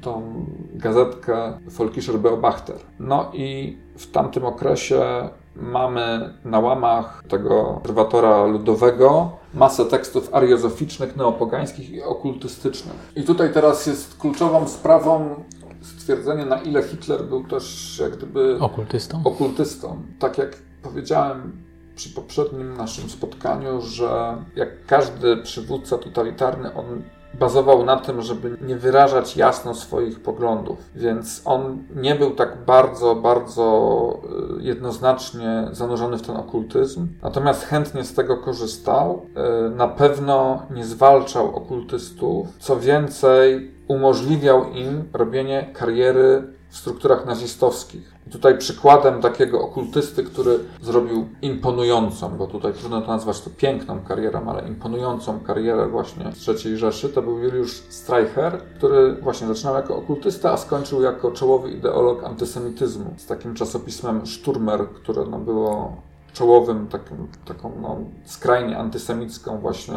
tą 0.00 0.44
gazetkę 0.74 1.58
Volkischer 1.66 2.18
Beobachter. 2.18 2.76
No 2.98 3.30
i 3.34 3.78
w 3.96 4.10
tamtym 4.10 4.44
okresie 4.44 5.28
mamy 5.56 6.34
na 6.44 6.58
łamach 6.58 7.22
tego 7.28 7.64
konserwatora 7.74 8.44
ludowego 8.46 9.30
masę 9.54 9.84
tekstów 9.84 10.34
ariozoficznych, 10.34 11.16
neopogańskich 11.16 11.90
i 11.90 12.02
okultystycznych. 12.02 13.12
I 13.16 13.22
tutaj 13.22 13.52
teraz 13.52 13.86
jest 13.86 14.18
kluczową 14.18 14.68
sprawą 14.68 15.44
stwierdzenie, 15.82 16.46
na 16.46 16.62
ile 16.62 16.82
Hitler 16.82 17.24
był 17.24 17.44
też 17.44 17.98
jak 18.02 18.16
gdyby 18.16 18.58
okultystą. 18.60 19.22
okultystą. 19.24 20.02
Tak 20.18 20.38
jak 20.38 20.56
powiedziałem, 20.82 21.52
przy 22.00 22.10
poprzednim 22.10 22.76
naszym 22.76 23.10
spotkaniu, 23.10 23.80
że 23.80 24.36
jak 24.56 24.86
każdy 24.86 25.36
przywódca 25.36 25.98
totalitarny, 25.98 26.74
on 26.74 27.02
bazował 27.34 27.84
na 27.84 27.96
tym, 27.96 28.22
żeby 28.22 28.56
nie 28.60 28.76
wyrażać 28.76 29.36
jasno 29.36 29.74
swoich 29.74 30.20
poglądów. 30.20 30.78
Więc 30.94 31.42
on 31.44 31.84
nie 31.94 32.14
był 32.14 32.30
tak 32.30 32.64
bardzo, 32.66 33.14
bardzo 33.14 34.20
y, 34.58 34.62
jednoznacznie 34.62 35.68
zanurzony 35.72 36.18
w 36.18 36.22
ten 36.22 36.36
okultyzm, 36.36 37.08
natomiast 37.22 37.64
chętnie 37.64 38.04
z 38.04 38.14
tego 38.14 38.36
korzystał. 38.36 39.26
Y, 39.66 39.70
na 39.70 39.88
pewno 39.88 40.62
nie 40.70 40.84
zwalczał 40.84 41.56
okultystów. 41.56 42.48
Co 42.58 42.76
więcej, 42.76 43.70
umożliwiał 43.88 44.72
im 44.72 45.04
robienie 45.12 45.70
kariery 45.74 46.59
w 46.70 46.76
strukturach 46.76 47.26
nazistowskich. 47.26 48.12
I 48.26 48.30
tutaj 48.30 48.58
przykładem 48.58 49.20
takiego 49.20 49.60
okultysty, 49.60 50.24
który 50.24 50.58
zrobił 50.82 51.28
imponującą, 51.42 52.36
bo 52.36 52.46
tutaj 52.46 52.72
trudno 52.72 53.00
to 53.00 53.06
nazwać 53.06 53.40
to 53.40 53.50
piękną 53.50 54.00
karierą, 54.00 54.48
ale 54.48 54.68
imponującą 54.68 55.40
karierę 55.40 55.88
właśnie 55.88 56.32
w 56.32 56.48
III 56.64 56.76
Rzeszy, 56.76 57.08
to 57.08 57.22
był 57.22 57.38
Juliusz 57.38 57.82
Streicher, 57.88 58.62
który 58.76 59.14
właśnie 59.14 59.46
zaczynał 59.46 59.74
jako 59.74 59.96
okultysta, 59.96 60.52
a 60.52 60.56
skończył 60.56 61.02
jako 61.02 61.30
czołowy 61.30 61.70
ideolog 61.70 62.24
antysemityzmu 62.24 63.14
z 63.16 63.26
takim 63.26 63.54
czasopismem 63.54 64.26
Sturmer, 64.26 64.88
które 64.88 65.24
no, 65.24 65.38
było 65.38 65.96
czołowym, 66.32 66.88
takim, 66.88 67.28
taką 67.44 67.72
no, 67.82 67.96
skrajnie 68.24 68.78
antysemicką 68.78 69.58
właśnie 69.58 69.94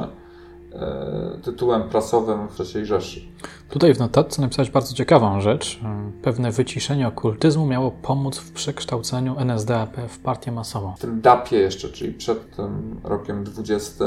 tytułem 1.44 1.90
prasowym 1.90 2.48
w 2.48 2.76
III 2.76 2.86
Rzeszy. 2.86 3.22
Tutaj 3.70 3.94
w 3.94 4.00
notatce 4.00 4.42
napisałeś 4.42 4.72
bardzo 4.72 4.96
ciekawą 4.96 5.42
rzecz. 5.42 5.80
Pewne 6.22 6.52
wyciszenie 6.52 7.08
okultyzmu 7.08 7.66
miało 7.66 7.92
pomóc 7.92 8.38
w 8.38 8.52
przekształceniu 8.52 9.36
NSDAP 9.40 9.98
w 10.10 10.20
partię 10.20 10.52
masową. 10.52 10.94
W 10.98 11.00
tym 11.00 11.22
DAP-ie 11.22 11.62
jeszcze, 11.62 11.90
czyli 11.90 12.14
przed 12.14 12.56
tym 12.56 13.02
rokiem 13.04 13.44
20, 13.44 14.06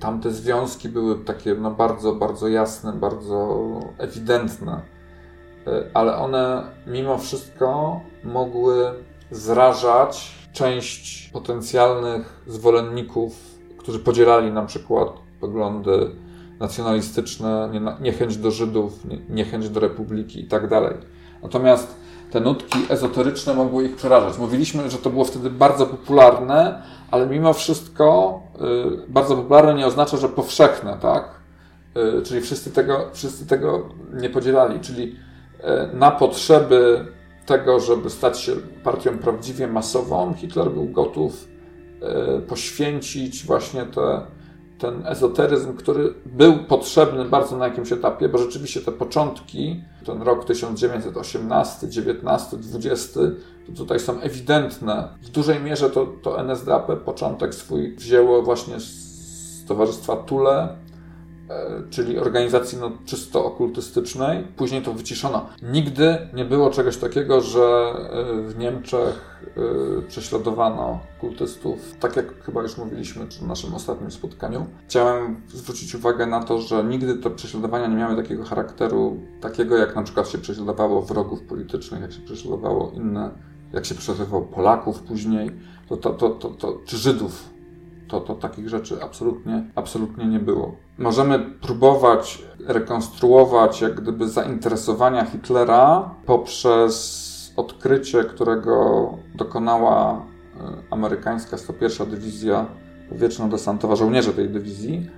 tam 0.00 0.20
te 0.20 0.30
związki 0.30 0.88
były 0.88 1.24
takie 1.24 1.54
no, 1.54 1.70
bardzo, 1.70 2.14
bardzo 2.14 2.48
jasne, 2.48 2.92
bardzo 2.92 3.58
ewidentne, 3.98 4.82
e, 5.66 5.90
ale 5.94 6.16
one 6.16 6.70
mimo 6.86 7.18
wszystko 7.18 8.00
mogły 8.24 8.92
zrażać 9.30 10.34
część 10.52 11.30
potencjalnych 11.32 12.42
zwolenników, 12.46 13.36
którzy 13.78 13.98
podzielali 13.98 14.52
na 14.52 14.62
przykład 14.62 15.25
poglądy 15.40 16.10
nacjonalistyczne, 16.60 17.70
niechęć 18.00 18.36
do 18.36 18.50
Żydów, 18.50 19.06
niechęć 19.28 19.68
do 19.68 19.80
republiki 19.80 20.40
itd. 20.40 20.68
Tak 20.68 20.96
Natomiast 21.42 21.96
te 22.30 22.40
nutki 22.40 22.78
ezoteryczne 22.88 23.54
mogły 23.54 23.84
ich 23.84 23.96
przerażać. 23.96 24.38
Mówiliśmy, 24.38 24.90
że 24.90 24.98
to 24.98 25.10
było 25.10 25.24
wtedy 25.24 25.50
bardzo 25.50 25.86
popularne, 25.86 26.82
ale 27.10 27.26
mimo 27.26 27.52
wszystko 27.52 28.40
y, 29.06 29.12
bardzo 29.12 29.36
popularne 29.36 29.74
nie 29.74 29.86
oznacza, 29.86 30.16
że 30.16 30.28
powszechne, 30.28 30.96
tak? 31.00 31.40
Y, 32.18 32.22
czyli 32.22 32.40
wszyscy 32.40 32.70
tego, 32.70 33.10
wszyscy 33.12 33.46
tego 33.46 33.88
nie 34.12 34.30
podzielali. 34.30 34.80
Czyli 34.80 35.16
y, 35.92 35.96
na 35.96 36.10
potrzeby 36.10 37.06
tego, 37.46 37.80
żeby 37.80 38.10
stać 38.10 38.40
się 38.40 38.52
partią 38.84 39.18
prawdziwie 39.18 39.66
masową, 39.66 40.34
Hitler 40.34 40.70
był 40.70 40.88
gotów 40.88 41.48
poświęcić 42.48 43.46
właśnie 43.46 43.82
te 43.82 44.20
ten 44.78 45.06
ezoteryzm, 45.06 45.76
który 45.76 46.14
był 46.26 46.58
potrzebny 46.58 47.24
bardzo 47.24 47.56
na 47.56 47.68
jakimś 47.68 47.92
etapie, 47.92 48.28
bo 48.28 48.38
rzeczywiście 48.38 48.80
te 48.80 48.92
początki, 48.92 49.84
ten 50.06 50.22
rok 50.22 50.44
1918, 50.44 51.88
19, 51.88 52.56
20, 52.56 53.20
to 53.66 53.72
tutaj 53.76 54.00
są 54.00 54.20
ewidentne. 54.20 55.08
W 55.22 55.28
dużej 55.28 55.60
mierze 55.60 55.90
to, 55.90 56.06
to 56.22 56.40
NSDAP 56.40 56.86
początek 57.04 57.54
swój 57.54 57.96
wzięło 57.96 58.42
właśnie 58.42 58.80
z 58.80 59.64
Towarzystwa 59.68 60.16
Tule, 60.16 60.76
czyli 61.90 62.18
organizacji 62.18 62.78
no, 62.80 62.92
czysto 63.04 63.44
okultystycznej. 63.44 64.44
Później 64.56 64.82
to 64.82 64.92
wyciszono. 64.92 65.46
Nigdy 65.62 66.18
nie 66.34 66.44
było 66.44 66.70
czegoś 66.70 66.96
takiego, 66.96 67.40
że 67.40 67.60
e, 67.60 68.42
w 68.42 68.58
Niemczech 68.58 69.40
e, 69.42 70.02
prześladowano 70.08 71.00
kultystów. 71.20 71.94
Tak 72.00 72.16
jak 72.16 72.44
chyba 72.44 72.62
już 72.62 72.76
mówiliśmy 72.78 73.26
w 73.26 73.42
naszym 73.42 73.74
ostatnim 73.74 74.10
spotkaniu. 74.10 74.66
Chciałem 74.88 75.40
zwrócić 75.48 75.94
uwagę 75.94 76.26
na 76.26 76.42
to, 76.42 76.58
że 76.58 76.84
nigdy 76.84 77.14
te 77.14 77.30
prześladowania 77.30 77.86
nie 77.86 77.96
miały 77.96 78.16
takiego 78.16 78.44
charakteru, 78.44 79.20
takiego 79.40 79.76
jak 79.76 79.96
na 79.96 80.02
przykład 80.02 80.28
się 80.28 80.38
prześladowało 80.38 81.02
wrogów 81.02 81.42
politycznych, 81.42 82.00
jak 82.00 82.12
się 82.12 82.20
prześladowało 82.20 82.92
inne, 82.94 83.30
jak 83.72 83.84
się 83.84 83.94
prześladowało 83.94 84.42
Polaków 84.42 85.02
później, 85.02 85.50
to, 85.88 85.96
to, 85.96 86.12
to, 86.12 86.50
to 86.50 86.78
czy 86.84 86.96
Żydów 86.96 87.55
to, 88.08 88.20
to 88.20 88.34
takich 88.34 88.68
rzeczy 88.68 89.02
absolutnie, 89.02 89.70
absolutnie 89.74 90.26
nie 90.26 90.38
było. 90.38 90.76
Możemy 90.98 91.38
próbować 91.38 92.42
rekonstruować 92.66 93.80
jak 93.80 94.00
gdyby 94.00 94.28
zainteresowania 94.28 95.24
Hitlera 95.24 96.14
poprzez 96.26 97.26
odkrycie, 97.56 98.24
którego 98.24 99.10
dokonała 99.34 100.12
e, 100.12 100.22
amerykańska 100.90 101.58
101 101.58 102.10
Dywizja 102.10 102.66
Powietrzno-Desantowa, 103.10 103.96
żołnierze 103.96 104.32
tej 104.32 104.48
dywizji, 104.48 105.10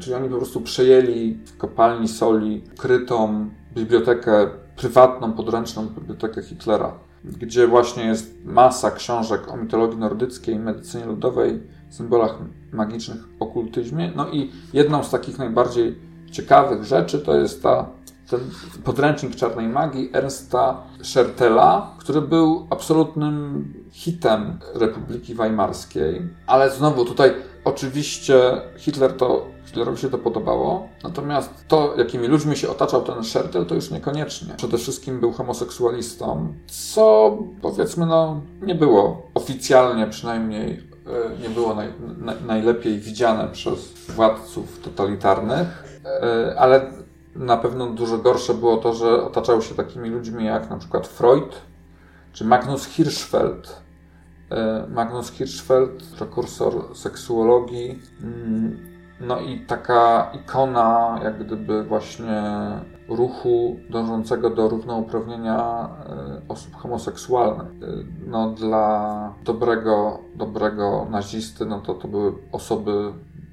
czyli 0.00 0.14
oni 0.14 0.28
po 0.28 0.36
prostu 0.36 0.60
przejęli 0.60 1.38
w 1.46 1.56
kopalni 1.56 2.08
soli 2.08 2.64
krytą 2.78 3.50
bibliotekę, 3.74 4.48
prywatną, 4.76 5.32
podręczną 5.32 5.86
bibliotekę 5.86 6.42
Hitlera, 6.42 6.92
gdzie 7.24 7.66
właśnie 7.66 8.04
jest 8.04 8.44
masa 8.44 8.90
książek 8.90 9.48
o 9.48 9.56
mitologii 9.56 9.98
nordyckiej, 9.98 10.58
medycynie 10.58 11.04
ludowej, 11.04 11.60
symbolach 11.96 12.38
magicznych, 12.72 13.18
okultyzmie. 13.40 14.12
No 14.16 14.28
i 14.30 14.50
jedną 14.72 15.04
z 15.04 15.10
takich 15.10 15.38
najbardziej 15.38 15.98
ciekawych 16.30 16.84
rzeczy 16.84 17.18
to 17.18 17.36
jest 17.36 17.62
ta, 17.62 17.86
ten 18.30 18.40
podręcznik 18.84 19.36
czarnej 19.36 19.68
magii 19.68 20.10
Ernsta 20.12 20.82
Schertela, 21.02 21.96
który 21.98 22.20
był 22.20 22.66
absolutnym 22.70 23.64
hitem 23.90 24.58
Republiki 24.74 25.34
Weimarskiej. 25.34 26.22
Ale 26.46 26.70
znowu 26.70 27.04
tutaj 27.04 27.34
oczywiście 27.64 28.60
Hitler 28.76 29.12
to 29.12 29.56
Hitlerowi 29.66 29.98
się 29.98 30.10
to 30.10 30.18
podobało, 30.18 30.88
natomiast 31.02 31.50
to, 31.68 31.94
jakimi 31.98 32.26
ludźmi 32.26 32.56
się 32.56 32.70
otaczał 32.70 33.02
ten 33.02 33.24
Schertel, 33.24 33.66
to 33.66 33.74
już 33.74 33.90
niekoniecznie. 33.90 34.54
Przede 34.54 34.78
wszystkim 34.78 35.20
był 35.20 35.32
homoseksualistą, 35.32 36.54
co 36.66 37.36
powiedzmy, 37.62 38.06
no, 38.06 38.40
nie 38.62 38.74
było 38.74 39.22
oficjalnie 39.34 40.06
przynajmniej 40.06 40.85
nie 41.42 41.48
było 41.48 41.74
naj, 41.74 41.88
na, 42.18 42.34
najlepiej 42.46 42.98
widziane 42.98 43.48
przez 43.48 43.92
władców 44.08 44.80
totalitarnych, 44.80 45.84
e, 46.04 46.54
ale 46.58 46.90
na 47.34 47.56
pewno 47.56 47.86
dużo 47.86 48.18
gorsze 48.18 48.54
było 48.54 48.76
to, 48.76 48.94
że 48.94 49.24
otaczał 49.24 49.62
się 49.62 49.74
takimi 49.74 50.10
ludźmi 50.10 50.44
jak 50.44 50.70
na 50.70 50.76
przykład 50.76 51.06
Freud 51.06 51.60
czy 52.32 52.44
Magnus 52.44 52.86
Hirschfeld. 52.86 53.82
E, 54.50 54.86
Magnus 54.88 55.30
Hirschfeld, 55.30 56.02
prekursor 56.18 56.96
seksuologii, 56.96 58.02
mm, 58.22 58.95
no 59.20 59.40
i 59.40 59.60
taka 59.60 60.30
ikona, 60.34 61.20
jak 61.24 61.44
gdyby 61.44 61.84
właśnie 61.84 62.42
ruchu 63.08 63.76
dążącego 63.90 64.50
do 64.50 64.68
równouprawnienia 64.68 65.88
e, 66.08 66.40
osób 66.48 66.74
homoseksualnych. 66.74 67.66
E, 67.66 67.86
no 68.26 68.50
dla 68.50 69.34
dobrego, 69.44 70.18
dobrego 70.34 71.06
nazisty, 71.10 71.66
no 71.66 71.80
to 71.80 71.94
to 71.94 72.08
były 72.08 72.32
osoby 72.52 73.12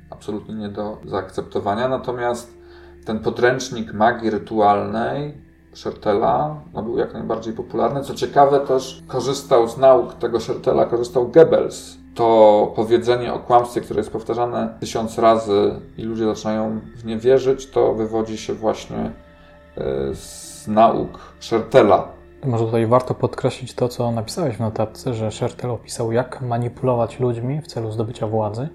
absolutnie 0.09 0.55
nie 0.55 0.69
do 0.69 0.97
zaakceptowania. 1.05 1.87
Natomiast 1.87 2.57
ten 3.05 3.19
podręcznik 3.19 3.93
magii 3.93 4.29
rytualnej 4.29 5.43
Schertela 5.73 6.61
no 6.73 6.83
był 6.83 6.97
jak 6.97 7.13
najbardziej 7.13 7.53
popularny. 7.53 8.01
Co 8.01 8.13
ciekawe 8.13 8.59
też 8.59 9.03
korzystał 9.07 9.67
z 9.67 9.77
nauk 9.77 10.13
tego 10.13 10.39
Schertela, 10.39 10.85
korzystał 10.85 11.27
Goebbels, 11.27 11.97
to 12.15 12.71
powiedzenie 12.75 13.33
o 13.33 13.39
kłamstwie, 13.39 13.81
które 13.81 13.99
jest 13.99 14.11
powtarzane 14.11 14.77
tysiąc 14.79 15.17
razy 15.17 15.79
i 15.97 16.03
ludzie 16.03 16.25
zaczynają 16.25 16.79
w 16.95 17.05
nie 17.05 17.17
wierzyć, 17.17 17.69
to 17.69 17.93
wywodzi 17.93 18.37
się 18.37 18.53
właśnie 18.53 19.11
e, 19.77 20.15
z 20.15 20.67
nauk 20.67 21.19
Schertela. 21.39 22.07
Może 22.45 22.65
tutaj 22.65 22.87
warto 22.87 23.13
podkreślić 23.13 23.73
to, 23.73 23.89
co 23.89 24.11
napisałeś 24.11 24.55
w 24.55 24.59
notatce, 24.59 25.13
że 25.13 25.31
Schertel 25.31 25.71
opisał, 25.71 26.11
jak 26.11 26.41
manipulować 26.41 27.19
ludźmi 27.19 27.61
w 27.61 27.67
celu 27.67 27.91
zdobycia 27.91 28.27
władzy 28.27 28.69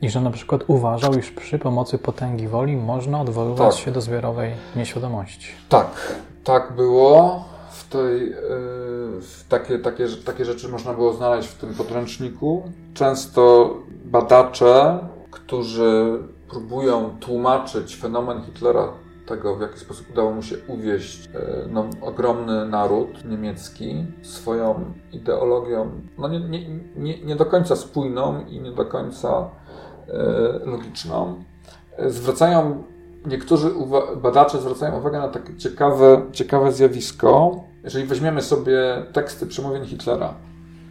i 0.00 0.10
że 0.10 0.20
na 0.20 0.30
przykład 0.30 0.64
uważał, 0.66 1.14
iż 1.14 1.30
przy 1.30 1.58
pomocy 1.58 1.98
potęgi 1.98 2.48
woli 2.48 2.76
można 2.76 3.20
odwoływać 3.20 3.74
tak. 3.74 3.84
się 3.84 3.90
do 3.90 4.00
zbiorowej 4.00 4.52
nieświadomości. 4.76 5.48
Tak, 5.68 6.14
tak 6.44 6.72
było 6.76 7.44
tej, 7.94 8.32
e, 8.32 8.36
takie, 9.48 9.78
takie, 9.78 10.08
takie 10.24 10.44
rzeczy 10.44 10.68
można 10.68 10.94
było 10.94 11.12
znaleźć 11.12 11.48
w 11.48 11.58
tym 11.58 11.74
podręczniku. 11.74 12.62
Często 12.94 13.74
badacze, 14.04 14.98
którzy 15.30 16.18
próbują 16.48 17.16
tłumaczyć 17.20 17.96
fenomen 17.96 18.42
Hitlera, 18.42 18.92
tego 19.26 19.56
w 19.56 19.60
jaki 19.60 19.78
sposób 19.78 20.10
udało 20.10 20.32
mu 20.32 20.42
się 20.42 20.56
uwieść 20.68 21.28
e, 21.34 21.68
no, 21.70 21.86
ogromny 22.00 22.66
naród 22.66 23.24
niemiecki 23.24 24.06
swoją 24.22 24.92
ideologią, 25.12 25.90
no 26.18 26.28
nie, 26.28 26.40
nie, 26.40 26.68
nie, 26.96 27.20
nie 27.24 27.36
do 27.36 27.46
końca 27.46 27.76
spójną 27.76 28.44
i 28.46 28.60
nie 28.60 28.72
do 28.72 28.84
końca 28.84 29.50
e, 30.08 30.66
logiczną, 30.66 31.44
zwracają 32.06 32.84
niektórzy 33.26 33.70
badacze 34.22 34.58
zwracają 34.60 34.98
uwagę 34.98 35.18
na 35.18 35.28
takie 35.28 35.56
ciekawe, 35.56 36.22
ciekawe 36.32 36.72
zjawisko, 36.72 37.64
jeżeli 37.84 38.04
weźmiemy 38.04 38.42
sobie 38.42 39.02
teksty 39.12 39.46
przemówień 39.46 39.86
Hitlera, 39.86 40.34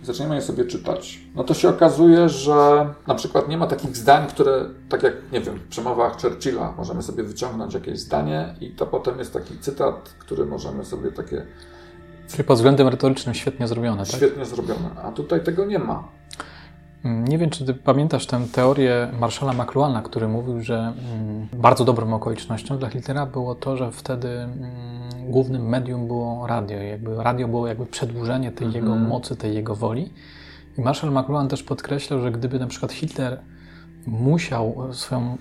zaczniemy 0.04 0.36
je 0.36 0.42
sobie 0.42 0.66
czytać, 0.66 1.20
no 1.36 1.44
to 1.44 1.54
się 1.54 1.70
okazuje, 1.70 2.30
że 2.30 2.88
na 3.08 3.16
przykład 3.16 3.48
nie 3.48 3.58
ma 3.58 3.68
takich 3.68 3.98
zdań, 3.98 4.28
które, 4.28 4.66
tak 4.90 5.04
jak, 5.04 5.14
nie 5.32 5.42
wiem, 5.42 5.56
w 5.56 5.68
przemowach 5.68 6.22
Churchilla, 6.22 6.74
możemy 6.78 7.04
sobie 7.04 7.24
wyciągnąć 7.24 7.74
jakieś 7.74 8.00
zdanie 8.00 8.56
i 8.62 8.70
to 8.70 8.86
potem 8.86 9.20
jest 9.20 9.34
taki 9.34 9.60
cytat, 9.60 10.16
który 10.20 10.46
możemy 10.46 10.86
sobie 10.86 11.12
takie... 11.12 11.46
Czyli 12.28 12.44
pod 12.44 12.58
względem 12.58 12.88
retorycznym 12.88 13.36
świetnie 13.36 13.68
zrobione, 13.68 14.06
tak? 14.06 14.16
Świetnie 14.16 14.46
zrobione, 14.46 14.90
a 15.04 15.12
tutaj 15.12 15.44
tego 15.44 15.66
nie 15.66 15.80
ma. 15.80 16.04
Mm, 17.04 17.28
nie 17.28 17.38
wiem, 17.38 17.50
czy 17.50 17.66
ty 17.66 17.74
pamiętasz 17.74 18.26
tę 18.26 18.46
teorię 18.52 19.12
Marszala 19.20 19.54
McLuhana, 19.54 20.02
który 20.02 20.28
mówił, 20.28 20.62
że 20.62 20.94
mm, 21.14 21.48
bardzo 21.54 21.86
dobrą 21.86 22.14
okolicznością 22.14 22.78
dla 22.78 22.90
Hitlera 22.90 23.26
było 23.26 23.56
to, 23.56 23.78
że 23.78 23.92
wtedy 23.92 24.30
mm, 24.30 25.32
głównym 25.32 25.70
medium 25.70 26.08
było 26.08 26.48
radio. 26.48 26.78
Jakby 26.78 27.16
radio 27.16 27.48
było 27.48 27.68
jakby 27.68 27.86
przedłużenie 27.86 28.52
tej 28.52 28.68
mhm. 28.68 28.86
jego 28.86 28.96
mocy, 28.96 29.36
tej 29.36 29.56
jego 29.56 29.76
woli. 29.76 30.14
I 30.78 30.82
Marshall 30.82 31.12
McLuhan 31.12 31.48
też 31.48 31.64
podkreślał, 31.64 32.22
że 32.22 32.32
gdyby 32.32 32.60
na 32.60 32.68
przykład 32.68 32.92
Hitler 32.92 33.40
musiał 34.08 34.76
swoją 34.92 35.38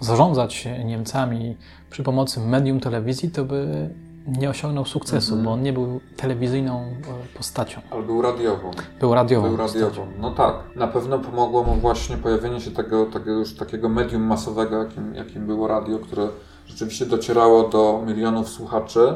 zarządzać 0.00 0.68
Niemcami 0.84 1.56
przy 1.90 2.02
pomocy 2.02 2.40
medium 2.40 2.80
telewizji, 2.80 3.30
to 3.30 3.44
by 3.44 3.90
nie 4.26 4.50
osiągnął 4.50 4.84
sukcesu, 4.84 5.32
mm 5.32 5.42
-hmm. 5.42 5.46
bo 5.46 5.52
on 5.52 5.62
nie 5.62 5.72
był 5.72 6.00
telewizyjną 6.16 6.80
e, 6.82 7.36
postacią. 7.36 7.80
Ale 7.90 8.02
był 8.02 8.22
radiową. 8.22 8.70
Był 9.00 9.14
radiową. 9.14 9.48
Był 9.48 9.56
radiową. 9.56 10.06
No 10.18 10.30
tak. 10.30 10.54
Na 10.76 10.86
pewno 10.86 11.18
pomogło 11.18 11.64
mu 11.64 11.74
właśnie 11.74 12.16
pojawienie 12.16 12.60
się 12.60 12.70
tego, 12.70 13.06
tego 13.06 13.32
już 13.32 13.54
takiego 13.54 13.88
medium 13.88 14.22
masowego, 14.22 14.82
jakim, 14.82 15.14
jakim 15.14 15.46
było 15.46 15.68
radio, 15.68 15.98
które 15.98 16.28
rzeczywiście 16.66 17.06
docierało 17.06 17.68
do 17.68 18.02
milionów 18.06 18.48
słuchaczy, 18.48 19.14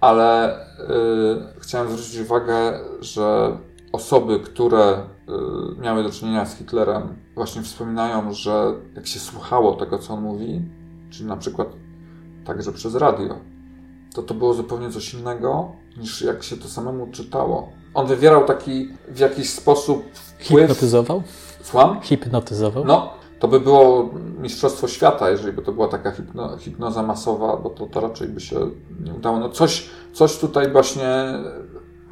ale 0.00 0.58
yy, 0.78 1.60
chciałem 1.60 1.88
zwrócić 1.88 2.20
uwagę, 2.20 2.80
że 3.00 3.56
osoby, 3.92 4.40
które 4.40 4.96
yy, 5.28 5.82
miały 5.82 6.02
do 6.02 6.10
czynienia 6.10 6.46
z 6.46 6.56
Hitlerem, 6.56 7.16
właśnie 7.34 7.62
wspominają, 7.62 8.32
że 8.32 8.72
jak 8.94 9.06
się 9.06 9.20
słuchało 9.20 9.74
tego, 9.74 9.98
co 9.98 10.14
on 10.14 10.22
mówi, 10.22 10.62
czyli 11.10 11.28
na 11.28 11.36
przykład 11.36 11.68
także 12.44 12.72
przez 12.72 12.94
radio, 12.94 13.51
to 14.14 14.22
to 14.22 14.34
było 14.34 14.54
zupełnie 14.54 14.90
coś 14.90 15.14
innego 15.14 15.72
niż 15.96 16.22
jak 16.22 16.42
się 16.42 16.56
to 16.56 16.68
samemu 16.68 17.06
czytało. 17.06 17.68
On 17.94 18.06
wywierał 18.06 18.44
taki 18.44 18.88
w 19.08 19.18
jakiś 19.18 19.50
sposób 19.50 20.04
wpływ. 20.12 20.60
Hipnotyzował? 20.60 21.22
Słucham? 21.62 22.00
Hipnotyzował? 22.00 22.84
No, 22.84 23.14
to 23.38 23.48
by 23.48 23.60
było 23.60 24.10
mistrzostwo 24.38 24.88
świata, 24.88 25.30
jeżeli 25.30 25.52
by 25.52 25.62
to 25.62 25.72
była 25.72 25.88
taka 25.88 26.10
hipno, 26.10 26.58
hipnoza 26.58 27.02
masowa, 27.02 27.56
bo 27.56 27.70
to, 27.70 27.86
to 27.86 28.00
raczej 28.00 28.28
by 28.28 28.40
się 28.40 28.70
nie 29.04 29.14
udało. 29.14 29.38
No 29.38 29.48
coś, 29.48 29.90
coś 30.12 30.38
tutaj 30.38 30.72
właśnie 30.72 31.38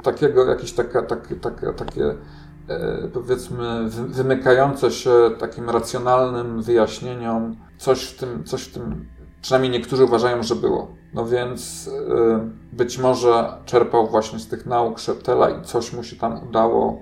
takiego, 0.03 0.45
jakieś 0.45 0.73
taka, 0.73 1.01
takie, 1.01 1.35
takie, 1.35 1.73
takie 1.73 2.15
e, 2.67 3.07
powiedzmy 3.13 3.89
wymykające 3.89 4.91
się 4.91 5.11
takim 5.39 5.69
racjonalnym 5.69 6.61
wyjaśnieniom, 6.61 7.55
coś 7.77 8.03
w 8.03 8.19
tym, 8.19 8.43
coś 8.43 8.61
w 8.61 8.73
tym 8.73 9.05
przynajmniej 9.41 9.71
niektórzy 9.71 10.03
uważają, 10.03 10.43
że 10.43 10.55
było. 10.55 11.00
No 11.13 11.25
więc 11.25 11.89
e, 12.09 12.49
być 12.73 12.97
może 12.97 13.53
czerpał 13.65 14.07
właśnie 14.07 14.39
z 14.39 14.47
tych 14.47 14.65
nauk 14.65 14.99
Szeptela 14.99 15.49
i 15.49 15.61
coś 15.63 15.93
mu 15.93 16.03
się 16.03 16.15
tam 16.15 16.47
udało, 16.49 17.01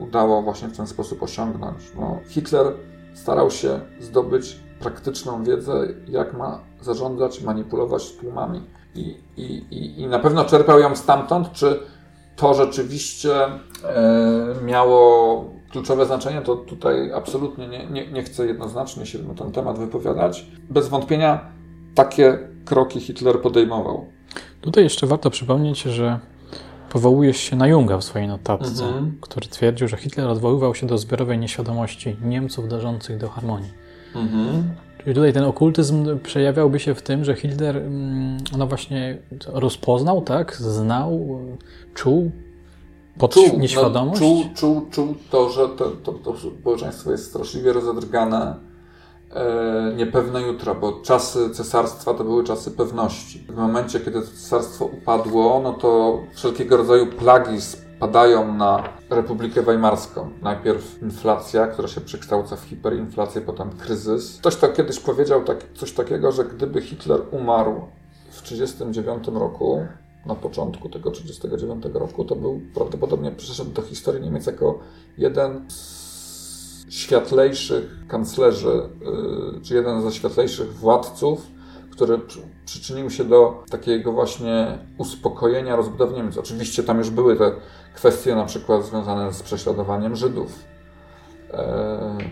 udało 0.00 0.42
właśnie 0.42 0.68
w 0.68 0.76
ten 0.76 0.86
sposób 0.86 1.22
osiągnąć. 1.22 1.76
No, 2.00 2.18
Hitler 2.28 2.66
starał 3.14 3.50
się 3.50 3.80
zdobyć 4.00 4.60
praktyczną 4.80 5.44
wiedzę, 5.44 5.86
jak 6.08 6.34
ma 6.34 6.60
zarządzać, 6.80 7.42
manipulować 7.42 8.12
tłumami. 8.12 8.60
I, 8.94 9.16
i, 9.36 10.00
i 10.00 10.06
na 10.06 10.18
pewno 10.18 10.44
czerpał 10.44 10.80
ją 10.80 10.96
stamtąd, 10.96 11.52
czy 11.52 11.80
to 12.36 12.54
rzeczywiście 12.54 13.34
e, 13.44 13.50
miało 14.64 15.44
kluczowe 15.70 16.06
znaczenie, 16.06 16.42
to 16.42 16.56
tutaj 16.56 17.12
absolutnie 17.12 17.68
nie, 17.68 17.86
nie, 17.86 18.12
nie 18.12 18.22
chcę 18.22 18.46
jednoznacznie 18.46 19.06
się 19.06 19.18
na 19.18 19.34
ten 19.34 19.52
temat 19.52 19.78
wypowiadać. 19.78 20.46
Bez 20.70 20.88
wątpienia 20.88 21.40
takie 21.94 22.38
kroki 22.66 23.00
Hitler 23.00 23.40
podejmował. 23.40 24.06
Tutaj 24.60 24.84
jeszcze 24.84 25.06
warto 25.06 25.30
przypomnieć, 25.30 25.82
że 25.82 26.18
powołujesz 26.90 27.36
się 27.36 27.56
na 27.56 27.66
Junga 27.66 27.98
w 27.98 28.04
swojej 28.04 28.28
notatce, 28.28 28.84
mhm. 28.84 29.18
który 29.20 29.48
twierdził, 29.48 29.88
że 29.88 29.96
Hitler 29.96 30.28
odwoływał 30.28 30.74
się 30.74 30.86
do 30.86 30.98
zbiorowej 30.98 31.38
nieświadomości 31.38 32.16
Niemców 32.24 32.68
dążących 32.68 33.18
do 33.18 33.28
harmonii. 33.28 33.70
Mhm. 34.14 34.70
Czyli 34.98 35.14
tutaj 35.14 35.32
ten 35.32 35.44
okultyzm 35.44 36.18
przejawiałby 36.18 36.80
się 36.80 36.94
w 36.94 37.02
tym, 37.02 37.24
że 37.24 37.34
Hitler 37.34 37.76
mm, 37.76 38.38
no 38.58 38.66
właśnie 38.66 39.18
rozpoznał, 39.46 40.22
tak, 40.22 40.56
znał, 40.56 41.40
czuł 41.94 42.30
pod 43.18 43.34
czuł, 43.34 43.44
no, 43.52 43.58
nieświadomość? 43.58 44.20
No, 44.20 44.26
czuł, 44.26 44.44
czuł, 44.54 44.90
czuł 44.90 45.14
to, 45.30 45.50
że 45.50 45.68
to, 45.68 45.90
to, 45.90 46.12
to 46.12 46.34
społeczeństwo 46.60 47.10
jest 47.10 47.28
straszliwie 47.28 47.72
rozedrgane, 47.72 48.54
niepewne 49.96 50.42
jutra, 50.42 50.74
bo 50.74 50.92
czasy 50.92 51.50
cesarstwa 51.50 52.14
to 52.14 52.24
były 52.24 52.44
czasy 52.44 52.70
pewności. 52.70 53.46
W 53.48 53.56
momencie, 53.56 54.00
kiedy 54.00 54.20
to 54.20 54.26
cesarstwo 54.26 54.84
upadło, 54.84 55.60
no 55.64 55.72
to 55.72 56.20
wszelkiego 56.34 56.76
rodzaju 56.76 57.06
plagi 57.06 57.58
padają 58.00 58.54
na 58.54 58.88
Republikę 59.10 59.62
Weimarską. 59.62 60.30
Najpierw 60.42 61.02
inflacja, 61.02 61.66
która 61.66 61.88
się 61.88 62.00
przekształca 62.00 62.56
w 62.56 62.64
hiperinflację, 62.64 63.40
potem 63.40 63.70
kryzys. 63.70 64.38
Ktoś 64.38 64.56
tak 64.56 64.74
kiedyś 64.74 65.00
powiedział 65.00 65.44
tak, 65.44 65.58
coś 65.74 65.92
takiego, 65.92 66.32
że 66.32 66.44
gdyby 66.44 66.82
Hitler 66.82 67.20
umarł 67.30 67.80
w 68.30 68.42
1939 68.42 69.40
roku, 69.40 69.86
na 70.26 70.34
początku 70.34 70.88
tego 70.88 71.10
1939 71.10 71.94
roku, 71.94 72.24
to 72.24 72.36
był 72.36 72.60
prawdopodobnie 72.74 73.30
przeszedł 73.30 73.70
do 73.70 73.82
historii 73.82 74.22
Niemiec 74.22 74.46
jako 74.46 74.78
jeden 75.18 75.70
z 75.70 76.05
światlejszych 76.88 78.06
kanclerzy, 78.08 78.82
yy, 79.54 79.60
czy 79.62 79.74
jeden 79.74 80.02
ze 80.02 80.12
światlejszych 80.12 80.74
władców, 80.74 81.46
który 81.90 82.20
przyczynił 82.64 83.10
się 83.10 83.24
do 83.24 83.64
takiego 83.70 84.12
właśnie 84.12 84.78
uspokojenia, 84.98 85.76
rozbudowy 85.76 86.14
Niemiec. 86.14 86.38
Oczywiście 86.38 86.82
tam 86.82 86.98
już 86.98 87.10
były 87.10 87.36
te 87.36 87.52
kwestie 87.94 88.34
na 88.34 88.44
przykład 88.44 88.84
związane 88.84 89.32
z 89.32 89.42
prześladowaniem 89.42 90.16
Żydów, 90.16 90.58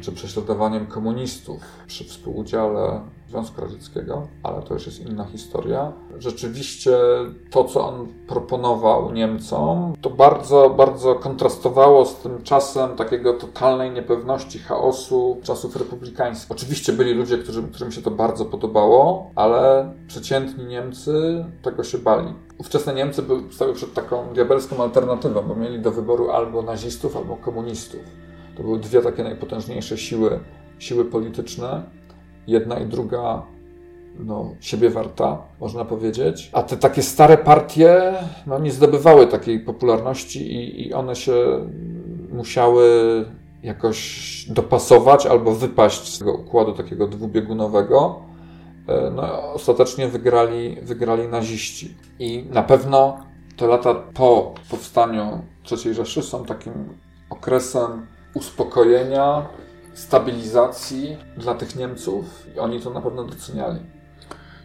czy 0.00 0.12
prześladowaniem 0.12 0.86
komunistów 0.86 1.60
przy 1.86 2.04
współudziale 2.04 3.00
Związku 3.28 3.60
Radzieckiego, 3.60 4.28
ale 4.42 4.62
to 4.62 4.74
już 4.74 4.86
jest 4.86 5.06
inna 5.06 5.24
historia. 5.24 5.92
Rzeczywiście 6.18 6.96
to, 7.50 7.64
co 7.64 7.88
on 7.88 8.06
proponował 8.28 9.12
Niemcom, 9.12 9.94
to 10.00 10.10
bardzo, 10.10 10.70
bardzo 10.70 11.14
kontrastowało 11.14 12.06
z 12.06 12.16
tym 12.16 12.42
czasem 12.42 12.96
takiego 12.96 13.32
totalnej 13.32 13.90
niepewności, 13.90 14.58
chaosu, 14.58 15.40
czasów 15.42 15.76
republikańskich. 15.76 16.50
Oczywiście 16.50 16.92
byli 16.92 17.14
ludzie, 17.14 17.38
którym 17.72 17.92
się 17.92 18.02
to 18.02 18.10
bardzo 18.10 18.44
podobało, 18.44 19.30
ale 19.34 19.92
przeciętni 20.06 20.64
Niemcy 20.64 21.44
tego 21.62 21.84
się 21.84 21.98
bali. 21.98 22.34
Ówczesne 22.58 22.94
Niemcy 22.94 23.22
stały 23.50 23.74
przed 23.74 23.94
taką 23.94 24.34
diabelską 24.34 24.82
alternatywą, 24.82 25.42
bo 25.42 25.54
mieli 25.54 25.80
do 25.80 25.90
wyboru 25.90 26.30
albo 26.30 26.62
nazistów, 26.62 27.16
albo 27.16 27.36
komunistów. 27.36 28.00
To 28.56 28.62
były 28.62 28.78
dwie 28.78 29.02
takie 29.02 29.22
najpotężniejsze 29.22 29.98
siły, 29.98 30.40
siły 30.78 31.04
polityczne 31.04 31.82
jedna 32.46 32.78
i 32.80 32.86
druga 32.86 33.42
no, 34.18 34.54
siebie 34.60 34.90
warta, 34.90 35.42
można 35.60 35.84
powiedzieć. 35.84 36.50
A 36.52 36.62
te 36.62 36.76
takie 36.76 37.02
stare 37.02 37.38
partie 37.38 38.14
no, 38.46 38.58
nie 38.58 38.72
zdobywały 38.72 39.26
takiej 39.26 39.60
popularności 39.60 40.52
i, 40.52 40.88
i 40.88 40.94
one 40.94 41.16
się 41.16 41.34
musiały 42.32 42.88
jakoś 43.62 44.46
dopasować 44.50 45.26
albo 45.26 45.54
wypaść 45.54 46.14
z 46.14 46.18
tego 46.18 46.32
układu 46.32 46.72
takiego 46.72 47.06
dwubiegunowego. 47.06 48.22
E, 48.88 49.10
no, 49.10 49.52
ostatecznie 49.52 50.08
wygrali, 50.08 50.76
wygrali 50.82 51.28
naziści. 51.28 51.94
I 52.18 52.46
na 52.50 52.62
pewno 52.62 53.18
te 53.56 53.66
lata 53.66 53.94
po 53.94 54.54
powstaniu 54.70 55.42
III 55.84 55.94
Rzeszy 55.94 56.22
są 56.22 56.44
takim 56.44 56.72
okresem 57.30 58.06
uspokojenia, 58.34 59.46
stabilizacji 59.94 61.16
dla 61.36 61.54
tych 61.54 61.76
Niemców 61.76 62.46
i 62.56 62.58
oni 62.58 62.80
to 62.80 62.90
na 62.90 63.00
pewno 63.00 63.24
doceniali. 63.24 63.80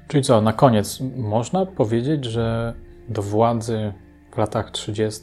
Czyli 0.08 0.24
co, 0.24 0.42
na 0.42 0.54
koniec, 0.54 1.00
można 1.16 1.66
powiedzieć, 1.66 2.26
że 2.26 2.74
do 3.10 3.22
władzy 3.22 3.94
w 4.34 4.38
latach 4.38 4.72
30. 4.72 5.22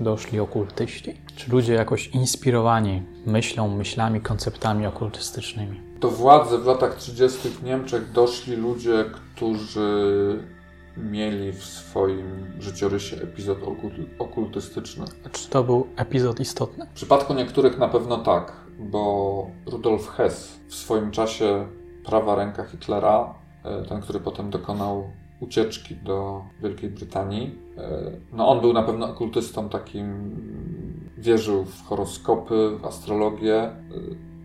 doszli 0.00 0.40
okultyści? 0.40 1.20
Czy 1.36 1.50
ludzie 1.50 1.74
jakoś 1.74 2.06
inspirowani 2.06 3.02
myślą, 3.26 3.68
myślami, 3.68 4.20
konceptami 4.20 4.86
okultystycznymi? 4.86 5.80
Do 6.00 6.10
władzy 6.10 6.58
w 6.58 6.66
latach 6.66 6.94
30. 6.94 7.48
w 7.48 7.62
Niemczech 7.62 8.12
doszli 8.12 8.56
ludzie, 8.56 9.04
którzy 9.34 10.38
mieli 10.96 11.52
w 11.52 11.64
swoim 11.64 12.46
życiorysie 12.60 13.16
epizod 13.16 13.58
okultystyczny. 14.18 15.04
A 15.26 15.28
czy 15.28 15.48
to 15.48 15.64
był 15.64 15.86
epizod 15.96 16.40
istotny? 16.40 16.86
W 16.86 16.94
przypadku 16.94 17.34
niektórych 17.34 17.78
na 17.78 17.88
pewno 17.88 18.18
tak 18.18 18.66
bo 18.78 19.50
Rudolf 19.66 20.08
Hess 20.08 20.60
w 20.68 20.74
swoim 20.74 21.10
czasie 21.10 21.66
prawa 22.04 22.34
ręka 22.34 22.64
Hitlera, 22.64 23.34
e, 23.64 23.82
ten, 23.82 24.00
który 24.00 24.20
potem 24.20 24.50
dokonał 24.50 25.10
ucieczki 25.40 25.96
do 25.96 26.44
Wielkiej 26.62 26.90
Brytanii, 26.90 27.58
e, 27.78 28.12
no 28.32 28.48
on 28.48 28.60
był 28.60 28.72
na 28.72 28.82
pewno 28.82 29.10
okultystą 29.10 29.68
takim, 29.68 30.36
wierzył 31.18 31.64
w 31.64 31.84
horoskopy, 31.84 32.78
w 32.80 32.84
astrologię 32.84 33.62
e, 33.62 33.74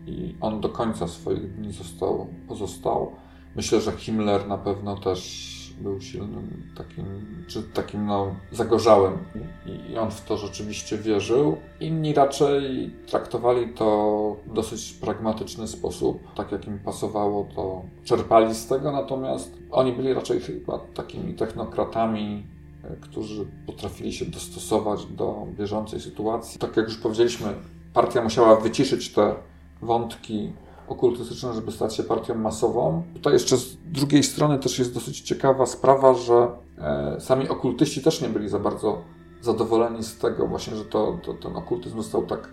i 0.06 0.36
on 0.40 0.60
do 0.60 0.68
końca 0.68 1.08
swoich 1.08 1.54
dni 1.54 1.72
został, 1.72 2.26
pozostał. 2.48 3.12
Myślę, 3.56 3.80
że 3.80 3.92
Himmler 3.92 4.48
na 4.48 4.58
pewno 4.58 4.96
też 4.96 5.51
był 5.72 6.00
silnym 6.00 6.62
takim, 6.76 7.04
czy 7.46 7.62
takim 7.62 8.06
no, 8.06 8.34
zagorzałym 8.52 9.18
i, 9.66 9.98
on 9.98 10.10
w 10.10 10.24
to 10.24 10.36
rzeczywiście 10.36 10.98
wierzył. 10.98 11.56
Inni 11.80 12.14
raczej 12.14 12.90
traktowali 13.06 13.68
to 13.68 14.36
w 14.46 14.54
dosyć 14.54 14.92
pragmatyczny 14.92 15.68
sposób, 15.68 16.34
tak 16.34 16.52
jak 16.52 16.66
im 16.66 16.78
pasowało, 16.78 17.48
to 17.54 17.82
czerpali 18.04 18.54
z 18.54 18.66
tego, 18.66 18.92
natomiast 18.92 19.58
oni 19.70 19.92
byli 19.92 20.14
raczej 20.14 20.40
chyba 20.40 20.78
takimi 20.78 21.34
technokratami, 21.34 22.46
e, 22.84 22.96
którzy 22.96 23.46
potrafili 23.66 24.12
się 24.12 24.24
dostosować 24.24 25.06
do 25.06 25.46
bieżącej 25.58 26.00
sytuacji. 26.00 26.60
Tak 26.60 26.76
jak 26.76 26.86
już 26.86 26.98
powiedzieliśmy, 26.98 27.54
partia 27.94 28.22
musiała 28.22 28.60
wyciszyć 28.60 29.12
te 29.12 29.34
wątki 29.82 30.52
okultystyczne, 30.92 31.54
żeby 31.54 31.72
stać 31.72 31.96
się 31.96 32.02
partią 32.02 32.34
masową. 32.34 33.02
Tutaj 33.14 33.32
jeszcze 33.32 33.56
z 33.56 33.76
drugiej 33.76 34.22
strony 34.22 34.58
też 34.58 34.78
jest 34.78 34.94
dosyć 34.94 35.20
ciekawa 35.20 35.66
sprawa, 35.66 36.14
że 36.14 36.48
e, 36.78 37.20
sami 37.20 37.48
okultyści 37.48 38.02
też 38.02 38.20
nie 38.20 38.28
byli 38.28 38.48
za 38.48 38.58
bardzo 38.58 39.02
zadowoleni 39.40 40.02
z 40.02 40.18
tego 40.18 40.46
właśnie, 40.46 40.76
że 40.76 40.84
to, 40.84 41.18
to, 41.22 41.34
ten 41.34 41.56
okultyzm 41.56 41.96
został 41.96 42.26
tak 42.26 42.48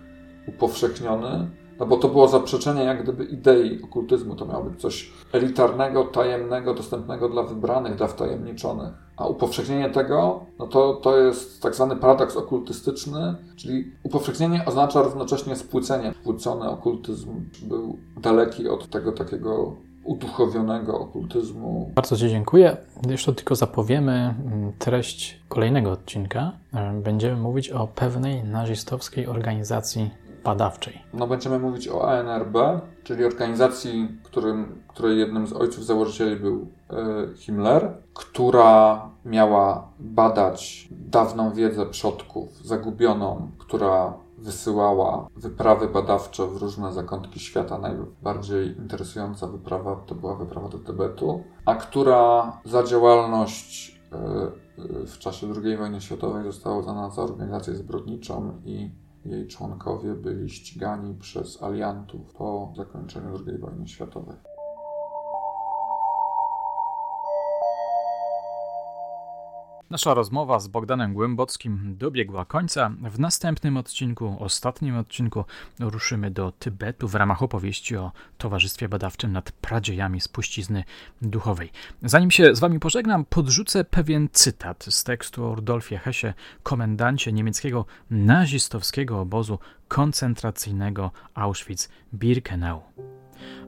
upowszechniony, 0.46 1.50
no 1.80 1.86
bo 1.86 1.96
to 1.96 2.08
było 2.08 2.28
zaprzeczenie 2.28 2.84
jak 2.84 3.02
gdyby 3.02 3.24
idei 3.24 3.82
okultyzmu. 3.82 4.36
To 4.36 4.46
miało 4.46 4.64
być 4.64 4.80
coś 4.80 5.12
elitarnego, 5.32 6.04
tajemnego, 6.04 6.74
dostępnego 6.74 7.28
dla 7.28 7.42
wybranych, 7.42 7.94
dla 7.94 8.06
wtajemniczonych. 8.06 8.92
A 9.16 9.26
upowszechnienie 9.26 9.90
tego, 9.90 10.40
no 10.58 10.66
to, 10.66 10.94
to 10.94 11.18
jest 11.18 11.62
tak 11.62 11.74
zwany 11.74 11.96
paradoks 11.96 12.36
okultystyczny, 12.36 13.34
czyli 13.56 13.92
upowszechnienie 14.02 14.64
oznacza 14.66 15.02
równocześnie 15.02 15.56
spłycenie. 15.56 16.12
Spłycony 16.20 16.70
okultyzm 16.70 17.30
był 17.62 17.98
daleki 18.16 18.68
od 18.68 18.88
tego 18.88 19.12
takiego 19.12 19.76
uduchowionego 20.04 21.00
okultyzmu. 21.00 21.90
Bardzo 21.94 22.16
Ci 22.16 22.28
dziękuję. 22.28 22.76
Jeszcze 23.08 23.34
tylko 23.34 23.54
zapowiemy 23.54 24.12
mm, 24.12 24.72
treść 24.78 25.40
kolejnego 25.48 25.90
odcinka. 25.90 26.52
Będziemy 27.02 27.36
mówić 27.36 27.70
o 27.70 27.86
pewnej 27.86 28.44
nazistowskiej 28.44 29.26
organizacji 29.26 30.10
badawczej. 30.44 31.02
No 31.14 31.26
będziemy 31.26 31.58
mówić 31.58 31.88
o 31.88 32.10
ANRB, 32.10 32.56
czyli 33.04 33.24
organizacji, 33.24 34.18
którym, 34.22 34.82
której 34.88 35.18
jednym 35.18 35.46
z 35.46 35.52
ojców 35.52 35.84
założycieli 35.84 36.36
był 36.36 36.66
e, 36.90 37.36
Himmler, 37.36 37.94
która 38.14 39.10
miała 39.24 39.88
badać 39.98 40.88
dawną 40.90 41.52
wiedzę 41.52 41.86
przodków, 41.86 42.62
zagubioną, 42.64 43.50
która 43.58 44.14
wysyłała 44.40 45.28
wyprawy 45.36 45.88
badawcze 45.88 46.46
w 46.46 46.56
różne 46.56 46.92
zakątki 46.92 47.40
świata. 47.40 47.78
Najbardziej 47.78 48.78
interesująca 48.78 49.46
wyprawa 49.46 49.96
to 49.96 50.14
była 50.14 50.34
wyprawa 50.34 50.68
do 50.68 50.78
Tybetu, 50.78 51.44
a 51.64 51.74
która 51.74 52.52
za 52.64 52.82
działalność 52.82 54.00
e, 54.12 54.16
e, 54.16 55.06
w 55.06 55.18
czasie 55.18 55.46
II 55.64 55.76
wojny 55.76 56.00
światowej 56.00 56.44
została 56.44 56.78
uznana 56.78 57.10
za 57.10 57.22
organizację 57.22 57.74
zbrodniczą 57.74 58.52
i 58.64 58.90
jej 59.24 59.46
członkowie 59.48 60.14
byli 60.14 60.50
ścigani 60.50 61.14
przez 61.14 61.62
aliantów 61.62 62.32
po 62.32 62.72
zakończeniu 62.76 63.38
II 63.46 63.58
wojny 63.58 63.88
światowej. 63.88 64.36
Nasza 69.90 70.14
rozmowa 70.14 70.60
z 70.60 70.68
Bogdanem 70.68 71.14
Głębockim 71.14 71.96
dobiegła 71.98 72.44
końca. 72.44 72.90
W 73.10 73.20
następnym 73.20 73.76
odcinku, 73.76 74.36
ostatnim 74.40 74.96
odcinku, 74.96 75.44
ruszymy 75.80 76.30
do 76.30 76.52
Tybetu 76.52 77.08
w 77.08 77.14
ramach 77.14 77.42
opowieści 77.42 77.96
o 77.96 78.12
Towarzystwie 78.38 78.88
Badawczym 78.88 79.32
nad 79.32 79.52
pradziejami 79.52 80.20
spuścizny 80.20 80.84
duchowej. 81.22 81.70
Zanim 82.02 82.30
się 82.30 82.54
z 82.54 82.60
Wami 82.60 82.80
pożegnam, 82.80 83.24
podrzucę 83.24 83.84
pewien 83.84 84.28
cytat 84.32 84.84
z 84.90 85.04
tekstu 85.04 85.44
o 85.44 85.54
Rudolfie 85.54 85.98
Hessie, 85.98 86.32
komendancie 86.62 87.32
niemieckiego 87.32 87.84
nazistowskiego 88.10 89.20
obozu 89.20 89.58
koncentracyjnego 89.88 91.10
Auschwitz-Birkenau. 91.34 92.80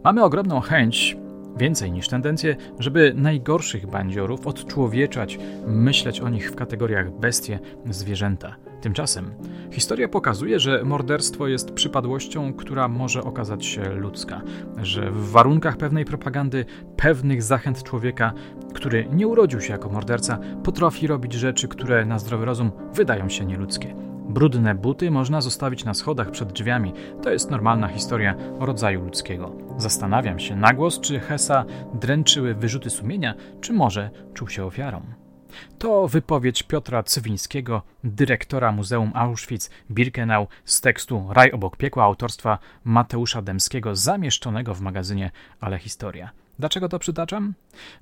Mamy 0.05 0.25
ogromną 0.25 0.61
chęć 0.61 1.17
Więcej 1.57 1.93
niż 1.93 2.09
tendencję, 2.09 2.57
żeby 2.79 3.13
najgorszych 3.17 3.87
bandziorów 3.87 4.47
odczłowieczać, 4.47 5.39
myśleć 5.67 6.21
o 6.21 6.29
nich 6.29 6.51
w 6.51 6.55
kategoriach 6.55 7.11
bestie, 7.11 7.59
zwierzęta. 7.91 8.57
Tymczasem 8.81 9.31
historia 9.71 10.09
pokazuje, 10.09 10.61
że 10.61 10.85
morderstwo 10.85 11.49
jest 11.49 11.73
przypadłością, 11.73 12.53
która 12.55 12.89
może 12.89 13.25
okazać 13.25 13.67
się 13.67 13.95
ludzka, 13.95 14.43
że 14.83 15.11
w 15.11 15.31
warunkach 15.31 15.77
pewnej 15.77 16.05
propagandy, 16.05 16.65
pewnych 16.97 17.43
zachęt 17.43 17.83
człowieka, 17.83 18.33
który 18.75 19.07
nie 19.13 19.27
urodził 19.27 19.61
się 19.61 19.73
jako 19.73 19.89
morderca, 19.89 20.39
potrafi 20.65 21.07
robić 21.07 21.33
rzeczy, 21.33 21.69
które 21.69 22.05
na 22.05 22.19
zdrowy 22.19 22.45
rozum 22.45 22.71
wydają 22.95 23.29
się 23.29 23.45
nieludzkie. 23.45 24.12
Brudne 24.33 24.75
buty 24.75 25.11
można 25.11 25.41
zostawić 25.41 25.85
na 25.85 25.95
schodach 25.95 26.31
przed 26.31 26.53
drzwiami. 26.53 26.93
To 27.23 27.31
jest 27.31 27.51
normalna 27.51 27.89
historia 27.89 28.35
rodzaju 28.61 29.05
ludzkiego. 29.05 29.53
Zastanawiam 29.79 30.39
się 30.39 30.57
na 30.57 30.73
głos, 30.73 31.01
czy 31.01 31.21
Hesa 31.21 31.65
dręczyły 31.95 32.55
wyrzuty 32.55 32.91
sumienia, 32.91 33.35
czy 33.61 33.73
może 33.73 34.11
czuł 34.35 34.49
się 34.49 34.65
ofiarą. 34.65 35.03
To 35.79 36.09
wypowiedź 36.09 36.63
Piotra 36.63 37.03
Cywińskiego, 37.03 37.83
dyrektora 38.05 38.73
Muzeum 38.73 39.13
Auschwitz-Birkenau 39.15 40.47
z 40.65 40.81
tekstu 40.81 41.27
Raj 41.31 41.53
obok 41.53 41.77
piekła 41.77 42.05
autorstwa 42.05 42.59
Mateusza 42.85 43.43
Demskiego 43.43 43.97
zamieszczonego 43.97 44.75
w 44.75 44.81
magazynie 44.81 45.31
Ale 45.61 45.79
Historia. 45.79 46.31
Dlaczego 46.59 46.89
to 46.89 46.99
przytaczam? 46.99 47.55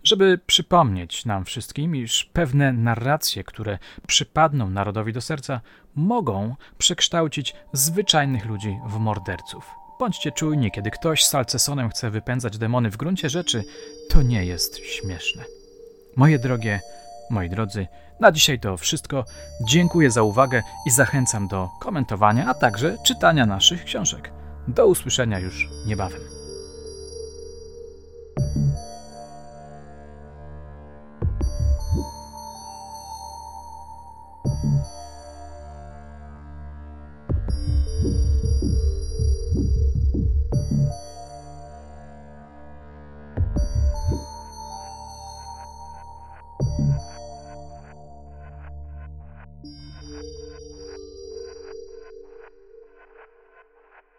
Żeby 0.05 0.41
przypomnieć 0.47 1.25
nam 1.25 1.45
wszystkim, 1.45 1.97
iż 1.97 2.25
pewne 2.33 2.73
narracje, 2.73 3.45
które 3.45 3.79
przypadną 4.07 4.71
narodowi 4.71 5.13
do 5.13 5.21
serca, 5.21 5.61
mogą 5.95 6.57
przekształcić 6.79 7.55
zwyczajnych 7.73 8.47
ludzi 8.47 8.79
w 8.87 8.99
morderców. 8.99 9.71
Bądźcie 9.99 10.33
czujni, 10.33 10.71
kiedy 10.71 10.91
ktoś 10.91 11.25
z 11.25 11.29
salcesonem 11.29 11.91
chce 11.91 12.11
wypędzać 12.11 12.59
demony 12.59 12.91
w 12.91 12.97
gruncie 12.97 13.29
rzeczy, 13.29 13.65
to 14.09 14.23
nie 14.23 14.45
jest 14.45 14.79
śmieszne. 14.79 15.45
Moje 16.17 16.39
drogie, 16.39 16.81
moi 17.31 17.51
drodzy, 17.51 17.87
na 18.21 18.33
dzisiaj 18.33 18.61
to 18.61 18.77
wszystko. 18.77 19.25
Dziękuję 19.69 20.11
za 20.11 20.23
uwagę 20.23 20.63
i 20.87 20.91
zachęcam 20.91 21.49
do 21.49 21.69
komentowania, 21.81 22.47
a 22.47 22.55
także 22.55 22.97
czytania 23.07 23.47
naszych 23.47 23.85
książek. 23.85 24.33
Do 24.69 24.87
usłyszenia 24.87 25.39
już 25.39 25.69
niebawem. 25.87 26.40